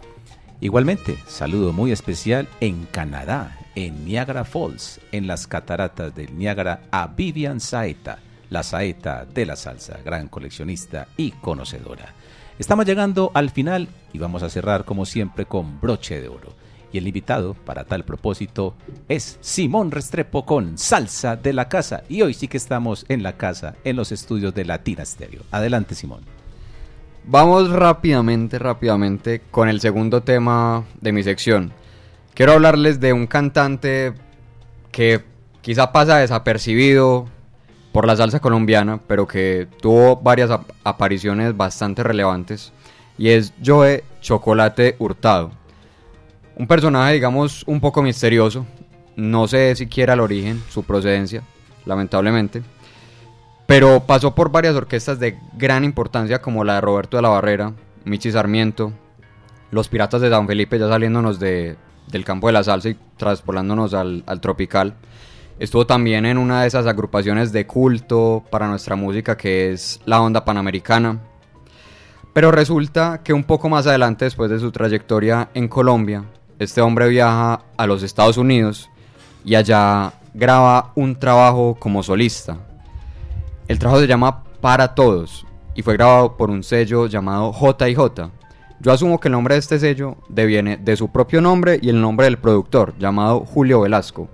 Igualmente, 0.61 1.17
saludo 1.25 1.73
muy 1.73 1.91
especial 1.91 2.47
en 2.59 2.85
Canadá, 2.85 3.57
en 3.73 4.05
Niagara 4.05 4.45
Falls, 4.45 4.99
en 5.11 5.25
las 5.25 5.47
cataratas 5.47 6.13
del 6.13 6.37
Niágara, 6.37 6.83
a 6.91 7.07
Vivian 7.07 7.59
Saeta, 7.59 8.19
la 8.51 8.61
saeta 8.61 9.25
de 9.25 9.47
la 9.47 9.55
salsa, 9.55 9.97
gran 10.05 10.27
coleccionista 10.27 11.07
y 11.17 11.31
conocedora. 11.31 12.13
Estamos 12.59 12.85
llegando 12.85 13.31
al 13.33 13.49
final 13.49 13.87
y 14.13 14.19
vamos 14.19 14.43
a 14.43 14.49
cerrar 14.51 14.85
como 14.85 15.07
siempre 15.07 15.47
con 15.47 15.81
broche 15.81 16.21
de 16.21 16.27
oro. 16.27 16.53
Y 16.93 16.99
el 16.99 17.07
invitado 17.07 17.55
para 17.55 17.83
tal 17.85 18.05
propósito 18.05 18.75
es 19.09 19.39
Simón 19.41 19.89
Restrepo 19.91 20.45
con 20.45 20.77
Salsa 20.77 21.35
de 21.35 21.51
la 21.51 21.67
Casa. 21.67 22.03
Y 22.07 22.21
hoy 22.21 22.35
sí 22.35 22.47
que 22.47 22.55
estamos 22.57 23.05
en 23.09 23.23
la 23.23 23.33
casa, 23.35 23.75
en 23.83 23.95
los 23.95 24.11
estudios 24.11 24.53
de 24.53 24.63
Latina 24.63 25.03
Stereo. 25.03 25.41
Adelante, 25.51 25.95
Simón. 25.95 26.21
Vamos 27.25 27.71
rápidamente, 27.71 28.59
rápidamente 28.59 29.41
con 29.49 29.69
el 29.69 29.79
segundo 29.81 30.21
tema 30.21 30.83
de 31.01 31.11
mi 31.11 31.23
sección. 31.23 31.73
Quiero 32.35 32.51
hablarles 32.53 32.99
de 32.99 33.11
un 33.11 33.25
cantante 33.25 34.13
que 34.91 35.23
quizá 35.61 35.91
pasa 35.91 36.17
desapercibido 36.17 37.25
por 37.91 38.05
la 38.05 38.15
salsa 38.15 38.39
colombiana, 38.39 38.99
pero 39.07 39.27
que 39.27 39.67
tuvo 39.81 40.17
varias 40.17 40.51
ap- 40.51 40.69
apariciones 40.83 41.55
bastante 41.57 42.03
relevantes, 42.03 42.71
y 43.17 43.29
es 43.29 43.53
Joe 43.65 44.03
Chocolate 44.21 44.95
Hurtado. 44.99 45.51
Un 46.55 46.67
personaje, 46.67 47.13
digamos, 47.13 47.63
un 47.65 47.79
poco 47.79 48.01
misterioso. 48.01 48.65
No 49.15 49.47
sé 49.47 49.75
siquiera 49.75 50.13
el 50.13 50.19
origen, 50.19 50.61
su 50.69 50.83
procedencia, 50.83 51.43
lamentablemente. 51.85 52.61
Pero 53.65 54.01
pasó 54.01 54.35
por 54.35 54.51
varias 54.51 54.75
orquestas 54.75 55.19
de 55.19 55.37
gran 55.57 55.83
importancia 55.83 56.41
como 56.41 56.63
la 56.63 56.75
de 56.75 56.81
Roberto 56.81 57.17
de 57.17 57.23
la 57.23 57.29
Barrera, 57.29 57.73
Michi 58.05 58.31
Sarmiento, 58.31 58.91
Los 59.71 59.87
Piratas 59.87 60.21
de 60.21 60.29
San 60.29 60.47
Felipe, 60.47 60.77
ya 60.77 60.87
saliéndonos 60.87 61.39
de, 61.39 61.75
del 62.11 62.25
campo 62.25 62.47
de 62.47 62.53
la 62.53 62.63
salsa 62.63 62.89
y 62.89 62.97
traspolándonos 63.17 63.93
al, 63.93 64.23
al 64.27 64.41
tropical. 64.41 64.95
Estuvo 65.59 65.87
también 65.87 66.25
en 66.25 66.37
una 66.37 66.61
de 66.61 66.67
esas 66.67 66.87
agrupaciones 66.87 67.51
de 67.51 67.65
culto 67.65 68.43
para 68.49 68.67
nuestra 68.67 68.95
música 68.95 69.37
que 69.37 69.71
es 69.71 70.01
la 70.05 70.21
onda 70.21 70.43
panamericana. 70.43 71.19
Pero 72.33 72.51
resulta 72.51 73.21
que 73.23 73.33
un 73.33 73.43
poco 73.43 73.69
más 73.69 73.85
adelante, 73.85 74.25
después 74.25 74.49
de 74.49 74.59
su 74.59 74.71
trayectoria 74.71 75.49
en 75.53 75.67
Colombia, 75.67 76.25
este 76.63 76.81
hombre 76.81 77.09
viaja 77.09 77.61
a 77.77 77.87
los 77.87 78.03
Estados 78.03 78.37
Unidos 78.37 78.89
y 79.45 79.55
allá 79.55 80.13
graba 80.33 80.91
un 80.95 81.15
trabajo 81.15 81.75
como 81.79 82.03
solista. 82.03 82.57
El 83.67 83.79
trabajo 83.79 84.01
se 84.01 84.07
llama 84.07 84.43
Para 84.61 84.95
Todos 84.95 85.45
y 85.75 85.81
fue 85.81 85.93
grabado 85.93 86.37
por 86.37 86.49
un 86.49 86.63
sello 86.63 87.07
llamado 87.07 87.51
J&J. 87.53 88.29
Yo 88.79 88.91
asumo 88.91 89.19
que 89.19 89.29
el 89.29 89.33
nombre 89.33 89.55
de 89.55 89.59
este 89.59 89.79
sello 89.79 90.17
deviene 90.27 90.77
de 90.77 90.97
su 90.97 91.09
propio 91.09 91.41
nombre 91.41 91.79
y 91.81 91.89
el 91.89 92.01
nombre 92.01 92.25
del 92.25 92.37
productor, 92.37 92.93
llamado 92.97 93.41
Julio 93.41 93.81
Velasco. 93.81 94.27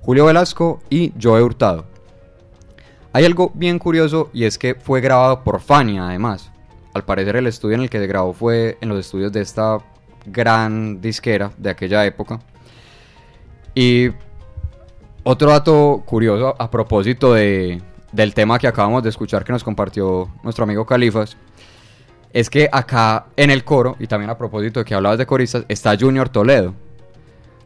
Julio 0.00 0.26
Velasco 0.26 0.80
y 0.90 1.12
Joe 1.20 1.42
Hurtado. 1.42 1.84
Hay 3.12 3.24
algo 3.24 3.52
bien 3.54 3.78
curioso 3.78 4.30
y 4.32 4.44
es 4.44 4.58
que 4.58 4.74
fue 4.74 5.00
grabado 5.00 5.44
por 5.44 5.60
Fania 5.60 6.08
además. 6.08 6.50
Al 6.94 7.04
parecer 7.04 7.36
el 7.36 7.46
estudio 7.46 7.76
en 7.76 7.82
el 7.82 7.90
que 7.90 7.98
se 7.98 8.06
grabó 8.06 8.32
fue 8.32 8.78
en 8.80 8.88
los 8.88 8.98
estudios 8.98 9.32
de 9.32 9.40
esta 9.42 9.78
gran 10.26 11.00
disquera 11.00 11.52
de 11.56 11.70
aquella 11.70 12.04
época. 12.04 12.40
Y 13.74 14.10
otro 15.22 15.50
dato 15.50 16.02
curioso 16.04 16.54
a 16.58 16.70
propósito 16.70 17.34
de, 17.34 17.80
del 18.12 18.34
tema 18.34 18.58
que 18.58 18.66
acabamos 18.66 19.02
de 19.02 19.08
escuchar 19.08 19.44
que 19.44 19.52
nos 19.52 19.64
compartió 19.64 20.30
nuestro 20.42 20.64
amigo 20.64 20.84
Califas, 20.84 21.36
es 22.32 22.48
que 22.48 22.68
acá 22.72 23.26
en 23.36 23.50
el 23.50 23.64
coro, 23.64 23.96
y 23.98 24.06
también 24.06 24.30
a 24.30 24.38
propósito 24.38 24.80
de 24.80 24.84
que 24.84 24.94
hablabas 24.94 25.18
de 25.18 25.26
coristas, 25.26 25.64
está 25.68 25.96
Junior 25.98 26.28
Toledo. 26.28 26.74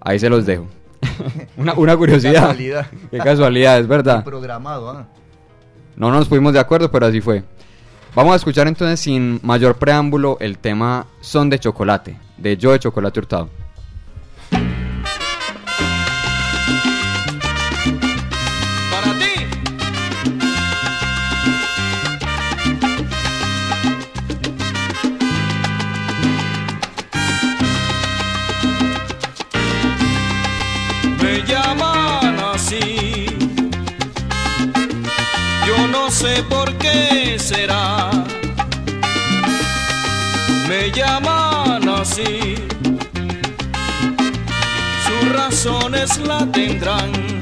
Ahí 0.01 0.19
se 0.19 0.29
los 0.29 0.45
dejo. 0.45 0.67
una, 1.57 1.75
una 1.75 1.97
curiosidad. 1.97 2.33
Qué 2.33 2.41
casualidad. 2.41 2.87
Qué 3.11 3.19
casualidad, 3.19 3.79
es 3.79 3.87
verdad. 3.87 4.25
Programado, 4.25 4.91
¿ah? 4.91 5.07
No 5.97 6.11
nos 6.11 6.29
pusimos 6.29 6.53
de 6.53 6.61
acuerdo, 6.61 6.91
pero 6.91 7.07
así 7.07 7.21
fue. 7.21 7.43
Vamos 8.15 8.33
a 8.33 8.37
escuchar 8.37 8.67
entonces 8.67 9.01
sin 9.01 9.41
mayor 9.43 9.77
preámbulo 9.77 10.39
el 10.41 10.59
tema 10.59 11.07
Son 11.21 11.51
de 11.51 11.59
Chocolate, 11.59 12.17
de 12.37 12.57
Yo 12.57 12.73
de 12.73 12.79
Chocolate 12.79 13.21
Hurtado. 13.21 13.66
Sus 45.67 45.75
razones 45.75 46.19
la 46.19 46.47
tendrán. 46.53 47.36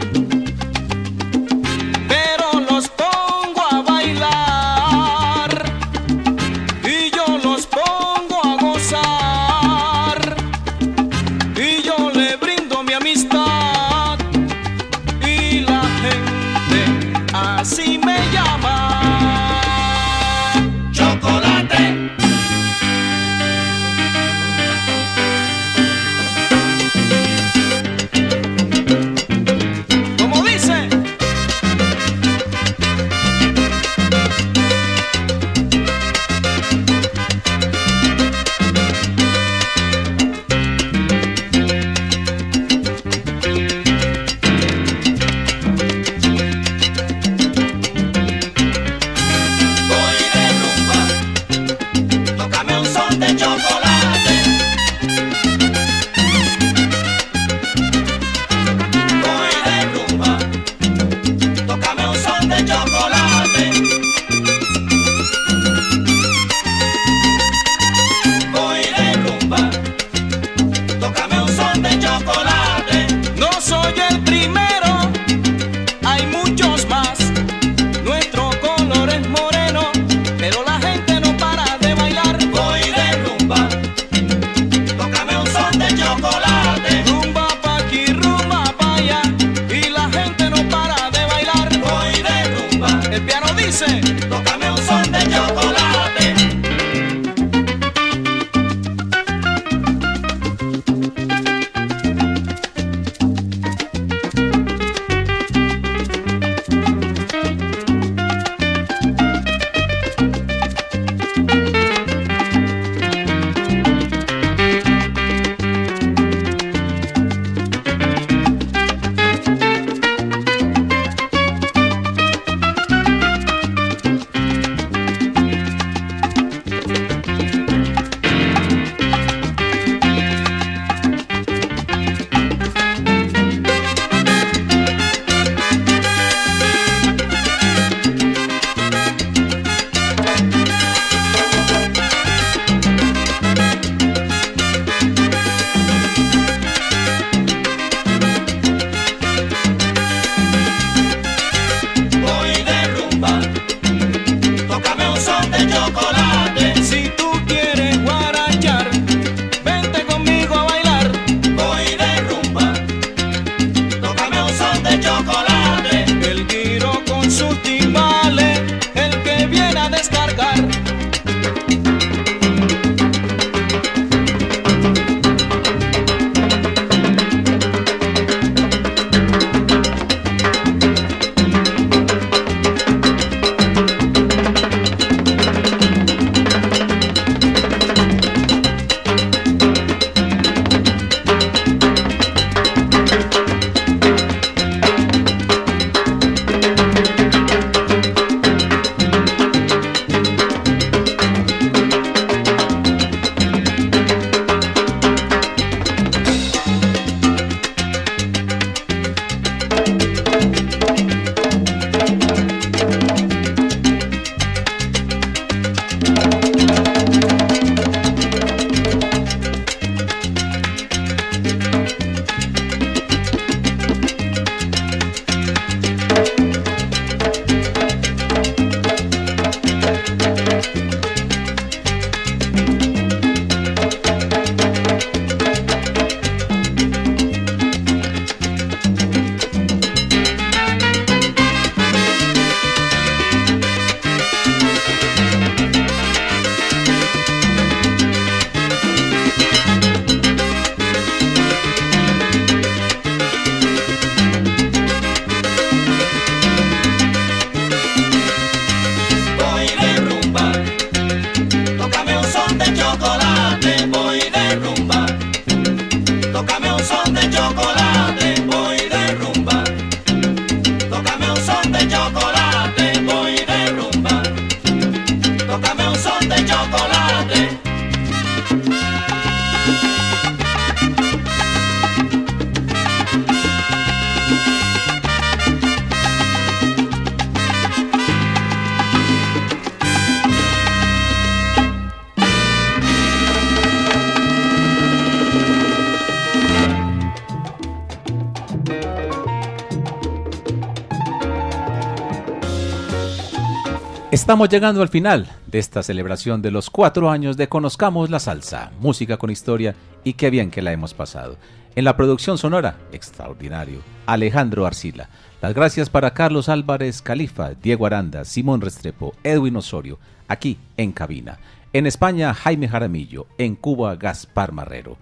Estamos 304.24 304.48
llegando 304.48 304.80
al 304.80 304.88
final 304.88 305.28
de 305.48 305.59
esta 305.59 305.82
celebración 305.82 306.40
de 306.40 306.51
los 306.51 306.70
cuatro 306.70 307.10
años 307.10 307.36
de 307.36 307.46
Conozcamos 307.46 308.09
la 308.09 308.18
Salsa, 308.18 308.72
música 308.80 309.18
con 309.18 309.28
historia 309.28 309.74
y 310.02 310.14
qué 310.14 310.30
bien 310.30 310.51
que 310.51 310.62
la 310.62 310.72
hemos 310.72 310.94
pasado. 310.94 311.36
En 311.76 311.84
la 311.84 311.94
producción 311.94 312.38
sonora, 312.38 312.78
extraordinario, 312.90 313.80
Alejandro 314.06 314.64
Arcila. 314.64 315.10
Las 315.42 315.52
gracias 315.52 315.90
para 315.90 316.14
Carlos 316.14 316.48
Álvarez 316.48 317.02
Califa, 317.02 317.52
Diego 317.52 317.84
Aranda, 317.84 318.24
Simón 318.24 318.62
Restrepo, 318.62 319.12
Edwin 319.24 319.56
Osorio, 319.56 319.98
aquí 320.26 320.56
en 320.78 320.92
cabina. 320.92 321.38
En 321.74 321.86
España, 321.86 322.32
Jaime 322.32 322.66
Jaramillo. 322.66 323.26
En 323.36 323.55
Cuba, 323.55 323.94
Gaspar 323.96 324.52
Marrero. 324.52 324.96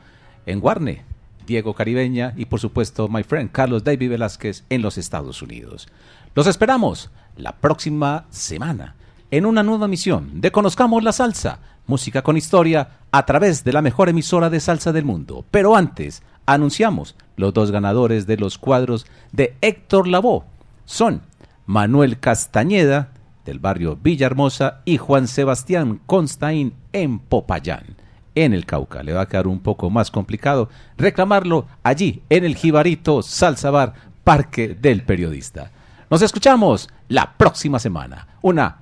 En 0.47 0.59
Guarne, 0.59 1.05
Diego 1.47 1.75
Caribeña 1.75 2.35
y 2.37 2.47
por 2.47 2.59
supuesto, 2.59 3.07
my 3.07 3.23
friend 3.23 3.53
Carlos 3.53 3.85
David 3.85 4.11
Velázquez 4.11 4.65
en 4.69 4.83
los 4.83 4.99
Estados 4.99 5.43
Unidos. 5.43 5.87
Los 6.35 6.49
esperamos 6.49 7.13
la 7.37 7.53
próxima 7.53 8.25
semana 8.31 8.97
en 9.33 9.47
una 9.47 9.63
nueva 9.63 9.89
misión 9.89 10.43
de 10.43 10.53
Conozcamos 10.53 11.03
la 11.03 11.11
Salsa, 11.11 11.59
música 11.87 12.21
con 12.21 12.37
historia, 12.37 12.99
a 13.11 13.25
través 13.25 13.65
de 13.65 13.73
la 13.73 13.81
mejor 13.81 14.11
emisora 14.11 14.51
de 14.51 14.61
salsa 14.61 14.93
del 14.93 15.07
mundo. 15.07 15.47
Pero 15.51 15.75
antes, 15.75 16.23
anunciamos 16.45 17.17
los 17.37 17.55
dos 17.55 17.71
ganadores 17.71 18.27
de 18.27 18.37
los 18.37 18.59
cuadros 18.59 19.07
de 19.33 19.57
Héctor 19.63 20.07
Lavoe. 20.07 20.45
Son 20.85 21.23
Manuel 21.65 22.21
Castañeda, 22.21 23.09
del 23.47 23.59
barrio 23.59 23.97
Villahermosa, 23.97 24.83
y 24.85 24.99
Juan 24.99 25.27
Sebastián 25.27 26.03
Constaín 26.05 26.75
en 26.93 27.19
Popayán, 27.19 27.97
en 28.35 28.53
el 28.53 28.67
Cauca. 28.67 29.03
Le 29.03 29.15
va 29.15 29.23
a 29.23 29.29
quedar 29.29 29.47
un 29.47 29.61
poco 29.61 29.89
más 29.89 30.11
complicado 30.11 30.69
reclamarlo 30.99 31.67
allí, 31.83 32.23
en 32.29 32.45
el 32.45 32.55
Jibarito 32.55 33.23
Salsa 33.23 33.71
Bar, 33.71 33.95
Parque 34.25 34.77
del 34.79 35.05
Periodista. 35.05 35.71
Nos 36.11 36.21
escuchamos 36.21 36.91
la 37.09 37.33
próxima 37.39 37.79
semana. 37.79 38.29
Una 38.43 38.82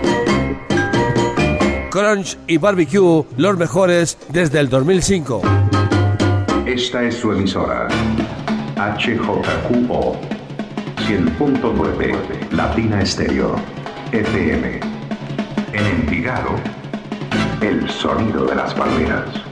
Crunch 1.91 2.37
y 2.47 2.57
Barbecue, 2.57 3.25
los 3.37 3.57
mejores 3.57 4.17
desde 4.29 4.59
el 4.59 4.69
2005. 4.69 5.41
Esta 6.65 7.03
es 7.03 7.15
su 7.15 7.33
emisora. 7.33 7.89
HJQO 8.77 10.15
100.9 11.05 12.51
Latina 12.51 13.01
Estéreo 13.01 13.55
FM. 14.13 14.79
En 15.73 15.85
Envigado, 15.85 16.55
el 17.61 17.89
sonido 17.89 18.45
de 18.45 18.55
las 18.55 18.73
palmeras. 18.73 19.50